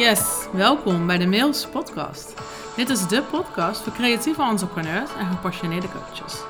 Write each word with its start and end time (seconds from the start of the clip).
Yes, 0.00 0.46
welkom 0.52 1.06
bij 1.06 1.18
de 1.18 1.26
Mails 1.26 1.66
Podcast. 1.66 2.34
Dit 2.76 2.88
is 2.88 3.06
de 3.06 3.22
podcast 3.22 3.80
voor 3.80 3.92
creatieve 3.92 4.42
entrepreneurs 4.42 5.10
en 5.18 5.26
gepassioneerde 5.26 5.88
coaches. 5.88 6.42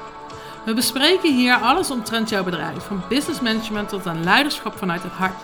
We 0.64 0.74
bespreken 0.74 1.34
hier 1.34 1.54
alles 1.54 1.90
omtrent 1.90 2.28
jouw 2.28 2.44
bedrijf, 2.44 2.84
van 2.84 3.02
business 3.08 3.40
management 3.40 3.88
tot 3.88 4.06
aan 4.06 4.24
leiderschap 4.24 4.78
vanuit 4.78 5.02
het 5.02 5.12
hart, 5.12 5.42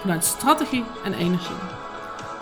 vanuit 0.00 0.24
strategie 0.24 0.84
en 1.04 1.14
energie. 1.14 1.56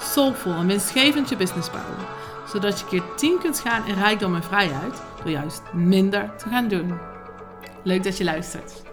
Soulful 0.00 0.52
en 0.52 0.66
winstgevend 0.66 1.28
je 1.28 1.36
business 1.36 1.70
bouwen, 1.70 2.06
zodat 2.48 2.78
je 2.80 2.86
keer 2.86 3.02
10 3.16 3.38
kunt 3.38 3.60
gaan 3.60 3.86
in 3.86 3.94
rijkdom 3.94 4.34
en 4.34 4.42
vrijheid 4.42 5.02
door 5.16 5.32
juist 5.32 5.62
minder 5.72 6.36
te 6.36 6.48
gaan 6.48 6.68
doen. 6.68 6.98
Leuk 7.82 8.04
dat 8.04 8.16
je 8.18 8.24
luistert. 8.24 8.89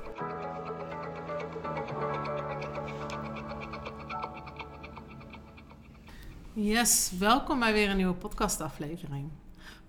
Yes, 6.77 7.11
welkom 7.19 7.59
bij 7.59 7.73
weer 7.73 7.89
een 7.89 7.97
nieuwe 7.97 8.13
podcastaflevering. 8.13 9.31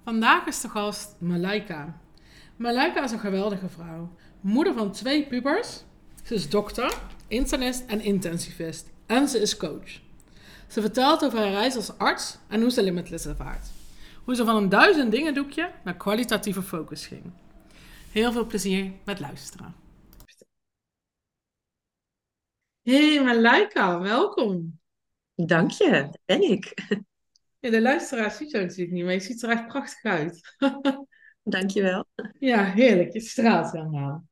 Vandaag 0.04 0.46
is 0.46 0.60
de 0.60 0.68
gast 0.68 1.14
Malaika. 1.18 2.00
Malaika 2.56 3.04
is 3.04 3.10
een 3.10 3.18
geweldige 3.18 3.68
vrouw. 3.68 4.12
Moeder 4.40 4.74
van 4.74 4.92
twee 4.92 5.26
pubers. 5.26 5.84
Ze 6.24 6.34
is 6.34 6.50
dokter, 6.50 6.98
internist 7.26 7.86
en 7.86 8.00
intensivist. 8.00 8.90
En 9.06 9.28
ze 9.28 9.40
is 9.40 9.56
coach. 9.56 10.00
Ze 10.66 10.80
vertelt 10.80 11.24
over 11.24 11.38
haar 11.38 11.50
reis 11.50 11.76
als 11.76 11.98
arts 11.98 12.38
en 12.48 12.60
hoe 12.60 12.70
ze 12.70 12.82
limitless 12.82 13.26
ervaart. 13.26 13.66
Hoe 14.24 14.34
ze 14.34 14.44
van 14.44 14.56
een 14.56 14.68
duizend 14.68 15.10
dingen 15.10 15.34
doekje 15.34 15.70
naar 15.84 15.96
kwalitatieve 15.96 16.62
focus 16.62 17.06
ging. 17.06 17.32
Heel 18.12 18.32
veel 18.32 18.46
plezier 18.46 18.92
met 19.04 19.20
luisteren. 19.20 19.74
Hey 22.82 23.22
Malaika, 23.24 24.00
welkom. 24.00 24.77
Dank 25.46 25.70
je, 25.70 25.90
daar 25.90 26.10
ben 26.24 26.42
ik. 26.42 26.74
Ja, 27.60 27.70
de 27.70 27.80
luisteraar 27.80 28.30
ziet 28.30 28.50
jou 28.50 28.64
natuurlijk 28.64 28.90
niet, 28.90 29.04
maar 29.04 29.12
je 29.12 29.20
ziet 29.20 29.42
er 29.42 29.50
echt 29.50 29.66
prachtig 29.66 30.02
uit. 30.02 30.56
Dank 31.42 31.70
je 31.70 31.82
wel. 31.82 32.04
Ja, 32.38 32.64
heerlijk. 32.64 33.12
Je 33.12 33.20
straalt 33.20 33.72
helemaal. 33.72 34.24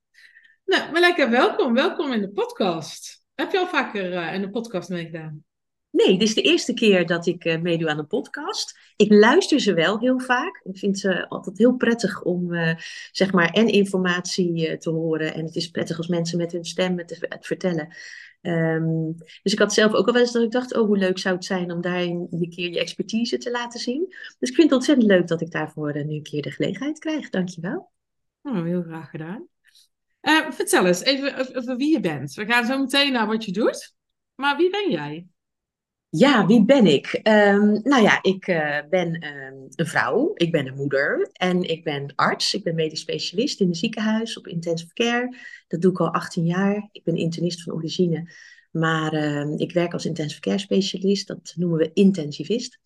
Nou, 0.64 0.92
maar 0.92 1.00
lekker 1.00 1.30
welkom. 1.30 1.74
Welkom 1.74 2.12
in 2.12 2.20
de 2.20 2.30
podcast. 2.30 3.24
Heb 3.34 3.52
je 3.52 3.58
al 3.58 3.66
vaker 3.66 4.12
uh, 4.12 4.34
in 4.34 4.40
de 4.40 4.50
podcast 4.50 4.88
meegedaan? 4.88 5.44
Nee, 5.90 6.18
dit 6.18 6.28
is 6.28 6.34
de 6.34 6.42
eerste 6.42 6.74
keer 6.74 7.06
dat 7.06 7.26
ik 7.26 7.44
uh, 7.44 7.60
meedoe 7.60 7.90
aan 7.90 7.98
een 7.98 8.06
podcast. 8.06 8.78
Ik 8.96 9.12
luister 9.12 9.60
ze 9.60 9.74
wel 9.74 9.98
heel 9.98 10.20
vaak. 10.20 10.60
Ik 10.64 10.78
vind 10.78 10.98
ze 10.98 11.28
altijd 11.28 11.58
heel 11.58 11.74
prettig 11.74 12.22
om, 12.22 12.52
uh, 12.52 12.74
zeg 13.10 13.32
maar, 13.32 13.50
en 13.50 13.68
informatie 13.68 14.78
te 14.78 14.90
horen. 14.90 15.34
En 15.34 15.44
het 15.44 15.56
is 15.56 15.70
prettig 15.70 15.96
als 15.96 16.08
mensen 16.08 16.38
met 16.38 16.52
hun 16.52 16.64
stem 16.64 16.98
het, 16.98 17.16
het 17.20 17.46
vertellen. 17.46 17.96
Um, 18.46 19.14
dus 19.42 19.52
ik 19.52 19.58
had 19.58 19.72
zelf 19.72 19.92
ook 19.92 20.06
al 20.06 20.12
wel 20.12 20.22
eens 20.22 20.32
dat 20.32 20.42
ik 20.42 20.50
dacht, 20.50 20.74
oh 20.76 20.86
hoe 20.86 20.98
leuk 20.98 21.18
zou 21.18 21.34
het 21.34 21.44
zijn 21.44 21.72
om 21.72 21.80
daarin 21.80 22.26
een 22.30 22.50
keer 22.50 22.70
je 22.70 22.78
expertise 22.78 23.38
te 23.38 23.50
laten 23.50 23.80
zien. 23.80 24.06
Dus 24.38 24.48
ik 24.48 24.54
vind 24.54 24.70
het 24.70 24.72
ontzettend 24.72 25.06
leuk 25.06 25.26
dat 25.26 25.40
ik 25.40 25.50
daarvoor 25.50 25.96
uh, 25.96 26.04
nu 26.04 26.14
een 26.14 26.22
keer 26.22 26.42
de 26.42 26.50
gelegenheid 26.50 26.98
krijg. 26.98 27.30
Dankjewel. 27.30 27.90
Oh, 28.42 28.62
heel 28.62 28.82
graag 28.82 29.10
gedaan. 29.10 29.48
Uh, 30.22 30.50
vertel 30.50 30.86
eens 30.86 31.02
even 31.02 31.56
over 31.56 31.76
wie 31.76 31.92
je 31.92 32.00
bent. 32.00 32.34
We 32.34 32.46
gaan 32.46 32.66
zo 32.66 32.78
meteen 32.78 33.12
naar 33.12 33.26
wat 33.26 33.44
je 33.44 33.52
doet. 33.52 33.94
Maar 34.34 34.56
wie 34.56 34.70
ben 34.70 34.90
jij? 34.90 35.26
Ja, 36.10 36.46
wie 36.46 36.64
ben 36.64 36.86
ik? 36.86 37.20
Um, 37.22 37.80
nou 37.82 38.02
ja, 38.02 38.22
ik 38.22 38.46
uh, 38.46 38.78
ben 38.90 39.26
um, 39.26 39.66
een 39.74 39.86
vrouw, 39.86 40.32
ik 40.34 40.52
ben 40.52 40.66
een 40.66 40.74
moeder 40.74 41.30
en 41.32 41.62
ik 41.62 41.84
ben 41.84 42.12
arts. 42.14 42.54
Ik 42.54 42.64
ben 42.64 42.74
medisch 42.74 43.00
specialist 43.00 43.60
in 43.60 43.68
een 43.68 43.74
ziekenhuis 43.74 44.38
op 44.38 44.46
intensive 44.46 44.94
care. 44.94 45.36
Dat 45.68 45.80
doe 45.80 45.90
ik 45.90 46.00
al 46.00 46.12
18 46.12 46.44
jaar. 46.44 46.88
Ik 46.92 47.04
ben 47.04 47.16
internist 47.16 47.62
van 47.62 47.74
origine, 47.74 48.30
maar 48.70 49.14
uh, 49.14 49.52
ik 49.56 49.72
werk 49.72 49.92
als 49.92 50.06
intensive 50.06 50.40
care 50.40 50.58
specialist. 50.58 51.26
Dat 51.26 51.52
noemen 51.56 51.78
we 51.78 51.90
intensivist. 51.94 52.78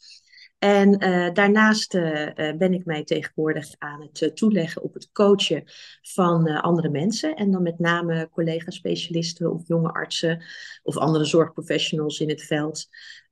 En 0.60 1.04
uh, 1.04 1.32
daarnaast 1.32 1.94
uh, 1.94 2.28
ben 2.34 2.72
ik 2.72 2.84
mij 2.84 3.04
tegenwoordig 3.04 3.66
aan 3.78 4.08
het 4.12 4.36
toeleggen 4.36 4.82
op 4.82 4.94
het 4.94 5.10
coachen 5.12 5.62
van 6.02 6.48
andere 6.48 6.88
mensen. 6.88 7.34
En 7.34 7.50
dan 7.50 7.62
met 7.62 7.78
name 7.78 8.28
collega-specialisten 8.32 9.52
of 9.52 9.68
jonge 9.68 9.92
artsen 9.92 10.42
of 10.82 10.96
andere 10.96 11.24
zorgprofessionals 11.24 12.20
in 12.20 12.28
het 12.28 12.42
veld. 12.42 12.88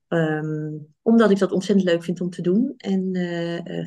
Um, 0.09 0.95
omdat 1.03 1.31
ik 1.31 1.39
dat 1.39 1.53
ontzettend 1.53 1.89
leuk 1.89 2.05
vind 2.05 2.21
om 2.21 2.31
te 2.31 2.43
doen. 2.43 2.75
En 2.77 3.11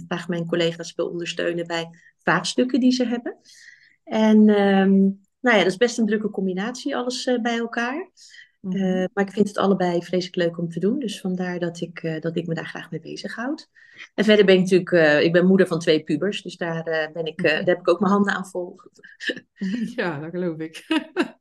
graag 0.08 0.28
mijn 0.28 0.46
collega's 0.46 0.96
wil 0.96 1.08
ondersteunen 1.09 1.68
bij 1.68 1.90
vraagstukken 2.19 2.79
die 2.79 2.91
ze 2.91 3.06
hebben. 3.06 3.38
En 4.03 4.38
um, 4.38 5.19
nou 5.40 5.58
ja, 5.58 5.63
dat 5.63 5.72
is 5.72 5.78
best 5.78 5.97
een 5.97 6.06
drukke 6.06 6.29
combinatie, 6.29 6.96
alles 6.96 7.38
bij 7.41 7.58
elkaar. 7.58 8.12
Uh, 8.62 9.06
maar 9.14 9.26
ik 9.26 9.32
vind 9.32 9.48
het 9.48 9.58
allebei 9.58 10.04
vreselijk 10.04 10.36
leuk 10.36 10.58
om 10.58 10.70
te 10.70 10.80
doen. 10.80 11.00
Dus 11.00 11.22
vandaar 11.22 11.60
dat 11.60 11.82
ik, 11.82 12.04
uh, 12.04 12.20
dat 12.20 12.36
ik 12.36 12.48
me 12.48 12.54
daar 12.54 12.66
graag 12.66 12.92
mee 12.92 13.00
bezighoud. 13.00 13.70
En 14.14 14.24
verder 14.24 14.46
ben 14.46 14.56
ik 14.56 14.62
natuurlijk, 14.62 14.92
uh, 14.92 15.22
ik 15.22 15.32
ben 15.32 15.48
moeder 15.48 15.68
van 15.68 15.80
twee 15.80 16.04
pubers. 16.04 16.42
Dus 16.42 16.58
daar, 16.58 17.10
ben 17.14 17.26
ik, 17.26 17.42
daar 17.44 17.64
heb 17.64 17.80
ik 17.80 17.88
ook 17.88 18.00
mijn 18.00 18.12
handen 18.12 18.34
aan 18.34 18.46
vol. 18.46 18.80
ja, 19.96 20.20
dat 20.20 20.30
geloof 20.30 20.58
ik. 20.58 20.86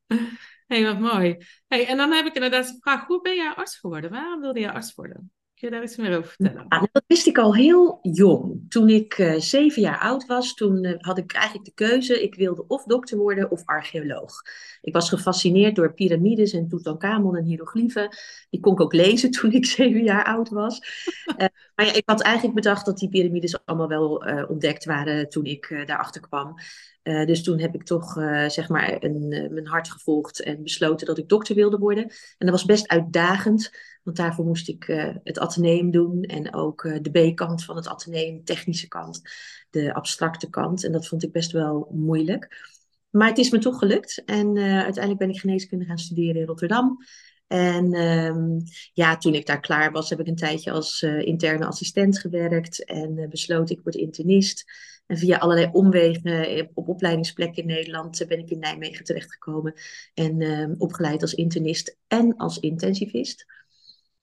hey, 0.67 0.85
wat 0.85 0.99
mooi. 0.99 1.37
Hey, 1.69 1.87
en 1.87 1.97
dan 1.97 2.13
heb 2.13 2.27
ik 2.27 2.35
inderdaad 2.35 2.67
de 2.67 2.79
vraag, 2.81 3.07
hoe 3.07 3.21
ben 3.21 3.35
jij 3.35 3.55
arts 3.55 3.79
geworden? 3.79 4.11
Waarom 4.11 4.41
wilde 4.41 4.61
je 4.61 4.73
arts 4.73 4.95
worden? 4.95 5.33
Je 5.61 5.71
daar 5.71 5.83
iets 5.83 5.97
meer 5.97 6.17
over 6.17 6.31
vertellen? 6.31 6.67
Ja, 6.69 6.89
dat 6.93 7.05
wist 7.07 7.27
ik 7.27 7.39
al 7.39 7.55
heel 7.55 7.99
jong. 8.03 8.65
Toen 8.69 8.89
ik 8.89 9.19
uh, 9.19 9.35
zeven 9.39 9.83
jaar 9.83 9.99
oud 9.99 10.27
was, 10.27 10.55
toen 10.55 10.85
uh, 10.85 10.95
had 10.99 11.19
ik 11.19 11.33
eigenlijk 11.33 11.65
de 11.65 11.75
keuze. 11.75 12.23
Ik 12.23 12.35
wilde 12.35 12.65
of 12.67 12.85
dokter 12.85 13.19
worden 13.19 13.51
of 13.51 13.63
archeoloog. 13.65 14.43
Ik 14.81 14.93
was 14.93 15.09
gefascineerd 15.09 15.77
door 15.77 15.95
piramides 15.95 16.53
en 16.53 16.69
Tutankhamon 16.69 17.37
en 17.37 17.45
hieroglyphen. 17.45 18.09
Die 18.51 18.61
kon 18.61 18.73
ik 18.73 18.81
ook 18.81 18.93
lezen 18.93 19.31
toen 19.41 19.53
ik 19.53 19.67
zeven 19.67 20.03
jaar 20.03 20.25
oud 20.25 20.49
was. 20.49 20.81
Uh, 21.27 21.47
maar 21.75 21.87
ja, 21.87 21.93
ik 21.93 22.03
had 22.05 22.23
eigenlijk 22.23 22.55
bedacht 22.55 22.87
dat 22.87 22.99
die 22.99 23.09
piramides 23.09 23.65
allemaal 23.65 23.89
wel 23.89 24.25
ontdekt 24.49 24.85
waren 24.85 25.29
toen 25.29 25.45
ik 25.45 25.83
daarachter 25.87 26.21
kwam. 26.21 26.55
dus 27.03 27.43
toen 27.43 27.59
heb 27.59 27.75
ik 27.75 27.85
toch 27.85 28.13
zeg 28.47 28.69
maar 28.69 28.97
een, 29.03 29.29
mijn 29.29 29.67
hart 29.67 29.91
gevolgd 29.91 30.43
en 30.43 30.63
besloten 30.63 31.07
dat 31.07 31.19
ik 31.19 31.29
dokter 31.29 31.55
wilde 31.55 31.79
worden. 31.79 32.03
En 32.05 32.47
dat 32.47 32.51
was 32.51 32.65
best 32.65 32.89
uitdagend. 32.89 33.71
Want 34.11 34.23
daarvoor 34.23 34.47
moest 34.47 34.69
ik 34.69 34.89
uh, 34.89 35.09
het 35.25 35.39
ateneum 35.39 35.91
doen 35.91 36.23
en 36.23 36.55
ook 36.55 36.85
uh, 36.85 36.99
de 37.03 37.11
B-kant 37.11 37.65
van 37.65 37.77
het 37.77 37.89
ateneum, 37.89 38.45
technische 38.45 38.89
kant, 38.89 39.23
de 39.71 39.95
abstracte 39.95 40.51
kant. 40.51 40.85
En 40.85 40.93
dat 40.93 41.09
vond 41.09 41.23
ik 41.23 41.33
best 41.33 41.53
wel 41.53 41.89
moeilijk. 41.93 42.69
Maar 43.11 43.29
het 43.29 43.39
is 43.39 43.51
me 43.51 43.59
toch 43.59 43.79
gelukt. 43.79 44.23
En 44.25 44.57
uh, 44.57 44.83
uiteindelijk 44.83 45.19
ben 45.19 45.31
ik 45.31 45.41
geneeskunde 45.41 45.85
gaan 45.85 45.99
studeren 45.99 46.41
in 46.41 46.47
Rotterdam. 46.47 46.99
En 47.47 47.95
um, 47.95 48.63
ja, 48.93 49.17
toen 49.17 49.35
ik 49.35 49.47
daar 49.47 49.61
klaar 49.61 49.93
was, 49.93 50.11
heb 50.11 50.21
ik 50.21 50.27
een 50.27 50.37
tijdje 50.37 50.71
als 50.71 51.03
interne 51.03 51.67
assistent 51.67 52.19
gewerkt. 52.19 52.85
En 52.85 53.27
besloot 53.29 53.71
ik 53.71 53.81
word 53.83 53.95
internist. 53.95 54.65
En 55.07 55.19
via 55.19 55.39
allerlei 55.39 55.69
omwegen 55.73 56.69
op 56.75 56.89
opleidingsplekken 56.89 57.63
in 57.63 57.69
Nederland 57.69 58.25
ben 58.29 58.39
ik 58.39 58.51
in 58.51 58.59
Nijmegen 58.59 59.05
terechtgekomen. 59.05 59.75
En 60.15 60.41
ehm, 60.41 60.75
opgeleid 60.79 61.23
als 61.23 61.35
internist 61.35 61.97
en 62.07 62.37
als 62.37 62.59
intensivist. 62.59 63.47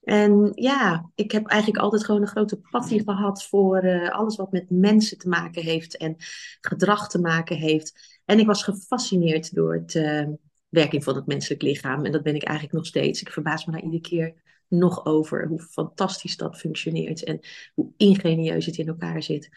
En 0.08 0.52
ja, 0.54 1.10
ik 1.14 1.32
heb 1.32 1.46
eigenlijk 1.46 1.82
altijd 1.82 2.04
gewoon 2.04 2.20
een 2.20 2.26
grote 2.26 2.60
passie 2.70 3.02
gehad 3.02 3.44
voor 3.44 3.84
uh, 3.84 4.10
alles 4.10 4.36
wat 4.36 4.52
met 4.52 4.70
mensen 4.70 5.18
te 5.18 5.28
maken 5.28 5.62
heeft 5.62 5.96
en 5.96 6.16
gedrag 6.60 7.08
te 7.08 7.20
maken 7.20 7.56
heeft. 7.56 8.20
En 8.24 8.38
ik 8.38 8.46
was 8.46 8.62
gefascineerd 8.62 9.54
door 9.54 9.74
het 9.74 9.94
uh, 9.94 10.28
werking 10.68 11.04
van 11.04 11.14
het 11.14 11.26
menselijk 11.26 11.62
lichaam. 11.62 12.04
En 12.04 12.12
dat 12.12 12.22
ben 12.22 12.34
ik 12.34 12.42
eigenlijk 12.42 12.76
nog 12.76 12.86
steeds. 12.86 13.20
Ik 13.20 13.30
verbaas 13.30 13.64
me 13.64 13.72
daar 13.72 13.82
iedere 13.82 14.02
keer 14.02 14.34
nog 14.68 15.04
over 15.04 15.46
hoe 15.46 15.60
fantastisch 15.60 16.36
dat 16.36 16.58
functioneert 16.58 17.24
en 17.24 17.40
hoe 17.74 17.92
ingenieus 17.96 18.66
het 18.66 18.76
in 18.76 18.88
elkaar 18.88 19.22
zit. 19.22 19.48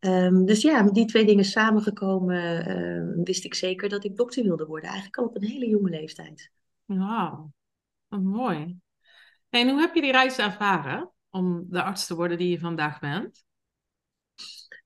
Um, 0.00 0.46
dus 0.46 0.62
ja, 0.62 0.82
met 0.82 0.94
die 0.94 1.06
twee 1.06 1.26
dingen 1.26 1.44
samengekomen 1.44 2.68
uh, 2.68 3.24
wist 3.24 3.44
ik 3.44 3.54
zeker 3.54 3.88
dat 3.88 4.04
ik 4.04 4.16
dokter 4.16 4.42
wilde 4.42 4.66
worden. 4.66 4.88
Eigenlijk 4.88 5.18
al 5.18 5.24
op 5.24 5.36
een 5.36 5.48
hele 5.48 5.68
jonge 5.68 5.90
leeftijd. 5.90 6.50
Wauw, 6.84 7.52
wat 8.08 8.22
En 9.54 9.68
hoe 9.68 9.80
heb 9.80 9.94
je 9.94 10.00
die 10.00 10.12
reis 10.12 10.38
ervaren 10.38 11.10
om 11.30 11.66
de 11.68 11.82
arts 11.82 12.06
te 12.06 12.14
worden 12.14 12.38
die 12.38 12.50
je 12.50 12.58
vandaag 12.58 13.00
bent? 13.00 13.44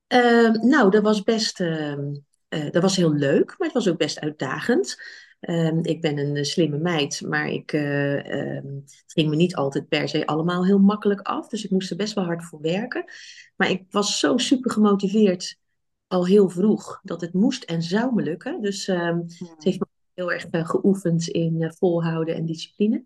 Uh, 0.09 0.50
nou, 0.50 0.91
dat 0.91 1.03
was 1.03 1.23
best, 1.23 1.61
uh, 1.61 1.93
uh, 2.49 2.70
dat 2.70 2.82
was 2.82 2.97
heel 2.97 3.12
leuk, 3.12 3.55
maar 3.59 3.69
het 3.69 3.76
was 3.76 3.88
ook 3.88 3.99
best 3.99 4.20
uitdagend. 4.20 5.03
Ehm, 5.41 5.79
ik 5.82 6.00
ben 6.00 6.19
een 6.19 6.44
slimme 6.44 6.79
meid, 6.79 7.20
maar 7.20 7.49
ik, 7.49 7.73
eh, 7.73 8.56
ehm, 8.56 8.75
het 8.75 9.12
ging 9.12 9.29
me 9.29 9.37
niet 9.37 9.56
altijd 9.56 9.88
per 9.88 10.09
se 10.09 10.26
allemaal 10.26 10.65
heel 10.65 10.79
makkelijk 10.79 11.21
af. 11.21 11.49
Dus 11.49 11.64
ik 11.64 11.71
moest 11.71 11.91
er 11.91 11.97
best 11.97 12.14
wel 12.14 12.25
hard 12.25 12.44
voor 12.44 12.61
werken. 12.61 13.05
Maar 13.56 13.71
ik 13.71 13.85
was 13.91 14.19
zo 14.19 14.37
super 14.37 14.71
gemotiveerd 14.71 15.56
al 16.06 16.26
heel 16.26 16.49
vroeg 16.49 17.00
dat 17.03 17.21
het 17.21 17.32
moest 17.32 17.64
en 17.64 17.82
zou 17.82 18.14
me 18.14 18.23
lukken. 18.23 18.61
Dus 18.61 18.87
het 18.87 19.64
heeft 19.64 19.79
me 19.79 19.87
heel 20.19 20.32
erg 20.32 20.47
eh, 20.50 20.69
geoefend 20.69 21.29
in 21.29 21.62
eh, 21.62 21.71
volhouden 21.71 22.35
en 22.35 22.47
discipline. 22.47 23.05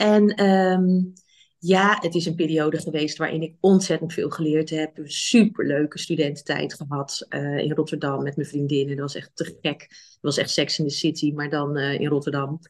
En 0.00 0.44
um, 0.44 1.12
ja, 1.58 1.98
het 2.00 2.14
is 2.14 2.26
een 2.26 2.34
periode 2.34 2.78
geweest 2.78 3.18
waarin 3.18 3.42
ik 3.42 3.56
ontzettend 3.60 4.12
veel 4.12 4.30
geleerd 4.30 4.70
heb. 4.70 4.98
Een 4.98 5.10
superleuke 5.10 5.98
studententijd 5.98 6.74
gehad 6.74 7.26
uh, 7.28 7.58
in 7.58 7.72
Rotterdam 7.72 8.22
met 8.22 8.36
mijn 8.36 8.48
vriendinnen. 8.48 8.96
Dat 8.96 9.12
was 9.12 9.22
echt 9.22 9.30
te 9.34 9.58
gek. 9.60 9.80
Het 9.90 10.18
was 10.20 10.36
echt 10.36 10.50
Sex 10.50 10.78
in 10.78 10.88
the 10.88 10.94
City, 10.94 11.32
maar 11.32 11.50
dan 11.50 11.78
uh, 11.78 12.00
in 12.00 12.08
Rotterdam. 12.08 12.60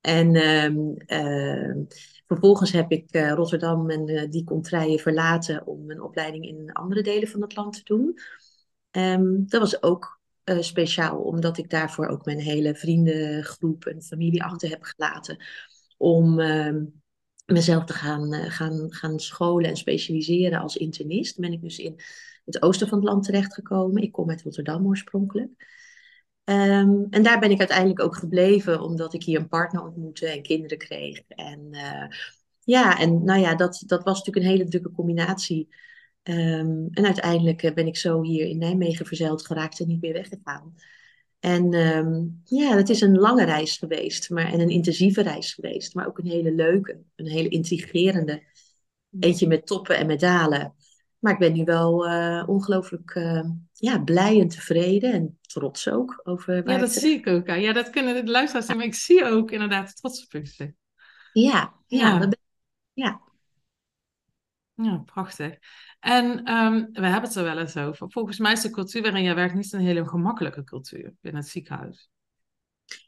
En 0.00 0.36
um, 0.36 0.94
uh, 1.06 1.84
Vervolgens 2.26 2.72
heb 2.72 2.90
ik 2.90 3.16
Rotterdam 3.16 3.90
en 3.90 4.30
die 4.30 4.44
contraien 4.44 4.98
verlaten 4.98 5.66
om 5.66 5.90
een 5.90 6.02
opleiding 6.02 6.46
in 6.46 6.72
andere 6.72 7.02
delen 7.02 7.28
van 7.28 7.42
het 7.42 7.56
land 7.56 7.74
te 7.74 7.84
doen. 7.84 8.18
Ehm, 8.90 9.44
dat 9.44 9.60
was 9.60 9.82
ook 9.82 10.20
speciaal, 10.44 11.18
omdat 11.18 11.58
ik 11.58 11.70
daarvoor 11.70 12.06
ook 12.06 12.24
mijn 12.24 12.40
hele 12.40 12.74
vriendengroep 12.74 13.84
en 13.84 14.02
familie 14.02 14.42
achter 14.42 14.68
heb 14.68 14.82
gelaten. 14.82 15.36
Om 16.02 16.40
ehm, 16.40 16.84
mezelf 17.46 17.84
te 17.84 17.92
gaan, 17.92 18.32
gaan, 18.32 18.92
gaan 18.92 19.20
scholen 19.20 19.70
en 19.70 19.76
specialiseren 19.76 20.60
als 20.60 20.76
internist. 20.76 21.38
ben 21.38 21.52
ik 21.52 21.62
dus 21.62 21.78
in 21.78 22.00
het 22.44 22.62
oosten 22.62 22.88
van 22.88 22.98
het 22.98 23.08
land 23.08 23.24
terechtgekomen. 23.24 24.02
Ik 24.02 24.12
kom 24.12 24.30
uit 24.30 24.42
Rotterdam 24.42 24.86
oorspronkelijk. 24.86 25.50
Ehm, 26.44 27.04
en 27.10 27.22
daar 27.22 27.40
ben 27.40 27.50
ik 27.50 27.58
uiteindelijk 27.58 28.00
ook 28.00 28.16
gebleven, 28.16 28.80
omdat 28.80 29.14
ik 29.14 29.22
hier 29.22 29.40
een 29.40 29.48
partner 29.48 29.82
ontmoette 29.82 30.26
en 30.26 30.42
kinderen 30.42 30.78
kreeg. 30.78 31.22
En 31.28 31.68
uh, 31.70 32.06
ja, 32.64 32.98
en 32.98 33.24
nou 33.24 33.40
ja, 33.40 33.54
dat, 33.54 33.82
dat 33.86 34.02
was 34.02 34.18
natuurlijk 34.18 34.46
een 34.46 34.52
hele 34.52 34.70
drukke 34.70 34.92
combinatie. 34.92 35.68
Um, 36.22 36.88
en 36.90 37.04
uiteindelijk 37.04 37.62
eh, 37.62 37.74
ben 37.74 37.86
ik 37.86 37.96
zo 37.96 38.22
hier 38.22 38.46
in 38.46 38.58
Nijmegen 38.58 39.06
verzeild 39.06 39.46
geraakt 39.46 39.80
en 39.80 39.86
niet 39.86 40.00
meer 40.00 40.12
weggegaan. 40.12 40.74
En 41.42 41.74
um, 41.74 42.40
ja, 42.44 42.76
het 42.76 42.88
is 42.88 43.00
een 43.00 43.18
lange 43.18 43.44
reis 43.44 43.76
geweest, 43.76 44.30
maar, 44.30 44.52
en 44.52 44.60
een 44.60 44.68
intensieve 44.68 45.22
reis 45.22 45.54
geweest, 45.54 45.94
maar 45.94 46.06
ook 46.06 46.18
een 46.18 46.26
hele 46.26 46.52
leuke, 46.54 47.00
een 47.16 47.26
hele 47.26 47.48
intrigerende. 47.48 48.42
Eentje 49.20 49.46
met 49.46 49.66
toppen 49.66 49.96
en 49.96 50.06
met 50.06 50.20
dalen. 50.20 50.74
Maar 51.18 51.32
ik 51.32 51.38
ben 51.38 51.52
nu 51.52 51.64
wel 51.64 52.06
uh, 52.08 52.44
ongelooflijk 52.46 53.14
uh, 53.14 53.50
ja, 53.72 53.98
blij 53.98 54.40
en 54.40 54.48
tevreden 54.48 55.12
en 55.12 55.38
trots 55.40 55.88
ook 55.88 56.20
over. 56.22 56.70
Ja, 56.70 56.78
dat 56.78 56.92
zie 56.92 57.18
ik 57.18 57.26
ook. 57.26 57.46
Ja, 57.46 57.72
dat 57.72 57.90
kunnen 57.90 58.24
de 58.24 58.30
luisteraars 58.30 58.66
zien, 58.66 58.76
maar 58.76 58.86
ik 58.86 58.94
zie 58.94 59.24
ook 59.24 59.50
inderdaad 59.50 59.96
trots 59.96 60.24
op 60.24 60.32
je. 60.32 60.74
Ja, 61.32 61.74
ja, 61.86 62.18
ja. 62.18 62.28
ja. 62.92 63.20
Ja, 64.82 65.02
prachtig. 65.04 65.58
En 66.00 66.50
um, 66.52 66.88
we 66.92 67.06
hebben 67.06 67.22
het 67.22 67.34
er 67.34 67.44
wel 67.44 67.58
eens 67.58 67.76
over. 67.76 68.10
Volgens 68.10 68.38
mij 68.38 68.52
is 68.52 68.60
de 68.60 68.70
cultuur 68.70 69.02
waarin 69.02 69.22
jij 69.22 69.34
werkt 69.34 69.54
niet 69.54 69.72
een 69.72 69.80
hele 69.80 70.08
gemakkelijke 70.08 70.64
cultuur 70.64 71.14
binnen 71.20 71.42
het 71.42 71.50
ziekenhuis. 71.50 72.10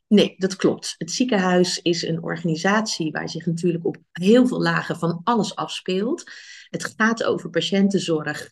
Nee, 0.07 0.35
dat 0.37 0.57
klopt. 0.57 0.95
Het 0.99 1.11
ziekenhuis 1.11 1.79
is 1.83 2.03
een 2.03 2.23
organisatie 2.23 3.13
waar 3.13 3.29
zich 3.29 3.47
natuurlijk 3.47 3.85
op 3.85 3.97
heel 4.13 4.47
veel 4.47 4.63
lagen 4.63 4.99
van 4.99 5.21
alles 5.25 5.55
afspeelt. 5.57 6.31
Het 6.69 6.95
gaat 6.97 7.25
over 7.25 7.51
patiëntenzorg, 7.51 8.51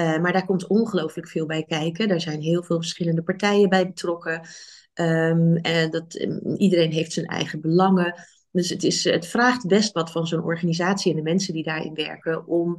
uh, 0.00 0.18
maar 0.18 0.32
daar 0.32 0.46
komt 0.46 0.66
ongelooflijk 0.66 1.28
veel 1.28 1.46
bij 1.46 1.64
kijken. 1.64 2.08
Daar 2.08 2.20
zijn 2.20 2.40
heel 2.40 2.62
veel 2.62 2.76
verschillende 2.76 3.22
partijen 3.22 3.68
bij 3.68 3.86
betrokken. 3.86 4.48
Um, 4.94 5.56
en 5.56 5.90
dat, 5.90 6.20
um, 6.20 6.56
iedereen 6.56 6.92
heeft 6.92 7.12
zijn 7.12 7.26
eigen 7.26 7.60
belangen. 7.60 8.14
Dus 8.54 8.68
het, 8.68 8.82
is, 8.82 9.04
het 9.04 9.26
vraagt 9.26 9.66
best 9.66 9.92
wat 9.92 10.10
van 10.10 10.26
zo'n 10.26 10.42
organisatie 10.42 11.10
en 11.10 11.16
de 11.16 11.22
mensen 11.22 11.54
die 11.54 11.62
daarin 11.62 11.94
werken 11.94 12.46
om 12.46 12.76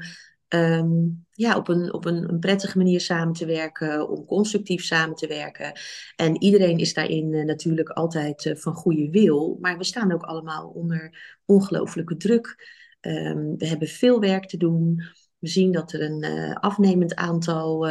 um, 0.49 1.25
ja, 1.31 1.57
op, 1.57 1.67
een, 1.67 1.93
op 1.93 2.05
een, 2.05 2.39
prettige 2.39 2.77
manier 2.77 3.01
samen 3.01 3.33
te 3.33 3.45
werken, 3.45 4.09
om 4.09 4.25
constructief 4.25 4.83
samen 4.83 5.15
te 5.15 5.27
werken. 5.27 5.79
En 6.15 6.41
iedereen 6.41 6.77
is 6.77 6.93
daarin 6.93 7.33
uh, 7.33 7.45
natuurlijk 7.45 7.89
altijd 7.89 8.45
uh, 8.45 8.55
van 8.55 8.73
goede 8.73 9.09
wil, 9.09 9.57
maar 9.61 9.77
we 9.77 9.83
staan 9.83 10.13
ook 10.13 10.23
allemaal 10.23 10.67
onder 10.67 11.17
ongelooflijke 11.45 12.17
druk. 12.17 12.73
Um, 13.01 13.57
we 13.57 13.67
hebben 13.67 13.87
veel 13.87 14.19
werk 14.19 14.45
te 14.45 14.57
doen. 14.57 15.01
We 15.45 15.51
zien 15.51 15.71
dat 15.71 15.91
er 15.91 16.01
een 16.01 16.23
uh, 16.23 16.55
afnemend 16.55 17.15
aantal 17.15 17.89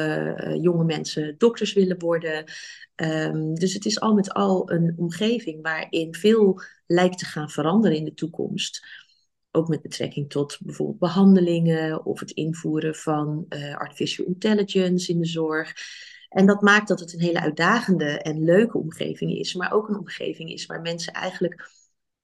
jonge 0.54 0.84
mensen 0.84 1.34
dokters 1.38 1.72
willen 1.72 1.98
worden. 1.98 2.44
Um, 2.96 3.54
dus 3.54 3.74
het 3.74 3.84
is 3.84 4.00
al 4.00 4.14
met 4.14 4.32
al 4.32 4.70
een 4.70 4.94
omgeving 4.96 5.62
waarin 5.62 6.14
veel 6.14 6.60
lijkt 6.86 7.18
te 7.18 7.24
gaan 7.24 7.50
veranderen 7.50 7.96
in 7.96 8.04
de 8.04 8.14
toekomst. 8.14 8.86
Ook 9.50 9.68
met 9.68 9.82
betrekking 9.82 10.30
tot 10.30 10.58
bijvoorbeeld 10.60 10.98
behandelingen 10.98 12.04
of 12.04 12.20
het 12.20 12.30
invoeren 12.30 12.94
van 12.94 13.46
artificial 13.74 14.26
intelligence 14.26 15.12
in 15.12 15.20
de 15.20 15.26
zorg. 15.26 15.72
En 16.28 16.46
dat 16.46 16.62
maakt 16.62 16.88
dat 16.88 17.00
het 17.00 17.12
een 17.12 17.20
hele 17.20 17.40
uitdagende 17.40 18.18
en 18.18 18.44
leuke 18.44 18.78
omgeving 18.78 19.38
is, 19.38 19.54
maar 19.54 19.72
ook 19.72 19.88
een 19.88 19.98
omgeving 19.98 20.50
is 20.50 20.66
waar 20.66 20.80
mensen 20.80 21.12
eigenlijk 21.12 21.70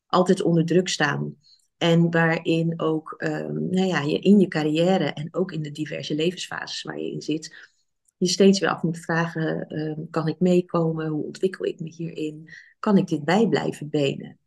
altijd 0.06 0.42
onder 0.42 0.64
druk 0.64 0.88
staan. 0.88 1.36
En 1.80 2.10
waarin 2.10 2.80
ook 2.80 3.14
um, 3.18 3.70
nou 3.70 3.86
ja, 3.86 4.00
je 4.00 4.18
in 4.18 4.38
je 4.38 4.48
carrière 4.48 5.04
en 5.04 5.28
ook 5.34 5.52
in 5.52 5.62
de 5.62 5.70
diverse 5.70 6.14
levensfases 6.14 6.82
waar 6.82 6.98
je 6.98 7.10
in 7.10 7.22
zit, 7.22 7.70
je 8.16 8.26
steeds 8.26 8.60
weer 8.60 8.68
af 8.68 8.82
moet 8.82 8.98
vragen: 8.98 9.78
um, 9.78 10.10
kan 10.10 10.28
ik 10.28 10.40
meekomen? 10.40 11.06
Hoe 11.06 11.24
ontwikkel 11.24 11.64
ik 11.64 11.80
me 11.80 11.88
hierin? 11.88 12.50
Kan 12.78 12.96
ik 12.96 13.06
dit 13.06 13.24
bijblijven 13.24 13.88
benen? 13.90 14.38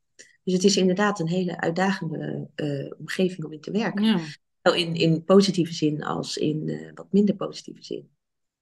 Dus 0.44 0.54
het 0.54 0.64
is 0.64 0.78
inderdaad 0.78 1.20
een 1.20 1.28
hele 1.28 1.60
uitdagende 1.60 2.48
uh, 2.56 2.92
omgeving 3.00 3.46
om 3.46 3.54
in 3.54 3.62
te 3.62 3.72
werken. 3.72 4.04
Ja. 4.04 4.20
Zowel 4.62 4.80
in, 4.80 4.96
in 4.96 5.24
positieve 5.24 5.74
zin 5.74 6.04
als 6.04 6.38
in 6.38 6.68
uh, 6.68 6.92
wat 6.94 7.08
minder 7.12 7.36
positieve 7.36 7.84
zin. 7.84 8.10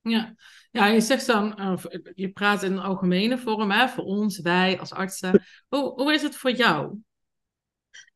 Ja. 0.02 0.36
ja, 0.72 0.88
je 0.88 1.02
zegt 1.02 1.26
dan, 1.28 1.56
uh, 1.60 1.78
je 2.16 2.30
praat 2.30 2.64
in 2.64 2.72
een 2.72 2.80
algemene 2.80 3.38
vorm, 3.38 3.72
hè, 3.72 3.88
voor 3.88 4.04
ons, 4.04 4.40
wij 4.40 4.80
als 4.80 4.92
artsen. 4.92 5.44
Hoe, 5.68 5.94
hoe 5.94 6.14
is 6.14 6.22
het 6.22 6.36
voor 6.36 6.52
jou? 6.52 6.98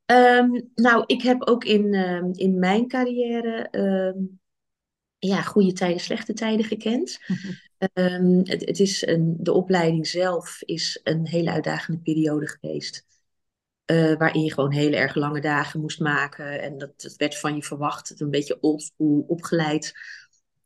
Um, 0.05 0.71
nou, 0.75 1.03
ik 1.05 1.21
heb 1.21 1.47
ook 1.47 1.63
in, 1.63 1.93
uh, 1.93 2.23
in 2.31 2.59
mijn 2.59 2.87
carrière 2.87 3.67
um, 3.71 4.39
ja, 5.19 5.41
goede 5.41 5.73
tijden, 5.73 5.99
slechte 5.99 6.33
tijden 6.33 6.65
gekend. 6.65 7.19
um, 7.93 8.41
het, 8.43 8.65
het, 8.65 8.79
is 8.79 9.07
een, 9.07 9.35
de 9.39 9.51
opleiding 9.51 10.07
zelf 10.07 10.61
is 10.61 10.99
een 11.03 11.27
hele 11.27 11.51
uitdagende 11.51 11.99
periode 12.01 12.47
geweest. 12.47 13.05
Uh, 13.91 14.17
waarin 14.17 14.43
je 14.43 14.53
gewoon 14.53 14.71
hele 14.71 14.95
erg 14.95 15.15
lange 15.15 15.41
dagen 15.41 15.81
moest 15.81 15.99
maken. 15.99 16.61
En 16.61 16.77
dat, 16.77 17.01
dat 17.01 17.15
werd 17.15 17.37
van 17.37 17.55
je 17.55 17.63
verwacht. 17.63 18.19
Een 18.19 18.29
beetje 18.29 18.61
oldschool 18.61 19.25
opgeleid. 19.27 19.93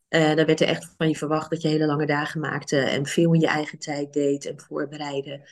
Uh, 0.09 0.35
daar 0.35 0.45
werd 0.45 0.61
er 0.61 0.67
echt 0.67 0.93
van 0.97 1.07
je 1.07 1.15
verwacht 1.15 1.49
dat 1.49 1.61
je 1.61 1.67
hele 1.67 1.85
lange 1.85 2.05
dagen 2.05 2.39
maakte. 2.39 2.79
En 2.79 3.05
veel 3.05 3.33
in 3.33 3.39
je 3.39 3.47
eigen 3.47 3.79
tijd 3.79 4.13
deed 4.13 4.45
en 4.45 4.59
voorbereidde. 4.59 5.47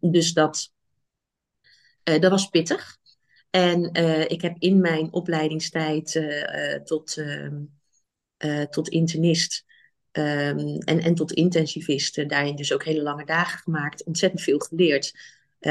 Dus 0.00 0.32
dat, 0.32 0.73
uh, 2.04 2.20
dat 2.20 2.30
was 2.30 2.48
pittig. 2.48 2.96
En 3.50 3.92
ik 4.28 4.42
heb 4.42 4.56
in 4.58 4.80
mijn 4.80 5.12
opleidingstijd 5.12 6.22
tot, 6.84 7.16
ehm, 7.16 8.68
tot 8.70 8.88
internist 8.88 9.64
um, 10.12 10.78
en, 10.78 11.00
en 11.00 11.14
tot 11.14 11.32
intensivist 11.32 12.28
daarin 12.28 12.56
dus 12.56 12.72
ook 12.72 12.84
hele 12.84 13.02
lange 13.02 13.24
dagen 13.24 13.58
gemaakt. 13.58 14.04
Ontzettend 14.04 14.42
veel 14.42 14.58
geleerd 14.58 15.12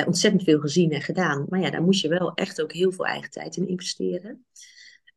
ontzettend 0.05 0.43
veel 0.43 0.59
gezien 0.59 0.91
en 0.91 1.01
gedaan. 1.01 1.45
Maar 1.49 1.59
ja, 1.59 1.69
daar 1.69 1.83
moest 1.83 2.01
je 2.01 2.07
wel 2.07 2.33
echt 2.33 2.61
ook 2.61 2.73
heel 2.73 2.91
veel 2.91 3.05
eigen 3.05 3.29
tijd 3.29 3.55
in 3.55 3.67
investeren. 3.67 4.45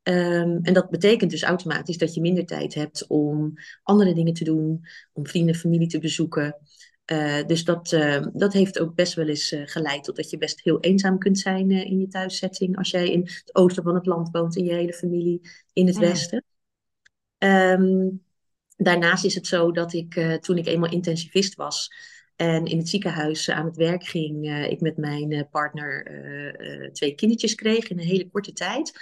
Um, 0.02 0.58
en 0.62 0.73
dat 0.73 0.90
betekent 0.90 1.30
dus 1.30 1.42
automatisch 1.42 1.99
dat 1.99 2.14
je 2.14 2.20
minder 2.20 2.46
tijd 2.46 2.75
hebt 2.75 3.06
om 3.06 3.54
andere 3.82 4.14
dingen 4.14 4.32
te 4.32 4.44
doen, 4.44 4.87
om 5.12 5.26
vrienden 5.26 5.54
en 5.54 5.61
familie 5.61 5.88
te 5.88 5.99
bezoeken. 5.99 6.56
Uh, 7.12 7.46
dus 7.46 7.64
dat, 7.64 7.92
uh, 7.92 8.26
dat 8.32 8.52
heeft 8.52 8.78
ook 8.78 8.94
best 8.94 9.14
wel 9.14 9.26
eens 9.26 9.52
uh, 9.52 9.62
geleid 9.64 10.04
tot 10.04 10.16
dat 10.16 10.30
je 10.30 10.38
best 10.38 10.60
heel 10.60 10.80
eenzaam 10.80 11.18
kunt 11.18 11.38
zijn 11.38 11.70
in 11.70 12.00
je 12.00 12.08
thuissetting. 12.08 12.76
Als 12.76 12.90
jij 12.90 13.10
in 13.10 13.20
het 13.20 13.50
oosten 13.52 13.82
van 13.82 13.94
het 13.94 14.06
land 14.06 14.28
woont 14.30 14.56
en 14.56 14.64
je 14.64 14.75
hele 14.75 14.92
familie 14.92 15.40
in 15.72 15.86
het 15.86 15.98
westen. 15.98 16.44
Um, 17.38 18.25
daarnaast 18.76 19.25
is 19.25 19.34
het 19.34 19.46
zo 19.46 19.72
dat 19.72 19.92
ik 19.92 20.38
toen 20.40 20.58
ik 20.58 20.66
eenmaal 20.66 20.90
intensivist 20.90 21.54
was, 21.54 21.92
en 22.36 22.64
in 22.64 22.78
het 22.78 22.88
ziekenhuis 22.88 23.50
aan 23.50 23.64
het 23.64 23.76
werk 23.76 24.04
ging, 24.04 24.66
ik 24.68 24.80
met 24.80 24.96
mijn 24.96 25.48
partner 25.50 26.10
twee 26.92 27.14
kindertjes 27.14 27.54
kreeg 27.54 27.88
in 27.88 27.98
een 27.98 28.06
hele 28.06 28.30
korte 28.30 28.52
tijd. 28.52 28.92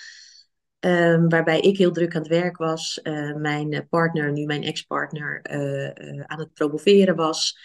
Um, 0.80 1.28
waarbij 1.28 1.60
ik 1.60 1.76
heel 1.76 1.92
druk 1.92 2.14
aan 2.14 2.22
het 2.22 2.30
werk 2.30 2.56
was. 2.56 3.00
mijn 3.36 3.86
partner, 3.88 4.32
nu 4.32 4.44
mijn 4.44 4.62
ex-partner, 4.62 5.40
aan 6.26 6.38
het 6.38 6.54
promoveren 6.54 7.16
was. 7.16 7.58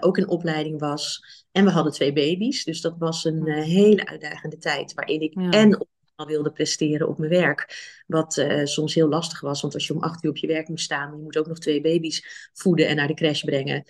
Ook 0.00 0.18
in 0.18 0.28
opleiding 0.28 0.80
was. 0.80 1.24
En 1.52 1.64
we 1.64 1.70
hadden 1.70 1.92
twee 1.92 2.12
baby's. 2.12 2.64
Dus 2.64 2.80
dat 2.80 2.94
was 2.98 3.24
een 3.24 3.46
hele 3.48 4.06
uitdagende 4.06 4.56
tijd. 4.58 4.94
Waarin 4.94 5.20
ik 5.20 5.34
ja. 5.34 5.50
en 5.50 5.86
wilde 6.26 6.52
presteren 6.52 7.08
op 7.08 7.18
mijn 7.18 7.30
werk. 7.30 7.92
Wat 8.06 8.46
soms 8.64 8.94
heel 8.94 9.08
lastig 9.08 9.40
was. 9.40 9.60
Want 9.60 9.74
als 9.74 9.86
je 9.86 9.94
om 9.94 10.02
acht 10.02 10.24
uur 10.24 10.30
op 10.30 10.36
je 10.36 10.46
werk 10.46 10.68
moet 10.68 10.80
staan. 10.80 11.16
Je 11.16 11.22
moet 11.22 11.38
ook 11.38 11.46
nog 11.46 11.58
twee 11.58 11.80
baby's 11.80 12.50
voeden 12.52 12.88
en 12.88 12.96
naar 12.96 13.06
de 13.06 13.14
crash 13.14 13.42
brengen 13.42 13.84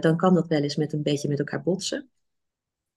dan 0.00 0.16
kan 0.16 0.34
dat 0.34 0.48
wel 0.48 0.62
eens 0.62 0.76
met 0.76 0.92
een 0.92 1.02
beetje 1.02 1.28
met 1.28 1.38
elkaar 1.38 1.62
botsen. 1.62 2.10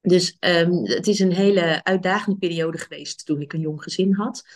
Dus 0.02 0.38
um, 0.40 0.86
het 0.86 1.08
is 1.08 1.20
een 1.20 1.32
hele 1.32 1.84
uitdagende 1.84 2.40
periode 2.40 2.78
geweest 2.78 3.26
toen 3.26 3.42
ik 3.42 3.54
een 3.54 3.60
jong 3.60 3.84
gezin 3.84 4.14
had. 4.14 4.48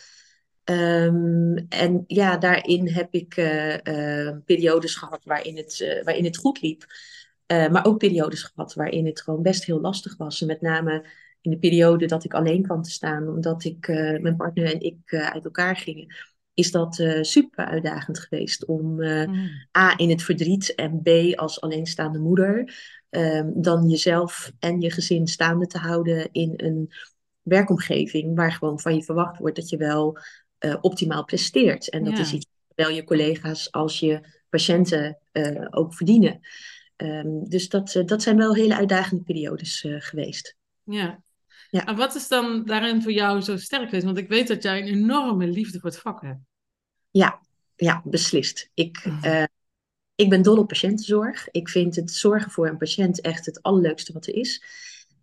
Um, 0.63 1.65
en 1.69 2.03
ja, 2.07 2.37
daarin 2.37 2.87
heb 2.87 3.13
ik 3.13 3.37
uh, 3.37 3.73
uh, 3.73 4.37
periodes 4.45 4.95
gehad 4.95 5.23
waarin 5.23 5.57
het, 5.57 6.01
waarin 6.03 6.23
het 6.25 6.37
goed 6.37 6.61
liep. 6.61 6.85
Maar 7.49 7.85
ook 7.85 7.97
periodes 7.97 8.43
gehad 8.43 8.73
waarin 8.73 9.05
het 9.05 9.21
gewoon 9.21 9.41
best 9.41 9.65
heel 9.65 9.79
lastig 9.79 10.17
was. 10.17 10.41
En 10.41 10.47
met 10.47 10.61
name 10.61 11.05
in 11.41 11.51
de 11.51 11.57
periode 11.57 12.05
dat 12.05 12.23
ik 12.23 12.33
alleen 12.33 12.61
kwam 12.61 12.81
te 12.81 12.91
staan, 12.91 13.27
omdat 13.27 13.63
ik, 13.63 13.87
mijn 14.21 14.35
partner 14.35 14.73
en 14.73 14.81
ik 14.81 15.13
uit 15.13 15.45
elkaar 15.45 15.75
gingen 15.75 16.15
is 16.53 16.71
dat 16.71 17.03
super 17.21 17.65
uitdagend 17.65 18.19
geweest 18.19 18.65
om 18.65 18.95
mm. 18.95 19.49
A 19.77 19.97
in 19.97 20.09
het 20.09 20.23
verdriet 20.23 20.75
en 20.75 21.01
B 21.01 21.37
als 21.37 21.61
alleenstaande 21.61 22.19
moeder 22.19 22.73
um, 23.09 23.53
dan 23.55 23.89
jezelf 23.89 24.51
en 24.59 24.81
je 24.81 24.91
gezin 24.91 25.27
staande 25.27 25.67
te 25.67 25.77
houden 25.77 26.29
in 26.31 26.53
een 26.57 26.91
werkomgeving 27.41 28.35
waar 28.35 28.51
gewoon 28.51 28.79
van 28.79 28.95
je 28.95 29.03
verwacht 29.03 29.39
wordt 29.39 29.55
dat 29.55 29.69
je 29.69 29.77
wel 29.77 30.17
optimaal 30.81 31.23
presteert. 31.23 31.89
En 31.89 32.03
dat 32.03 32.17
is 32.17 32.33
iets 32.33 32.47
wel 32.75 32.89
je 32.89 33.03
collega's 33.03 33.71
als 33.71 33.99
je 33.99 34.19
patiënten 34.49 35.19
ook 35.69 35.93
verdienen. 35.93 36.39
Um, 37.03 37.49
dus 37.49 37.69
dat, 37.69 37.95
uh, 37.95 38.05
dat 38.05 38.21
zijn 38.21 38.37
wel 38.37 38.55
hele 38.55 38.75
uitdagende 38.75 39.23
periodes 39.23 39.85
geweest. 39.87 40.55
Ja. 40.83 41.21
ja. 41.69 41.85
En 41.85 41.95
wat 41.95 42.15
is 42.15 42.27
dan 42.27 42.65
daarin 42.65 43.01
voor 43.01 43.11
jou 43.11 43.41
zo 43.41 43.57
sterk 43.57 43.85
geweest? 43.85 44.05
Want 44.05 44.17
ik 44.17 44.27
weet 44.27 44.47
dat 44.47 44.63
jij 44.63 44.81
een 44.81 44.87
enorme 44.87 45.47
liefde 45.47 45.79
voor 45.79 45.89
het 45.89 45.99
vak 45.99 46.21
hebt. 46.21 46.39
Ja, 47.09 47.41
ja 47.75 48.01
beslist. 48.05 48.69
Ik, 48.73 49.05
uh, 49.25 49.43
ik 50.15 50.29
ben 50.29 50.41
dol 50.41 50.57
op 50.57 50.67
patiëntenzorg. 50.67 51.47
Ik 51.51 51.69
vind 51.69 51.95
het 51.95 52.11
zorgen 52.11 52.51
voor 52.51 52.67
een 52.67 52.77
patiënt 52.77 53.21
echt 53.21 53.45
het 53.45 53.61
allerleukste 53.61 54.13
wat 54.13 54.27
er 54.27 54.35
is. 54.35 54.63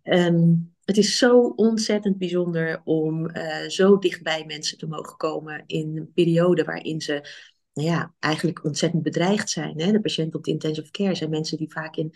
Um, 0.03 0.75
het 0.83 0.97
is 0.97 1.17
zo 1.17 1.53
ontzettend 1.55 2.17
bijzonder 2.17 2.81
om 2.83 3.29
uh, 3.29 3.67
zo 3.67 3.97
dichtbij 3.97 4.45
mensen 4.45 4.77
te 4.77 4.87
mogen 4.87 5.17
komen 5.17 5.63
in 5.65 5.97
een 5.97 6.11
periode 6.13 6.63
waarin 6.63 7.01
ze 7.01 7.29
ja, 7.81 8.13
eigenlijk 8.19 8.63
ontzettend 8.63 9.03
bedreigd 9.03 9.49
zijn. 9.49 9.81
Hè? 9.81 9.91
De 9.91 10.01
patiënten 10.01 10.37
op 10.37 10.45
de 10.45 10.51
intensive 10.51 10.91
care 10.91 11.15
zijn 11.15 11.29
mensen 11.29 11.57
die 11.57 11.71
vaak 11.71 11.95
in, 11.95 12.13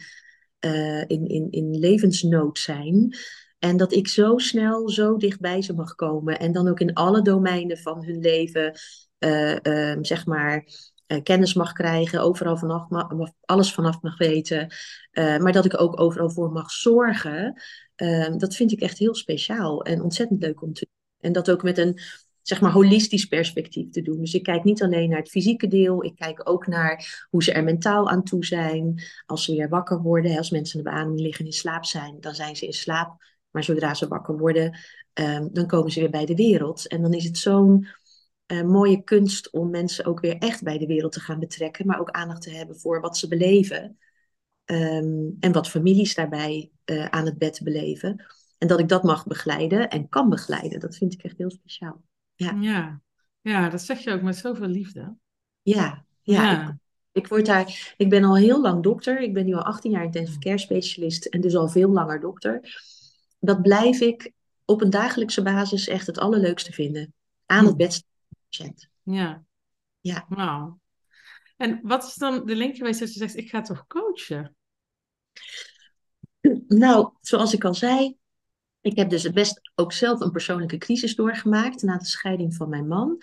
uh, 0.66 1.02
in, 1.08 1.28
in, 1.28 1.48
in 1.52 1.80
levensnood 1.80 2.60
zijn. 2.60 3.16
En 3.60 3.78
dat 3.78 3.94
ik 3.94 4.08
zo 4.08 4.38
snel, 4.38 4.90
zo 4.90 5.18
dichtbij 5.18 5.62
ze 5.62 5.74
mag 5.74 5.96
komen. 5.96 6.40
En 6.40 6.52
dan 6.52 6.68
ook 6.68 6.80
in 6.80 6.94
alle 6.94 7.22
domeinen 7.22 7.78
van 7.78 8.06
hun 8.06 8.20
leven, 8.20 8.80
uh, 9.20 9.56
uh, 9.64 9.98
zeg 10.02 10.26
maar, 10.26 10.66
uh, 11.08 11.24
kennis 11.24 11.54
mag 11.54 11.74
krijgen. 11.74 12.22
Overal 12.22 12.58
vanaf, 12.58 12.88
alles 13.42 13.74
vanaf 13.74 14.02
mag 14.02 14.18
weten. 14.18 14.74
maar 15.14 15.52
dat 15.52 15.66
ik 15.66 15.82
ook 15.82 16.00
overal 16.00 16.30
voor 16.30 16.52
mag 16.52 16.72
zorgen. 16.72 17.62
dat 18.38 18.56
vind 18.56 18.72
ik 18.72 18.82
echt 18.82 18.98
heel 18.98 19.16
speciaal 19.16 19.84
en 19.84 20.02
ontzettend 20.02 20.42
leuk 20.42 20.62
om 20.62 20.74
te 20.74 20.86
doen. 20.86 21.00
En 21.20 21.32
dat 21.32 21.52
ook 21.52 21.64
met 21.64 21.78
een 21.78 22.00
zeg 22.42 22.62
maar 22.62 22.72
holistisch 22.72 23.26
perspectief 23.26 23.90
te 23.90 24.02
doen. 24.02 24.20
Dus 24.20 24.34
ik 24.34 24.44
kijk 24.44 24.64
niet 24.64 24.84
alleen 24.84 25.10
naar 25.10 25.20
het 25.20 25.30
fysieke 25.30 25.68
deel, 25.68 26.04
ik 26.04 26.16
kijk 26.16 26.50
ook 26.50 26.68
naar 26.68 27.26
hoe 27.30 27.44
ze 27.44 27.52
er 27.52 27.64
mentaal 27.64 28.10
aan 28.10 28.24
toe 28.24 28.46
zijn. 28.46 29.04
Als 29.26 29.44
ze 29.44 29.56
weer 29.56 29.70
wakker 29.70 30.02
worden, 30.02 30.38
als 30.38 30.50
mensen 30.50 30.80
in 30.80 30.84
de 30.86 30.92
beademing 30.92 31.20
liggen 31.20 31.46
in 31.46 31.52
slaap 31.52 31.86
zijn, 31.86 32.18
dan 32.20 32.36
zijn 32.36 32.56
ze 32.56 32.66
in 32.66 32.74
slaap. 32.74 33.24
Maar 33.52 33.64
zodra 33.64 33.94
ze 33.94 34.08
wakker 34.08 34.38
worden, 34.38 34.78
um, 35.14 35.50
dan 35.54 35.68
komen 35.68 35.92
ze 35.92 36.00
weer 36.00 36.10
bij 36.10 36.26
de 36.26 36.36
wereld. 36.36 36.88
En 36.88 37.02
dan 37.02 37.14
is 37.14 37.24
het 37.24 37.38
zo'n 37.38 37.88
uh, 38.48 38.62
mooie 38.62 39.04
kunst 39.04 39.52
om 39.52 39.70
mensen 39.70 40.06
ook 40.06 40.20
weer 40.20 40.38
echt 40.38 40.64
bij 40.64 40.78
de 40.78 40.86
wereld 40.86 41.12
te 41.12 41.20
gaan 41.20 41.40
betrekken, 41.40 41.86
maar 41.86 42.00
ook 42.00 42.12
aandacht 42.12 42.42
te 42.42 42.50
hebben 42.50 42.80
voor 42.80 43.02
wat 43.02 43.18
ze 43.18 43.28
beleven. 43.28 43.98
Um, 44.66 45.38
en 45.40 45.52
wat 45.52 45.70
families 45.70 46.16
daarbij 46.16 46.72
uh, 46.86 47.06
aan 47.06 47.26
het 47.26 47.38
bed 47.38 47.60
beleven. 47.64 48.26
En 48.58 48.68
dat 48.68 48.80
ik 48.80 48.90
dat 48.90 49.04
mag 49.04 49.26
begeleiden 49.26 49.90
en 49.90 50.10
kan 50.10 50.30
begeleiden, 50.30 50.80
dat 50.80 50.96
vind 50.96 51.14
ik 51.14 51.24
echt 51.24 51.38
heel 51.38 51.52
speciaal. 51.52 52.02
Ja, 52.44 52.58
ja. 52.60 53.02
ja 53.42 53.70
dat 53.70 53.82
zeg 53.82 54.00
je 54.00 54.12
ook 54.12 54.22
met 54.22 54.38
zoveel 54.38 54.68
liefde. 54.68 55.16
Ja, 55.62 56.06
ja. 56.22 56.44
ja. 56.44 56.70
Ik, 56.70 56.76
ik, 57.24 57.28
word 57.28 57.46
daar, 57.46 57.94
ik 57.98 58.10
ben 58.10 58.24
al 58.24 58.38
heel 58.38 58.62
lang 58.62 58.84
dokter. 58.84 59.20
Ik 59.20 59.34
ben 59.34 59.46
nu 59.46 59.54
al 59.54 59.64
18 59.64 59.92
jaar 59.92 60.04
intensive 60.04 60.40
care 60.40 60.58
specialist 60.58 61.26
en 61.26 61.42
dus 61.42 61.56
al 61.56 61.68
veel 61.68 61.90
langer 61.90 62.20
dokter 62.20 62.62
dat 63.42 63.62
blijf 63.62 64.00
ik 64.00 64.32
op 64.66 64.82
een 64.82 64.90
dagelijkse 64.90 65.42
basis 65.42 65.88
echt 65.88 66.08
het 66.08 66.18
allerleukste 66.18 66.72
vinden. 66.72 67.14
Aan 67.46 67.66
het 67.66 67.78
bed 67.78 68.04
patiënt. 68.50 68.90
Ja. 69.04 69.44
Ja. 70.00 70.26
Nou. 70.30 70.74
En 71.58 71.80
wat 71.84 72.04
is 72.04 72.16
dan 72.16 72.46
de 72.46 72.56
link 72.56 72.76
geweest 72.76 73.00
dat 73.00 73.14
je 73.14 73.20
zegt, 73.20 73.38
ik 73.38 73.50
ga 73.50 73.62
toch 73.62 73.88
coachen? 73.88 74.56
Nou, 76.68 77.14
zoals 77.22 77.54
ik 77.54 77.64
al 77.64 77.74
zei, 77.74 78.18
ik 78.82 78.98
heb 78.98 79.10
dus 79.10 79.32
best 79.32 79.72
ook 79.76 79.94
zelf 79.94 80.20
een 80.20 80.32
persoonlijke 80.32 80.78
crisis 80.78 81.16
doorgemaakt 81.16 81.82
na 81.82 81.98
de 81.98 82.06
scheiding 82.06 82.56
van 82.56 82.70
mijn 82.70 82.88
man. 82.88 83.22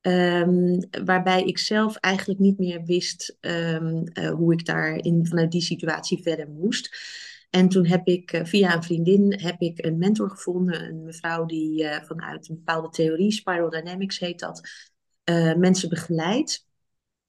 Um, 0.00 0.88
waarbij 1.04 1.44
ik 1.44 1.58
zelf 1.58 1.96
eigenlijk 1.96 2.40
niet 2.40 2.58
meer 2.58 2.84
wist 2.84 3.36
um, 3.40 4.02
uh, 4.12 4.30
hoe 4.30 4.52
ik 4.52 4.64
daar 4.64 4.96
in, 4.96 5.26
vanuit 5.26 5.52
die 5.52 5.60
situatie 5.60 6.22
verder 6.22 6.48
moest. 6.48 6.96
En 7.50 7.68
toen 7.68 7.86
heb 7.86 8.06
ik 8.06 8.32
eh, 8.32 8.44
via 8.44 8.74
een 8.74 8.82
vriendin 8.82 9.40
heb 9.40 9.60
ik 9.60 9.84
een 9.84 9.98
mentor 9.98 10.30
gevonden, 10.30 10.84
een 10.84 11.04
mevrouw 11.04 11.44
die 11.44 11.82
uh, 11.82 12.02
vanuit 12.02 12.48
een 12.48 12.54
bepaalde 12.54 12.88
theorie, 12.88 13.32
Spiral 13.32 13.70
Dynamics 13.70 14.18
heet 14.18 14.38
dat, 14.38 14.68
mensen 15.56 15.88
begeleidt. 15.88 16.66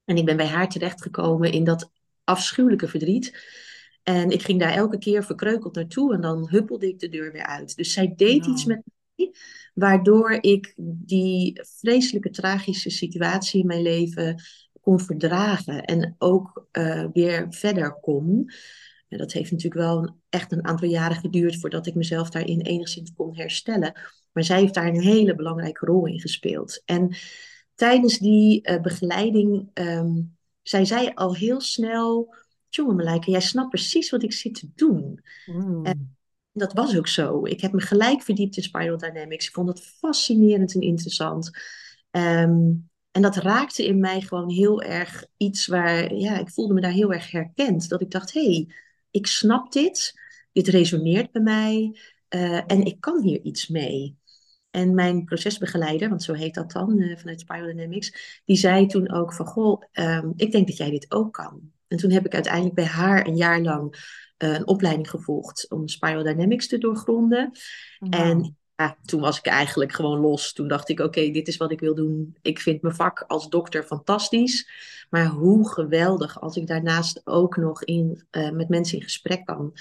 En 0.05 0.17
ik 0.17 0.25
ben 0.25 0.37
bij 0.37 0.47
haar 0.47 0.69
terechtgekomen 0.69 1.51
in 1.51 1.63
dat 1.63 1.91
afschuwelijke 2.23 2.87
verdriet. 2.87 3.31
En 4.03 4.29
ik 4.29 4.41
ging 4.41 4.59
daar 4.59 4.73
elke 4.73 4.97
keer 4.97 5.23
verkreukeld 5.23 5.75
naartoe 5.75 6.13
en 6.13 6.21
dan 6.21 6.49
huppelde 6.49 6.87
ik 6.87 6.99
de 6.99 7.09
deur 7.09 7.31
weer 7.31 7.45
uit. 7.45 7.75
Dus 7.75 7.93
zij 7.93 8.13
deed 8.15 8.45
iets 8.45 8.65
met 8.65 8.81
mij, 9.15 9.33
waardoor 9.73 10.31
ik 10.31 10.73
die 10.77 11.61
vreselijke 11.79 12.29
tragische 12.29 12.89
situatie 12.89 13.61
in 13.61 13.67
mijn 13.67 13.81
leven 13.81 14.41
kon 14.81 14.99
verdragen 14.99 15.83
en 15.83 16.15
ook 16.17 16.67
weer 17.13 17.45
verder 17.49 17.99
kon 17.99 18.51
dat 19.17 19.31
heeft 19.31 19.51
natuurlijk 19.51 19.81
wel 19.81 20.15
echt 20.29 20.51
een 20.51 20.65
aantal 20.65 20.87
jaren 20.87 21.17
geduurd 21.17 21.59
voordat 21.59 21.87
ik 21.87 21.95
mezelf 21.95 22.29
daarin 22.29 22.61
enigszins 22.61 23.13
kon 23.13 23.35
herstellen. 23.35 23.99
Maar 24.31 24.43
zij 24.43 24.59
heeft 24.59 24.73
daar 24.73 24.87
een 24.87 25.01
hele 25.01 25.35
belangrijke 25.35 25.85
rol 25.85 26.07
in 26.07 26.19
gespeeld. 26.19 26.81
En 26.85 27.15
tijdens 27.75 28.17
die 28.17 28.69
uh, 28.69 28.81
begeleiding 28.81 29.69
um, 29.73 30.37
zei 30.61 30.85
zij 30.85 31.13
al 31.13 31.35
heel 31.35 31.61
snel: 31.61 32.35
Jongen, 32.75 32.95
Malijke, 32.95 33.31
jij 33.31 33.39
snapt 33.39 33.69
precies 33.69 34.09
wat 34.09 34.23
ik 34.23 34.33
zit 34.33 34.53
te 34.53 34.69
doen. 34.75 35.19
Mm. 35.45 35.85
En 35.85 36.17
dat 36.51 36.73
was 36.73 36.97
ook 36.97 37.07
zo. 37.07 37.45
Ik 37.45 37.61
heb 37.61 37.71
me 37.71 37.81
gelijk 37.81 38.21
verdiept 38.21 38.57
in 38.57 38.63
Spiral 38.63 38.97
Dynamics. 38.97 39.47
Ik 39.47 39.53
vond 39.53 39.67
het 39.67 39.81
fascinerend 39.81 40.75
en 40.75 40.81
interessant. 40.81 41.49
Um, 42.11 42.89
en 43.11 43.21
dat 43.21 43.35
raakte 43.35 43.85
in 43.85 43.99
mij 43.99 44.21
gewoon 44.21 44.49
heel 44.49 44.81
erg 44.81 45.25
iets 45.37 45.67
waar, 45.67 46.13
ja, 46.13 46.39
ik 46.39 46.49
voelde 46.49 46.73
me 46.73 46.81
daar 46.81 46.91
heel 46.91 47.13
erg 47.13 47.31
herkend. 47.31 47.89
Dat 47.89 48.01
ik 48.01 48.11
dacht, 48.11 48.33
hé, 48.33 48.45
hey, 48.45 48.67
ik 49.11 49.27
snap 49.27 49.71
dit, 49.71 50.13
dit 50.51 50.67
resoneert 50.67 51.31
bij 51.31 51.41
mij 51.41 51.99
uh, 52.29 52.61
en 52.67 52.85
ik 52.85 53.01
kan 53.01 53.21
hier 53.21 53.41
iets 53.41 53.67
mee. 53.67 54.19
En 54.69 54.93
mijn 54.93 55.23
procesbegeleider, 55.23 56.09
want 56.09 56.23
zo 56.23 56.33
heet 56.33 56.53
dat 56.53 56.71
dan 56.71 56.99
uh, 56.99 57.17
vanuit 57.17 57.39
Spiral 57.39 57.65
Dynamics, 57.65 58.41
die 58.45 58.57
zei 58.57 58.85
toen 58.85 59.11
ook 59.11 59.33
van, 59.33 59.45
goh, 59.45 59.81
um, 59.93 60.33
ik 60.35 60.51
denk 60.51 60.67
dat 60.67 60.77
jij 60.77 60.89
dit 60.89 61.11
ook 61.11 61.33
kan. 61.33 61.71
En 61.91 61.97
toen 61.97 62.11
heb 62.11 62.25
ik 62.25 62.33
uiteindelijk 62.33 62.75
bij 62.75 62.85
haar 62.85 63.27
een 63.27 63.35
jaar 63.35 63.61
lang 63.61 63.95
uh, 64.37 64.53
een 64.53 64.67
opleiding 64.67 65.09
gevolgd 65.09 65.69
om 65.69 65.87
Spiral 65.87 66.23
Dynamics 66.23 66.67
te 66.67 66.77
doorgronden. 66.77 67.51
Wow. 67.99 68.15
En 68.15 68.57
ja, 68.75 68.97
toen 69.05 69.21
was 69.21 69.37
ik 69.37 69.45
eigenlijk 69.45 69.91
gewoon 69.91 70.19
los. 70.19 70.53
Toen 70.53 70.67
dacht 70.67 70.89
ik, 70.89 70.99
oké, 70.99 71.29
dit 71.29 71.47
is 71.47 71.57
wat 71.57 71.71
ik 71.71 71.79
wil 71.79 71.95
doen. 71.95 72.37
Ik 72.41 72.59
vind 72.59 72.81
mijn 72.81 72.95
vak 72.95 73.23
als 73.27 73.49
dokter 73.49 73.83
fantastisch. 73.83 74.69
Maar 75.09 75.25
hoe 75.25 75.69
geweldig 75.69 76.41
als 76.41 76.55
ik 76.55 76.67
daarnaast 76.67 77.21
ook 77.23 77.57
nog 77.57 77.83
in, 77.83 78.25
uh, 78.31 78.49
met 78.49 78.69
mensen 78.69 78.97
in 78.97 79.03
gesprek 79.03 79.45
kan. 79.45 79.73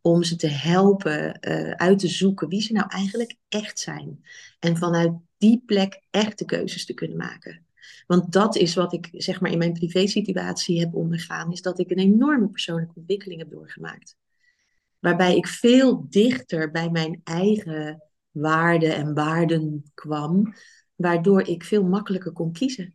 Om 0.00 0.22
ze 0.22 0.36
te 0.36 0.48
helpen 0.48 1.38
uh, 1.40 1.70
uit 1.70 1.98
te 1.98 2.08
zoeken 2.08 2.48
wie 2.48 2.62
ze 2.62 2.72
nou 2.72 2.88
eigenlijk 2.88 3.36
echt 3.48 3.78
zijn. 3.78 4.24
En 4.58 4.76
vanuit 4.76 5.12
die 5.38 5.62
plek 5.66 6.02
echte 6.10 6.44
keuzes 6.44 6.86
te 6.86 6.94
kunnen 6.94 7.16
maken. 7.16 7.65
Want 8.06 8.32
dat 8.32 8.56
is 8.56 8.74
wat 8.74 8.92
ik 8.92 9.08
zeg 9.12 9.40
maar 9.40 9.50
in 9.50 9.58
mijn 9.58 9.72
privésituatie 9.72 10.80
heb 10.80 10.94
ondergaan. 10.94 11.52
Is 11.52 11.62
dat 11.62 11.78
ik 11.78 11.90
een 11.90 11.98
enorme 11.98 12.48
persoonlijke 12.48 12.94
ontwikkeling 12.96 13.40
heb 13.40 13.50
doorgemaakt. 13.50 14.16
Waarbij 14.98 15.36
ik 15.36 15.46
veel 15.46 16.06
dichter 16.08 16.70
bij 16.70 16.90
mijn 16.90 17.20
eigen 17.24 18.02
waarden 18.30 18.94
en 18.94 19.14
waarden 19.14 19.90
kwam, 19.94 20.54
waardoor 20.94 21.42
ik 21.42 21.64
veel 21.64 21.84
makkelijker 21.84 22.32
kon 22.32 22.52
kiezen. 22.52 22.94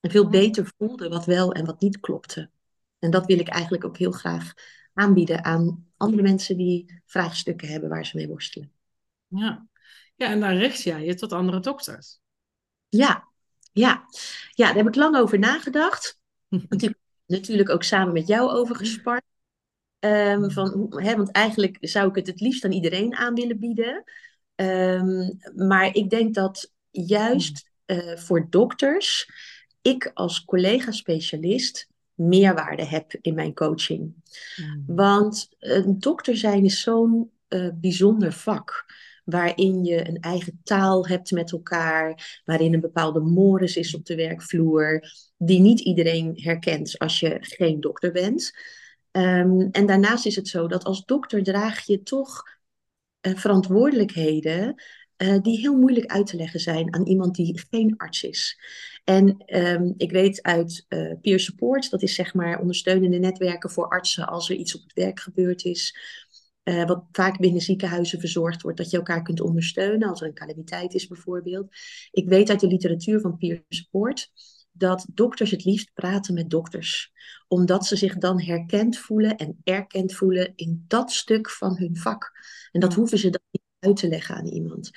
En 0.00 0.10
veel 0.10 0.28
beter 0.28 0.72
voelde 0.76 1.08
wat 1.08 1.24
wel 1.24 1.52
en 1.52 1.64
wat 1.64 1.80
niet 1.80 2.00
klopte. 2.00 2.50
En 2.98 3.10
dat 3.10 3.26
wil 3.26 3.38
ik 3.38 3.48
eigenlijk 3.48 3.84
ook 3.84 3.98
heel 3.98 4.10
graag 4.10 4.52
aanbieden 4.92 5.44
aan 5.44 5.86
andere 5.96 6.22
mensen 6.22 6.56
die 6.56 7.02
vraagstukken 7.04 7.68
hebben 7.68 7.88
waar 7.88 8.06
ze 8.06 8.16
mee 8.16 8.28
worstelen. 8.28 8.72
Ja, 9.26 9.68
ja 10.14 10.30
en 10.30 10.40
dan 10.40 10.56
richt 10.56 10.82
jij 10.82 11.04
je 11.04 11.14
tot 11.14 11.32
andere 11.32 11.60
dokters. 11.60 12.20
Ja, 12.88 13.28
ja. 13.76 14.04
ja 14.50 14.66
daar 14.66 14.76
heb 14.76 14.86
ik 14.86 14.94
lang 14.94 15.16
over 15.16 15.38
nagedacht. 15.38 16.18
natuurlijk, 16.68 17.00
natuurlijk 17.26 17.70
ook 17.70 17.82
samen 17.82 18.12
met 18.12 18.26
jou 18.26 18.50
over 18.50 18.76
gespart. 18.76 19.24
Um, 19.98 20.50
van, 20.50 20.92
hè, 20.96 21.16
want 21.16 21.30
eigenlijk 21.30 21.76
zou 21.80 22.08
ik 22.08 22.14
het 22.14 22.26
het 22.26 22.40
liefst 22.40 22.64
aan 22.64 22.72
iedereen 22.72 23.14
aan 23.14 23.34
willen 23.34 23.58
bieden. 23.58 24.04
Um, 24.54 25.38
maar 25.54 25.94
ik 25.94 26.10
denk 26.10 26.34
dat 26.34 26.72
juist 26.90 27.70
uh, 27.86 28.16
voor 28.16 28.46
dokters 28.50 29.30
ik 29.82 30.10
als 30.14 30.44
collega-specialist 30.44 31.88
meerwaarde 32.14 32.84
heb 32.84 33.16
in 33.20 33.34
mijn 33.34 33.54
coaching. 33.54 34.14
Mm. 34.56 34.84
Want 34.86 35.48
een 35.58 36.00
dokter 36.00 36.36
zijn 36.36 36.64
is 36.64 36.80
zo'n 36.80 37.30
uh, 37.48 37.68
bijzonder 37.74 38.32
vak. 38.32 38.84
Waarin 39.26 39.84
je 39.84 40.08
een 40.08 40.20
eigen 40.20 40.60
taal 40.62 41.06
hebt 41.06 41.30
met 41.30 41.52
elkaar, 41.52 42.40
waarin 42.44 42.74
een 42.74 42.80
bepaalde 42.80 43.20
modus 43.20 43.76
is 43.76 43.94
op 43.94 44.04
de 44.04 44.14
werkvloer, 44.14 45.02
die 45.38 45.60
niet 45.60 45.80
iedereen 45.80 46.32
herkent 46.34 46.98
als 46.98 47.20
je 47.20 47.36
geen 47.40 47.80
dokter 47.80 48.12
bent. 48.12 48.52
Um, 49.12 49.68
en 49.70 49.86
daarnaast 49.86 50.26
is 50.26 50.36
het 50.36 50.48
zo 50.48 50.66
dat 50.66 50.84
als 50.84 51.04
dokter 51.04 51.42
draag 51.42 51.86
je 51.86 52.02
toch 52.02 52.42
verantwoordelijkheden 53.20 54.82
die 55.42 55.58
heel 55.58 55.76
moeilijk 55.76 56.06
uit 56.06 56.26
te 56.26 56.36
leggen 56.36 56.60
zijn 56.60 56.94
aan 56.94 57.06
iemand 57.06 57.34
die 57.34 57.60
geen 57.70 57.94
arts 57.96 58.22
is. 58.22 58.58
En 59.04 59.36
ehm, 59.46 59.92
ik 59.96 60.10
weet 60.10 60.42
uit 60.42 60.86
peer 61.20 61.40
support, 61.40 61.90
dat 61.90 62.02
is 62.02 62.14
zeg 62.14 62.34
maar 62.34 62.60
ondersteunende 62.60 63.18
netwerken 63.18 63.70
voor 63.70 63.88
artsen 63.88 64.26
als 64.26 64.50
er 64.50 64.56
iets 64.56 64.74
op 64.74 64.82
het 64.82 64.92
werk 64.92 65.20
gebeurd 65.20 65.64
is. 65.64 65.96
Wat 66.86 67.04
vaak 67.12 67.38
binnen 67.38 67.60
ziekenhuizen 67.60 68.20
verzorgd 68.20 68.62
wordt, 68.62 68.78
dat 68.78 68.90
je 68.90 68.96
elkaar 68.96 69.22
kunt 69.22 69.40
ondersteunen 69.40 70.08
als 70.08 70.20
er 70.20 70.26
een 70.26 70.34
calamiteit 70.34 70.94
is 70.94 71.06
bijvoorbeeld. 71.06 71.68
Ik 72.10 72.28
weet 72.28 72.50
uit 72.50 72.60
de 72.60 72.66
literatuur 72.66 73.20
van 73.20 73.36
peer 73.36 73.64
support 73.68 74.30
dat 74.72 75.06
dokters 75.14 75.50
het 75.50 75.64
liefst 75.64 75.92
praten 75.94 76.34
met 76.34 76.50
dokters. 76.50 77.12
Omdat 77.48 77.86
ze 77.86 77.96
zich 77.96 78.18
dan 78.18 78.40
herkend 78.40 78.98
voelen 78.98 79.36
en 79.36 79.60
erkend 79.64 80.14
voelen 80.14 80.52
in 80.54 80.84
dat 80.88 81.12
stuk 81.12 81.50
van 81.50 81.76
hun 81.76 81.96
vak. 81.96 82.32
En 82.72 82.80
dat 82.80 82.94
hoeven 82.94 83.18
ze 83.18 83.30
dan 83.30 83.40
niet 83.50 83.62
uit 83.78 83.96
te 83.96 84.08
leggen 84.08 84.34
aan 84.34 84.46
iemand. 84.46 84.90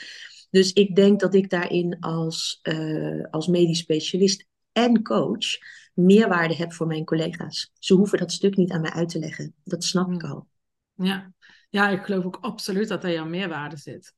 Dus 0.50 0.74
ik 0.74 0.96
denk 0.96 1.20
dat 1.20 1.34
ik 1.34 1.50
daarin 1.50 2.00
als, 2.00 2.60
uh, 2.64 3.26
als 3.30 3.48
medisch 3.48 3.80
specialist 3.80 4.46
en 4.72 5.04
coach 5.04 5.58
meerwaarde 5.94 6.56
heb 6.56 6.74
voor 6.74 6.88
mijn 6.88 7.06
collega's. 7.06 7.72
Ze 7.80 7.94
hoeven 7.94 8.18
dat 8.18 8.32
stuk 8.32 8.56
niet 8.56 8.72
aan 8.72 8.82
mij 8.82 8.92
uit 8.92 9.10
te 9.10 9.20
leggen. 9.20 9.54
Dat 9.64 9.84
snap 9.84 10.12
ik 10.12 10.24
al. 10.24 10.48
Ja. 10.94 11.34
Ja, 11.70 11.90
ik 11.90 12.04
geloof 12.04 12.26
ook 12.26 12.38
absoluut 12.42 12.88
dat 12.88 13.04
er 13.04 13.12
jouw 13.12 13.26
meerwaarde 13.26 13.78
zit. 13.78 14.14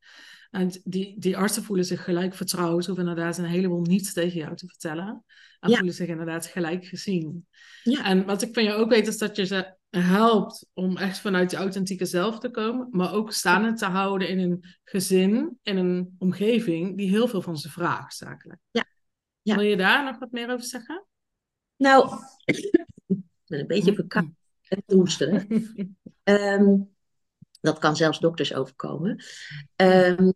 En 0.51 0.81
die, 0.83 1.19
die 1.19 1.37
artsen 1.37 1.63
voelen 1.63 1.85
zich 1.85 2.03
gelijk 2.03 2.33
vertrouwd. 2.33 2.85
Hoeven 2.85 3.07
inderdaad 3.07 3.37
een 3.37 3.45
heleboel 3.45 3.81
niets 3.81 4.13
tegen 4.13 4.39
jou 4.39 4.55
te 4.55 4.67
vertellen. 4.67 5.23
En 5.59 5.71
voelen 5.71 5.93
zich 5.93 6.07
inderdaad 6.07 6.45
gelijk 6.45 6.85
gezien. 6.85 7.47
Ja. 7.83 8.05
En 8.05 8.25
wat 8.25 8.41
ik 8.41 8.53
van 8.53 8.63
jou 8.63 8.81
ook 8.81 8.89
weet, 8.89 9.07
is 9.07 9.17
dat 9.17 9.35
je 9.35 9.45
ze 9.45 9.75
helpt 9.89 10.67
om 10.73 10.97
echt 10.97 11.19
vanuit 11.19 11.51
je 11.51 11.57
authentieke 11.57 12.05
zelf 12.05 12.39
te 12.39 12.49
komen. 12.49 12.87
Maar 12.91 13.13
ook 13.13 13.31
staande 13.31 13.73
te 13.73 13.85
houden 13.85 14.29
in 14.29 14.39
een 14.39 14.65
gezin, 14.83 15.59
in 15.63 15.77
een 15.77 16.15
omgeving 16.17 16.97
die 16.97 17.09
heel 17.09 17.27
veel 17.27 17.41
van 17.41 17.57
ze 17.57 17.69
vraagt, 17.69 18.15
zakelijk. 18.15 18.59
Ja. 18.71 18.85
ja. 19.41 19.55
Wil 19.55 19.65
je 19.65 19.77
daar 19.77 20.03
nog 20.03 20.19
wat 20.19 20.31
meer 20.31 20.51
over 20.51 20.65
zeggen? 20.65 21.05
Nou, 21.75 22.17
ik 22.45 23.19
ben 23.45 23.59
een 23.59 23.67
beetje 23.67 23.93
verkoud 23.93 24.29
en 24.67 24.83
hoesten. 24.85 25.47
um, 26.23 26.89
dat 27.61 27.79
kan 27.79 27.95
zelfs 27.95 28.19
dokters 28.19 28.53
overkomen. 28.53 29.23
Um, 29.75 30.33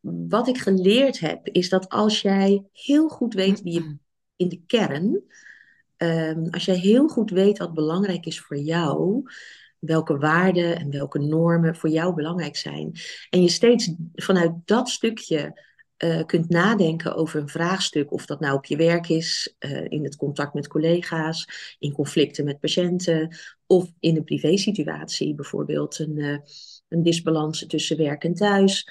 wat 0.00 0.48
ik 0.48 0.58
geleerd 0.58 1.20
heb, 1.20 1.48
is 1.48 1.68
dat 1.68 1.88
als 1.88 2.20
jij 2.20 2.64
heel 2.72 3.08
goed 3.08 3.34
weet 3.34 3.62
wie 3.62 3.72
je 3.72 3.96
in 4.36 4.48
de 4.48 4.62
kern, 4.66 5.22
um, 5.96 6.48
als 6.50 6.64
jij 6.64 6.76
heel 6.76 7.08
goed 7.08 7.30
weet 7.30 7.58
wat 7.58 7.74
belangrijk 7.74 8.26
is 8.26 8.40
voor 8.40 8.58
jou, 8.58 9.22
welke 9.78 10.18
waarden 10.18 10.76
en 10.76 10.90
welke 10.90 11.18
normen 11.18 11.76
voor 11.76 11.90
jou 11.90 12.14
belangrijk 12.14 12.56
zijn, 12.56 12.92
en 13.30 13.42
je 13.42 13.48
steeds 13.48 13.92
vanuit 14.14 14.52
dat 14.64 14.88
stukje 14.88 15.62
uh, 15.98 16.24
kunt 16.24 16.48
nadenken 16.48 17.14
over 17.14 17.40
een 17.40 17.48
vraagstuk, 17.48 18.12
of 18.12 18.26
dat 18.26 18.40
nou 18.40 18.56
op 18.56 18.64
je 18.64 18.76
werk 18.76 19.08
is, 19.08 19.54
uh, 19.58 19.84
in 19.88 20.04
het 20.04 20.16
contact 20.16 20.54
met 20.54 20.68
collega's, 20.68 21.76
in 21.78 21.92
conflicten 21.92 22.44
met 22.44 22.60
patiënten, 22.60 23.36
of 23.74 23.92
in 24.00 24.16
een 24.16 24.24
privésituatie, 24.24 25.34
bijvoorbeeld 25.34 25.98
een, 25.98 26.16
uh, 26.16 26.38
een 26.88 27.02
disbalans 27.02 27.66
tussen 27.66 27.96
werk 27.96 28.24
en 28.24 28.34
thuis. 28.34 28.88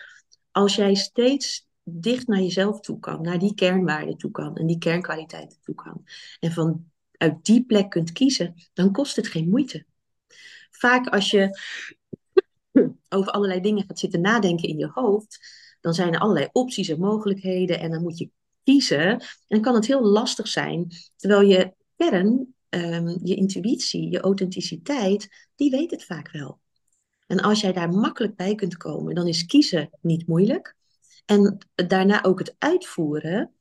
Als 0.52 0.76
jij 0.76 0.96
steeds 0.96 1.68
dicht 1.84 2.28
naar 2.28 2.42
jezelf 2.42 2.80
toe 2.80 3.00
kan, 3.00 3.22
naar 3.22 3.40
die 3.40 3.54
kernwaarden 3.54 4.18
toe 4.18 4.32
kan 4.32 4.56
en 4.56 4.68
die 4.68 4.78
kernkwaliteiten 4.78 5.58
toe 5.62 5.76
kan, 5.76 6.04
en 6.40 6.52
van 6.52 6.86
uit 7.12 7.46
die 7.46 7.66
plek 7.66 7.90
kunt 7.90 8.12
kiezen, 8.12 8.54
dan 8.74 8.92
kost 8.92 9.16
het 9.16 9.28
geen 9.28 9.50
moeite. 9.50 9.86
Vaak 10.72 11.08
als 11.08 11.32
je 11.32 11.50
over 13.16 13.32
allerlei 13.32 13.62
dingen 13.62 13.84
gaat 13.88 14.00
zitten 14.00 14.22
nadenken 14.22 14.70
in 14.70 14.78
je 14.78 14.90
hoofd, 14.94 15.40
dan 15.82 15.94
zijn 15.94 16.14
er 16.14 16.20
allerlei 16.20 16.50
opties 16.52 16.90
en 16.90 17.00
mogelijkheden 17.00 17.80
en 17.80 17.92
dan 17.92 18.02
moet 18.02 18.18
je 18.18 18.30
kiezen. 18.64 19.10
En 19.10 19.20
dan 19.48 19.62
kan 19.62 19.76
het 19.76 19.88
heel 19.88 20.04
lastig 20.04 20.48
zijn, 20.48 20.88
terwijl 21.16 21.42
je 21.42 21.74
kern, 21.96 22.54
um, 22.76 23.20
je 23.24 23.36
intuïtie, 23.36 24.10
je 24.10 24.20
authenticiteit, 24.20 25.50
die 25.56 25.72
weet 25.72 25.92
het 25.92 26.06
vaak 26.06 26.32
wel. 26.32 26.60
En 27.28 27.40
als 27.40 27.62
jij 27.62 27.74
daar 27.74 27.90
makkelijk 27.90 28.36
bij 28.36 28.56
kunt 28.56 28.78
komen, 28.78 29.16
dan 29.16 29.28
is 29.28 29.46
kiezen 29.46 29.90
niet 30.02 30.28
moeilijk. 30.28 30.76
En 31.26 31.58
daarna 31.76 32.24
ook 32.24 32.40
het 32.40 32.56
uitvoeren 32.58 33.52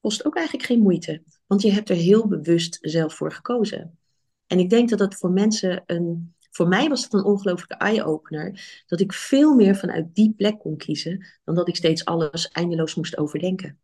kost 0.00 0.24
ook 0.24 0.36
eigenlijk 0.36 0.66
geen 0.66 0.82
moeite, 0.82 1.22
want 1.46 1.62
je 1.62 1.70
hebt 1.70 1.90
er 1.90 1.96
heel 1.96 2.28
bewust 2.28 2.78
zelf 2.80 3.14
voor 3.14 3.32
gekozen. 3.32 3.98
En 4.46 4.58
ik 4.58 4.70
denk 4.70 4.88
dat 4.88 4.98
dat 4.98 5.14
voor 5.14 5.30
mensen 5.30 5.82
een 5.86 6.34
voor 6.54 6.68
mij 6.68 6.88
was 6.88 7.02
het 7.02 7.12
een 7.12 7.24
ongelooflijke 7.24 7.74
eye-opener. 7.74 8.82
Dat 8.86 9.00
ik 9.00 9.12
veel 9.12 9.54
meer 9.54 9.76
vanuit 9.76 10.14
die 10.14 10.34
plek 10.36 10.58
kon 10.58 10.76
kiezen. 10.76 11.26
Dan 11.44 11.54
dat 11.54 11.68
ik 11.68 11.76
steeds 11.76 12.04
alles 12.04 12.48
eindeloos 12.48 12.94
moest 12.94 13.18
overdenken. 13.18 13.78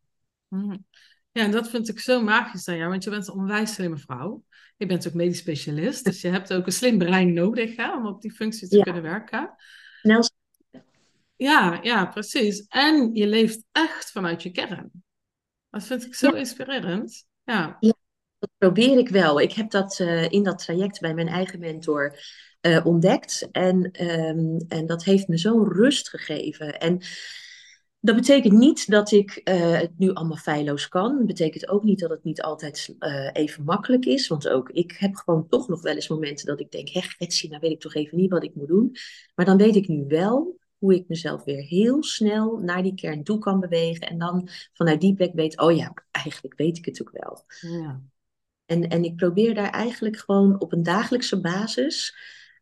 Mm. 0.48 0.84
Ja, 1.32 1.42
en 1.42 1.50
dat 1.50 1.70
vind 1.70 1.88
ik 1.88 2.00
zo 2.00 2.22
magisch 2.22 2.68
aan 2.68 2.76
jou. 2.76 2.90
Want 2.90 3.04
je 3.04 3.10
bent 3.10 3.28
een 3.28 3.34
onwijs 3.34 3.74
slimme 3.74 3.98
vrouw. 3.98 4.44
Je 4.76 4.86
bent 4.86 5.06
ook 5.06 5.14
medisch 5.14 5.38
specialist. 5.38 6.04
Dus 6.04 6.20
je 6.20 6.28
hebt 6.28 6.52
ook 6.52 6.66
een 6.66 6.72
slim 6.72 6.98
brein 6.98 7.32
nodig 7.32 7.76
hè, 7.76 7.96
om 7.96 8.06
op 8.06 8.22
die 8.22 8.32
functie 8.32 8.68
te 8.68 8.80
kunnen 8.80 9.02
werken. 9.02 9.54
Nels. 10.02 10.30
Ja, 11.36 11.78
ja, 11.82 12.06
precies. 12.06 12.66
En 12.68 13.14
je 13.14 13.26
leeft 13.26 13.64
echt 13.72 14.10
vanuit 14.10 14.42
je 14.42 14.50
kern. 14.50 14.90
Dat 15.70 15.84
vind 15.84 16.04
ik 16.04 16.14
zo 16.14 16.30
inspirerend. 16.30 17.26
Ja. 17.44 17.76
ja. 17.80 17.94
dat 18.38 18.50
probeer 18.58 18.98
ik 18.98 19.08
wel. 19.08 19.40
Ik 19.40 19.52
heb 19.52 19.70
dat 19.70 19.98
uh, 19.98 20.30
in 20.30 20.42
dat 20.42 20.58
traject 20.58 21.00
bij 21.00 21.14
mijn 21.14 21.28
eigen 21.28 21.58
mentor 21.58 22.18
uh, 22.60 22.86
ontdekt. 22.86 23.48
En, 23.52 24.04
um, 24.10 24.64
en 24.68 24.86
dat 24.86 25.04
heeft 25.04 25.28
me 25.28 25.38
zo'n 25.38 25.68
rust 25.68 26.08
gegeven. 26.08 26.78
En 26.80 27.02
dat 28.00 28.16
betekent 28.16 28.58
niet 28.58 28.90
dat 28.90 29.12
ik 29.12 29.40
uh, 29.44 29.78
het 29.78 29.98
nu 29.98 30.12
allemaal 30.12 30.36
feilloos 30.36 30.88
kan. 30.88 31.16
Dat 31.16 31.26
betekent 31.26 31.68
ook 31.68 31.84
niet 31.84 31.98
dat 31.98 32.10
het 32.10 32.24
niet 32.24 32.42
altijd 32.42 32.94
uh, 32.98 33.30
even 33.32 33.64
makkelijk 33.64 34.04
is. 34.04 34.28
Want 34.28 34.48
ook 34.48 34.70
ik 34.70 34.96
heb 34.98 35.14
gewoon 35.14 35.48
toch 35.48 35.68
nog 35.68 35.82
wel 35.82 35.94
eens 35.94 36.08
momenten 36.08 36.46
dat 36.46 36.60
ik 36.60 36.70
denk: 36.70 36.88
hé, 36.88 37.00
Gretsie, 37.00 37.48
nou 37.48 37.60
weet 37.60 37.70
ik 37.70 37.80
toch 37.80 37.94
even 37.94 38.16
niet 38.16 38.30
wat 38.30 38.44
ik 38.44 38.54
moet 38.54 38.68
doen. 38.68 38.96
Maar 39.34 39.46
dan 39.46 39.56
weet 39.56 39.76
ik 39.76 39.88
nu 39.88 40.04
wel 40.08 40.58
hoe 40.78 40.94
ik 40.94 41.08
mezelf 41.08 41.44
weer 41.44 41.62
heel 41.62 42.02
snel 42.02 42.58
naar 42.58 42.82
die 42.82 42.94
kern 42.94 43.24
toe 43.24 43.38
kan 43.38 43.60
bewegen. 43.60 44.08
En 44.08 44.18
dan 44.18 44.48
vanuit 44.72 45.00
die 45.00 45.14
plek 45.14 45.34
weet: 45.34 45.60
oh 45.60 45.76
ja, 45.76 45.94
eigenlijk 46.10 46.56
weet 46.56 46.78
ik 46.78 46.84
het 46.84 47.00
ook 47.00 47.10
wel. 47.12 47.44
Ja. 47.60 48.02
En, 48.66 48.88
en 48.88 49.04
ik 49.04 49.16
probeer 49.16 49.54
daar 49.54 49.70
eigenlijk 49.70 50.16
gewoon 50.16 50.60
op 50.60 50.72
een 50.72 50.82
dagelijkse 50.82 51.40
basis 51.40 52.16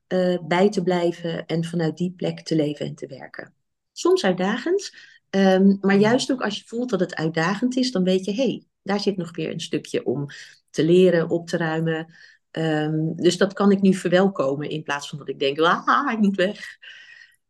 uh, 0.09 0.38
bij 0.46 0.70
te 0.70 0.83
blijven 0.83 1.46
en 1.46 1.64
vanuit 1.64 1.96
die 1.96 2.12
plek 2.16 2.40
te 2.40 2.57
leven 2.57 2.87
en 2.87 2.94
te 2.94 3.07
werken. 3.07 3.55
Soms 3.92 4.24
uitdagend, 4.24 4.92
um, 5.30 5.78
maar 5.80 5.96
juist 5.96 6.32
ook 6.32 6.42
als 6.42 6.56
je 6.58 6.66
voelt 6.66 6.90
dat 6.90 7.00
het 7.00 7.14
uitdagend 7.14 7.76
is, 7.76 7.92
dan 7.92 8.04
weet 8.04 8.24
je, 8.24 8.32
hé, 8.32 8.42
hey, 8.42 8.64
daar 8.82 9.00
zit 9.00 9.16
nog 9.16 9.36
weer 9.36 9.50
een 9.50 9.60
stukje 9.60 10.04
om 10.04 10.26
te 10.70 10.84
leren, 10.84 11.28
op 11.28 11.48
te 11.48 11.56
ruimen. 11.56 12.14
Um, 12.50 13.16
dus 13.16 13.36
dat 13.36 13.52
kan 13.52 13.70
ik 13.70 13.80
nu 13.80 13.94
verwelkomen 13.94 14.70
in 14.70 14.82
plaats 14.82 15.08
van 15.08 15.18
dat 15.18 15.28
ik 15.28 15.38
denk, 15.38 15.58
ah, 15.58 16.12
ik 16.12 16.18
moet 16.18 16.36
weg. 16.36 16.78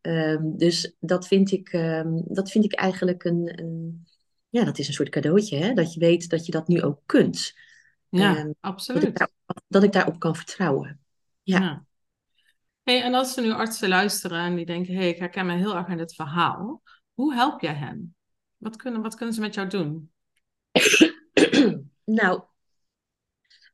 Um, 0.01 0.57
dus 0.57 0.95
dat 0.99 1.27
vind 1.27 1.51
ik, 1.51 1.71
dat 2.25 2.51
vind 2.51 2.65
ik 2.65 2.73
eigenlijk 2.73 3.23
een, 3.23 3.59
een, 3.59 4.07
ja, 4.49 4.63
dat 4.63 4.77
is 4.77 4.87
een 4.87 4.93
soort 4.93 5.09
cadeautje, 5.09 5.57
hè? 5.57 5.73
dat 5.73 5.93
je 5.93 5.99
weet 5.99 6.29
dat 6.29 6.45
je 6.45 6.51
dat 6.51 6.67
nu 6.67 6.81
ook 6.81 7.01
kunt. 7.05 7.53
Ja, 8.09 8.53
absoluut. 8.59 9.01
Dat 9.01 9.09
ik, 9.09 9.17
daar, 9.17 9.29
dat 9.67 9.83
ik 9.83 9.91
daarop 9.91 10.19
kan 10.19 10.35
vertrouwen. 10.35 10.99
ja. 11.43 11.59
ja. 11.59 11.87
Hey, 12.83 13.01
en 13.01 13.13
als 13.13 13.37
er 13.37 13.43
nu 13.43 13.51
artsen 13.51 13.89
luisteren 13.89 14.39
en 14.39 14.55
die 14.55 14.65
denken, 14.65 14.93
hé, 14.93 14.99
hey, 14.99 15.09
ik 15.09 15.19
herken 15.19 15.45
me 15.45 15.55
heel 15.55 15.75
erg 15.75 15.87
aan 15.87 15.97
dit 15.97 16.15
verhaal. 16.15 16.81
Hoe 17.19 17.33
help 17.33 17.61
jij 17.61 17.73
hen? 17.73 18.15
Wat 18.57 18.75
kunnen, 18.75 19.01
wat 19.01 19.15
kunnen 19.15 19.35
ze 19.35 19.41
met 19.41 19.53
jou 19.53 19.67
doen? 19.67 20.11
nou, 22.19 22.41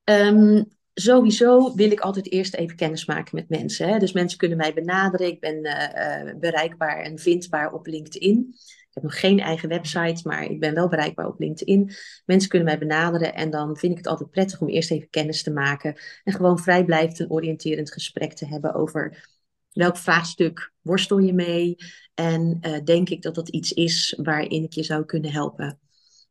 um, 0.03 0.65
sowieso 0.93 1.73
wil 1.75 1.91
ik 1.91 1.99
altijd 1.99 2.31
eerst 2.31 2.55
even 2.55 2.75
kennis 2.75 3.05
maken 3.05 3.35
met 3.35 3.49
mensen. 3.49 3.87
Hè? 3.87 3.99
Dus 3.99 4.11
mensen 4.11 4.37
kunnen 4.37 4.57
mij 4.57 4.73
benaderen. 4.73 5.27
Ik 5.27 5.39
ben 5.39 5.65
uh, 5.65 6.27
uh, 6.27 6.39
bereikbaar 6.39 7.01
en 7.01 7.19
vindbaar 7.19 7.73
op 7.73 7.87
LinkedIn. 7.87 8.47
Ik 8.55 8.89
heb 8.89 9.03
nog 9.03 9.19
geen 9.19 9.39
eigen 9.39 9.69
website, 9.69 10.27
maar 10.27 10.43
ik 10.43 10.59
ben 10.59 10.73
wel 10.73 10.87
bereikbaar 10.87 11.27
op 11.27 11.39
LinkedIn. 11.39 11.91
Mensen 12.25 12.49
kunnen 12.49 12.67
mij 12.67 12.79
benaderen 12.79 13.33
en 13.33 13.49
dan 13.49 13.77
vind 13.77 13.91
ik 13.91 13.97
het 13.97 14.07
altijd 14.07 14.31
prettig 14.31 14.61
om 14.61 14.69
eerst 14.69 14.91
even 14.91 15.09
kennis 15.09 15.43
te 15.43 15.51
maken. 15.51 15.95
En 16.23 16.33
gewoon 16.33 16.59
vrijblijvend 16.59 17.19
een 17.19 17.31
oriënterend 17.31 17.91
gesprek 17.91 18.33
te 18.33 18.47
hebben 18.47 18.73
over 18.73 19.34
welk 19.75 19.97
vraagstuk 19.97 20.73
worstel 20.81 21.17
je 21.17 21.33
mee. 21.33 21.75
En 22.13 22.59
uh, 22.61 22.83
denk 22.83 23.09
ik 23.09 23.21
dat 23.21 23.35
dat 23.35 23.49
iets 23.49 23.73
is 23.73 24.19
waarin 24.23 24.63
ik 24.63 24.73
je 24.73 24.83
zou 24.83 25.05
kunnen 25.05 25.31
helpen. 25.31 25.79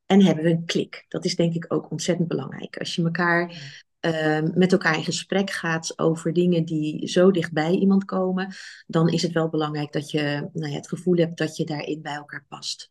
En 0.06 0.22
hebben 0.22 0.44
we 0.44 0.50
een 0.50 0.64
klik. 0.64 1.04
Dat 1.08 1.24
is 1.24 1.36
denk 1.36 1.54
ik 1.54 1.64
ook 1.68 1.90
ontzettend 1.90 2.28
belangrijk. 2.28 2.76
Als 2.76 2.94
je 2.94 3.02
elkaar 3.02 3.82
Ehm, 4.04 4.50
met 4.54 4.72
elkaar 4.72 4.96
in 4.96 5.04
gesprek 5.04 5.50
gaat 5.50 5.98
over 5.98 6.32
dingen 6.32 6.64
die 6.64 7.08
zo 7.08 7.30
dichtbij 7.30 7.70
iemand 7.70 8.04
komen, 8.04 8.54
dan 8.86 9.08
is 9.08 9.22
het 9.22 9.32
wel 9.32 9.48
belangrijk 9.48 9.92
dat 9.92 10.10
je 10.10 10.48
nou 10.52 10.70
ja, 10.70 10.76
het 10.76 10.88
gevoel 10.88 11.16
hebt 11.16 11.38
dat 11.38 11.56
je 11.56 11.64
daarin 11.64 12.02
bij 12.02 12.14
elkaar 12.14 12.44
past. 12.48 12.90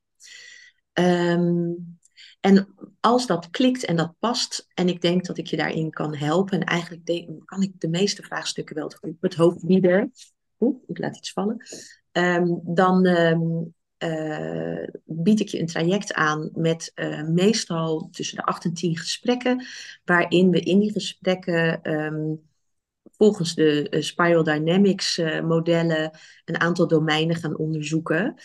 Ehm, 0.93 1.71
en 2.39 2.75
als 2.99 3.27
dat 3.27 3.49
klikt 3.49 3.85
en 3.85 3.95
dat 3.95 4.13
past, 4.19 4.67
en 4.73 4.87
ik 4.87 5.01
denk 5.01 5.25
dat 5.25 5.37
ik 5.37 5.47
je 5.47 5.57
daarin 5.57 5.89
kan 5.89 6.15
helpen, 6.15 6.59
en 6.59 6.65
eigenlijk 6.65 7.27
kan 7.45 7.61
ik 7.61 7.79
de 7.79 7.89
meeste 7.89 8.23
vraagstukken 8.23 8.75
wel 8.75 8.91
het 9.19 9.35
hoofd 9.35 9.65
bieden. 9.65 10.11
Ik 10.87 10.97
laat 10.97 11.17
iets 11.17 11.31
vallen. 11.31 11.57
ehm, 12.11 12.47
dan 12.63 13.05
ehm, 13.05 13.41
eh, 14.03 14.87
bied 15.05 15.39
ik 15.39 15.47
je 15.47 15.59
een 15.59 15.65
traject 15.65 16.13
aan 16.13 16.49
met 16.53 16.91
uh, 16.95 17.23
meestal 17.27 18.09
tussen 18.11 18.35
de 18.35 18.43
8 18.43 18.65
en 18.65 18.73
10 18.73 18.97
gesprekken, 18.97 19.65
waarin 20.05 20.49
we 20.49 20.59
in 20.59 20.79
die 20.79 20.91
gesprekken 20.91 21.81
ehm, 21.81 22.35
volgens 23.03 23.55
de 23.55 23.87
uh, 23.89 24.01
Spiral 24.01 24.43
Dynamics 24.43 25.21
modellen 25.43 26.17
een 26.45 26.59
aantal 26.59 26.87
domeinen 26.87 27.35
gaan 27.35 27.57
onderzoeken. 27.57 28.35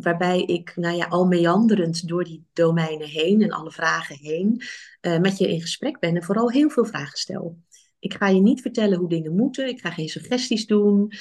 Waarbij 0.00 0.42
ik 0.42 0.76
nou 0.76 0.96
ja, 0.96 1.06
al 1.06 1.26
meanderend 1.26 2.08
door 2.08 2.24
die 2.24 2.44
domeinen 2.52 3.08
heen 3.08 3.42
en 3.42 3.50
alle 3.50 3.70
vragen 3.70 4.16
heen 4.16 4.62
met 5.00 5.38
je 5.38 5.48
in 5.48 5.60
gesprek 5.60 5.98
ben 5.98 6.16
en 6.16 6.22
vooral 6.22 6.50
heel 6.50 6.70
veel 6.70 6.84
vragen 6.84 7.18
stel. 7.18 7.58
Ik 8.06 8.14
ga 8.14 8.28
je 8.28 8.40
niet 8.40 8.60
vertellen 8.60 8.98
hoe 8.98 9.08
dingen 9.08 9.36
moeten, 9.36 9.68
ik 9.68 9.80
ga 9.80 9.90
geen 9.90 10.08
suggesties 10.08 10.66
doen. 10.66 11.12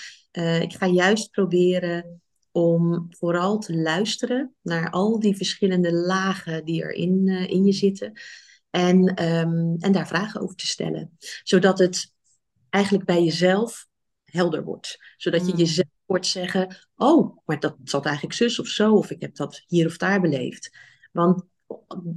ik 0.62 0.74
ga 0.74 0.88
juist 0.88 1.32
proberen 1.32 2.22
om 2.56 3.08
vooral 3.10 3.60
te 3.60 3.76
luisteren 3.76 4.56
naar 4.62 4.90
al 4.90 5.20
die 5.20 5.36
verschillende 5.36 5.94
lagen 5.94 6.66
die 6.66 6.84
er 6.84 6.92
in, 6.92 7.22
uh, 7.28 7.50
in 7.50 7.66
je 7.66 7.72
zitten. 7.72 8.20
En, 8.70 9.24
um, 9.24 9.76
en 9.80 9.92
daar 9.92 10.08
vragen 10.08 10.42
over 10.42 10.56
te 10.56 10.68
stellen. 10.68 11.18
Zodat 11.44 11.80
het 11.80 12.14
eigenlijk 12.70 13.06
bij 13.06 13.24
jezelf 13.24 13.88
helder 14.24 14.64
wordt. 14.64 14.98
Zodat 15.18 15.42
je 15.42 15.52
hmm. 15.52 15.60
jezelf 15.60 15.88
wordt 16.06 16.28
zeggen: 16.28 16.78
Oh, 16.96 17.38
maar 17.46 17.60
dat 17.60 17.76
zat 17.84 18.06
eigenlijk 18.06 18.36
zus 18.36 18.60
of 18.60 18.68
zo, 18.68 18.94
of 18.94 19.12
ik 19.12 19.22
heb 19.22 19.36
dat 19.36 19.64
hier 19.68 19.86
of 19.86 19.98
daar 19.98 20.22
beleefd. 20.22 20.78
Want 21.12 21.44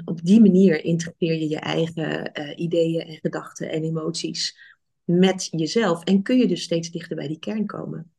op 0.04 0.20
die 0.22 0.40
manier 0.40 0.84
integreer 0.84 1.34
je 1.34 1.48
je 1.48 1.58
eigen 1.58 2.30
uh, 2.34 2.58
ideeën 2.58 3.00
en 3.00 3.18
gedachten 3.18 3.70
en 3.70 3.82
emoties 3.82 4.58
met 5.04 5.48
jezelf. 5.50 6.04
En 6.04 6.22
kun 6.22 6.37
je 6.38 6.46
dus 6.46 6.62
steeds 6.62 6.90
dichter 6.90 7.16
bij 7.16 7.28
die 7.28 7.38
kern 7.38 7.66
komen. 7.66 8.12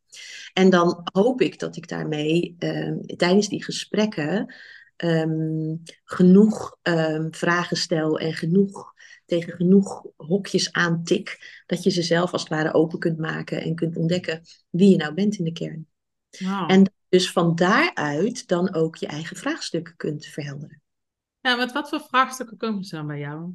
En 0.53 0.69
dan 0.69 1.01
hoop 1.11 1.41
ik 1.41 1.59
dat 1.59 1.75
ik 1.75 1.87
daarmee 1.87 2.55
ehm, 2.59 2.99
tijdens 3.01 3.49
die 3.49 3.63
gesprekken 3.63 4.55
ehm, 4.95 5.75
genoeg 6.03 6.77
um, 6.83 7.27
vragen 7.33 7.77
stel 7.77 8.19
en 8.19 8.33
genoeg 8.33 8.93
tegen 9.25 9.53
genoeg 9.53 10.05
hokjes 10.15 10.71
aantik, 10.71 11.61
dat 11.65 11.83
je 11.83 11.89
ze 11.89 12.01
zelf 12.01 12.31
als 12.31 12.41
het 12.41 12.51
ware 12.51 12.73
open 12.73 12.99
kunt 12.99 13.17
maken 13.17 13.61
en 13.61 13.75
kunt 13.75 13.97
ontdekken 13.97 14.41
wie 14.69 14.89
je 14.89 14.97
nou 14.97 15.13
bent 15.13 15.37
in 15.37 15.43
de 15.43 15.51
kern. 15.51 15.87
Wow. 16.39 16.71
En 16.71 16.93
dus 17.09 17.31
van 17.31 17.55
daaruit 17.55 18.47
dan 18.47 18.73
ook 18.73 18.95
je 18.95 19.07
eigen 19.07 19.35
vraagstukken 19.35 19.95
kunt 19.95 20.25
verhelderen. 20.25 20.81
Ja, 21.41 21.55
met 21.55 21.71
wat 21.71 21.89
voor 21.89 22.01
vraagstukken 22.01 22.57
komen 22.57 22.83
ze 22.83 22.95
dan 22.95 23.07
bij 23.07 23.19
jou? 23.19 23.53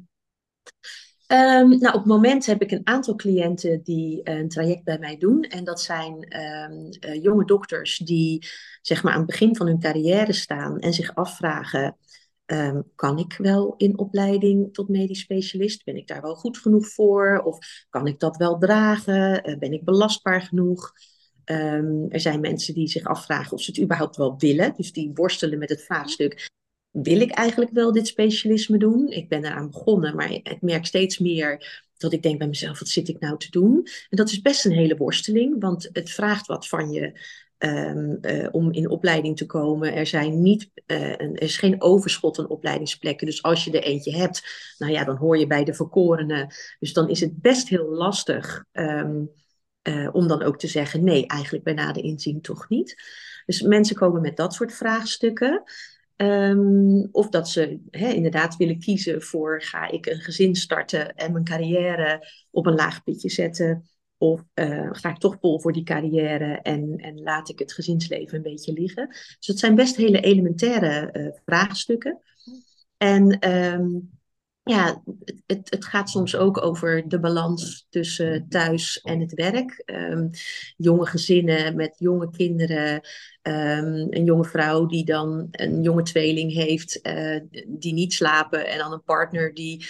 Um, 1.27 1.69
nou, 1.69 1.87
op 1.87 1.93
het 1.93 2.05
moment 2.05 2.45
heb 2.45 2.61
ik 2.61 2.71
een 2.71 2.87
aantal 2.87 3.15
cliënten 3.15 3.83
die 3.83 4.29
een 4.29 4.49
traject 4.49 4.83
bij 4.83 4.99
mij 4.99 5.17
doen. 5.17 5.43
En 5.43 5.63
dat 5.63 5.81
zijn 5.81 6.39
um, 6.39 6.89
uh, 6.99 7.23
jonge 7.23 7.45
dokters 7.45 7.97
die 7.97 8.47
zeg 8.81 9.03
maar 9.03 9.13
aan 9.13 9.17
het 9.17 9.27
begin 9.27 9.55
van 9.55 9.67
hun 9.67 9.79
carrière 9.79 10.33
staan 10.33 10.79
en 10.79 10.93
zich 10.93 11.15
afvragen: 11.15 11.97
um, 12.45 12.91
kan 12.95 13.17
ik 13.17 13.37
wel 13.37 13.73
in 13.77 13.97
opleiding 13.97 14.73
tot 14.73 14.89
medisch 14.89 15.19
specialist? 15.19 15.83
Ben 15.83 15.95
ik 15.95 16.07
daar 16.07 16.21
wel 16.21 16.35
goed 16.35 16.57
genoeg 16.57 16.87
voor? 16.87 17.41
Of 17.45 17.57
kan 17.89 18.07
ik 18.07 18.19
dat 18.19 18.37
wel 18.37 18.57
dragen? 18.57 19.49
Uh, 19.49 19.57
ben 19.57 19.73
ik 19.73 19.83
belastbaar 19.83 20.41
genoeg? 20.41 20.91
er 22.09 22.19
zijn 22.19 22.39
mensen 22.39 22.73
die 22.73 22.87
zich 22.87 23.03
afvragen 23.03 23.51
of 23.51 23.61
ze 23.61 23.71
het 23.71 23.81
überhaupt 23.81 24.15
wel 24.15 24.35
willen. 24.37 24.73
Dus 24.75 24.91
die 24.91 25.11
worstelen 25.13 25.59
met 25.59 25.69
het 25.69 25.83
vraagstuk: 25.83 26.49
wil 27.03 27.19
ik 27.19 27.31
eigenlijk 27.31 27.71
wel 27.71 27.91
dit 27.91 28.07
specialisme 28.07 28.77
doen? 28.77 29.07
Ik 29.07 29.29
ben 29.29 29.45
eraan 29.45 29.71
begonnen, 29.71 30.15
maar 30.15 30.31
ik 30.31 30.61
merk 30.61 30.85
steeds 30.85 31.19
meer 31.19 31.83
dat 31.97 32.13
ik 32.13 32.23
denk 32.23 32.37
bij 32.37 32.47
mezelf, 32.47 32.79
wat 32.79 32.87
zit 32.87 33.07
ik 33.07 33.19
nou 33.19 33.37
te 33.37 33.49
doen? 33.49 33.87
En 34.09 34.17
dat 34.17 34.29
is 34.29 34.41
best 34.41 34.65
een 34.65 34.71
hele 34.71 34.97
worsteling, 34.97 35.61
want 35.61 35.89
het 35.91 36.09
vraagt 36.09 36.47
wat 36.47 36.67
van 36.67 36.91
je 36.91 37.19
um, 37.57 38.17
uh, 38.21 38.47
om 38.51 38.71
in 38.71 38.89
opleiding 38.89 39.37
te 39.37 39.45
komen. 39.45 39.93
Er, 39.93 40.07
zijn 40.07 40.41
niet, 40.41 40.69
een, 40.85 41.35
er 41.35 41.41
is 41.41 41.57
geen 41.57 41.81
overschot 41.81 42.39
aan 42.39 42.49
opleidingsplekken. 42.49 43.27
Dus 43.27 43.43
als 43.43 43.63
je 43.63 43.71
er 43.71 43.83
eentje 43.83 44.15
hebt, 44.15 44.43
nou 44.77 44.91
ja, 44.91 45.03
dan 45.03 45.15
hoor 45.15 45.37
je 45.37 45.47
bij 45.47 45.63
de 45.63 45.73
verkorenen. 45.73 46.53
Dus 46.79 46.93
dan 46.93 47.09
is 47.09 47.19
het 47.19 47.41
best 47.41 47.69
heel 47.69 47.89
lastig 47.89 48.65
um, 48.71 49.31
uh, 49.83 50.09
om 50.11 50.27
dan 50.27 50.43
ook 50.43 50.59
te 50.59 50.67
zeggen, 50.67 51.03
nee, 51.03 51.27
eigenlijk 51.27 51.63
bij 51.63 51.73
nader 51.73 52.03
inzien 52.03 52.41
toch 52.41 52.69
niet. 52.69 52.95
Dus 53.45 53.61
mensen 53.61 53.95
komen 53.95 54.21
met 54.21 54.37
dat 54.37 54.53
soort 54.53 54.73
vraagstukken. 54.73 55.63
Um, 56.17 57.07
of 57.11 57.29
dat 57.29 57.49
ze 57.49 57.79
inderdaad 57.91 58.55
willen 58.55 58.79
kiezen 58.79 59.21
voor 59.21 59.61
ga 59.61 59.91
ik 59.91 60.05
een 60.05 60.19
gezin 60.19 60.55
starten 60.55 61.15
en 61.15 61.31
mijn 61.31 61.43
carrière 61.43 62.27
op 62.51 62.65
een 62.65 62.75
laag 62.75 63.03
pitje 63.03 63.29
zetten. 63.29 63.89
Of 64.17 64.43
uh, 64.53 64.89
ga 64.91 65.09
ik 65.09 65.17
toch 65.17 65.37
vol 65.39 65.59
voor 65.59 65.73
die 65.73 65.83
carrière 65.83 66.59
en, 66.61 66.95
en 66.97 67.21
laat 67.21 67.49
ik 67.49 67.59
het 67.59 67.73
gezinsleven 67.73 68.35
een 68.35 68.43
beetje 68.43 68.73
liggen. 68.73 69.07
Dus 69.07 69.45
dat 69.45 69.59
zijn 69.59 69.75
best 69.75 69.95
hele 69.95 70.19
elementaire 70.19 71.09
uh, 71.13 71.29
vraagstukken. 71.45 72.21
En 72.97 73.53
um, 73.53 74.14
ja, 74.65 75.03
het, 75.45 75.69
het, 75.69 75.85
gaat 75.85 76.09
soms 76.09 76.35
ook 76.35 76.63
over 76.63 77.07
de 77.07 77.19
balans 77.19 77.85
tussen 77.89 78.49
thuis 78.49 79.01
en 79.01 79.19
het 79.19 79.33
werk. 79.33 79.83
Um, 79.85 80.29
jonge 80.77 81.05
gezinnen 81.05 81.75
met 81.75 81.95
jonge 81.97 82.29
kinderen, 82.29 82.93
um, 83.41 84.07
een 84.09 84.23
jonge 84.23 84.43
vrouw 84.43 84.85
die 84.85 85.05
dan 85.05 85.47
een 85.51 85.81
jonge 85.81 86.03
tweeling 86.03 86.53
heeft, 86.53 86.99
uh, 87.07 87.39
die 87.67 87.93
niet 87.93 88.13
slapen, 88.13 88.67
en 88.67 88.77
dan 88.77 88.91
een 88.91 89.03
partner 89.03 89.53
die, 89.53 89.85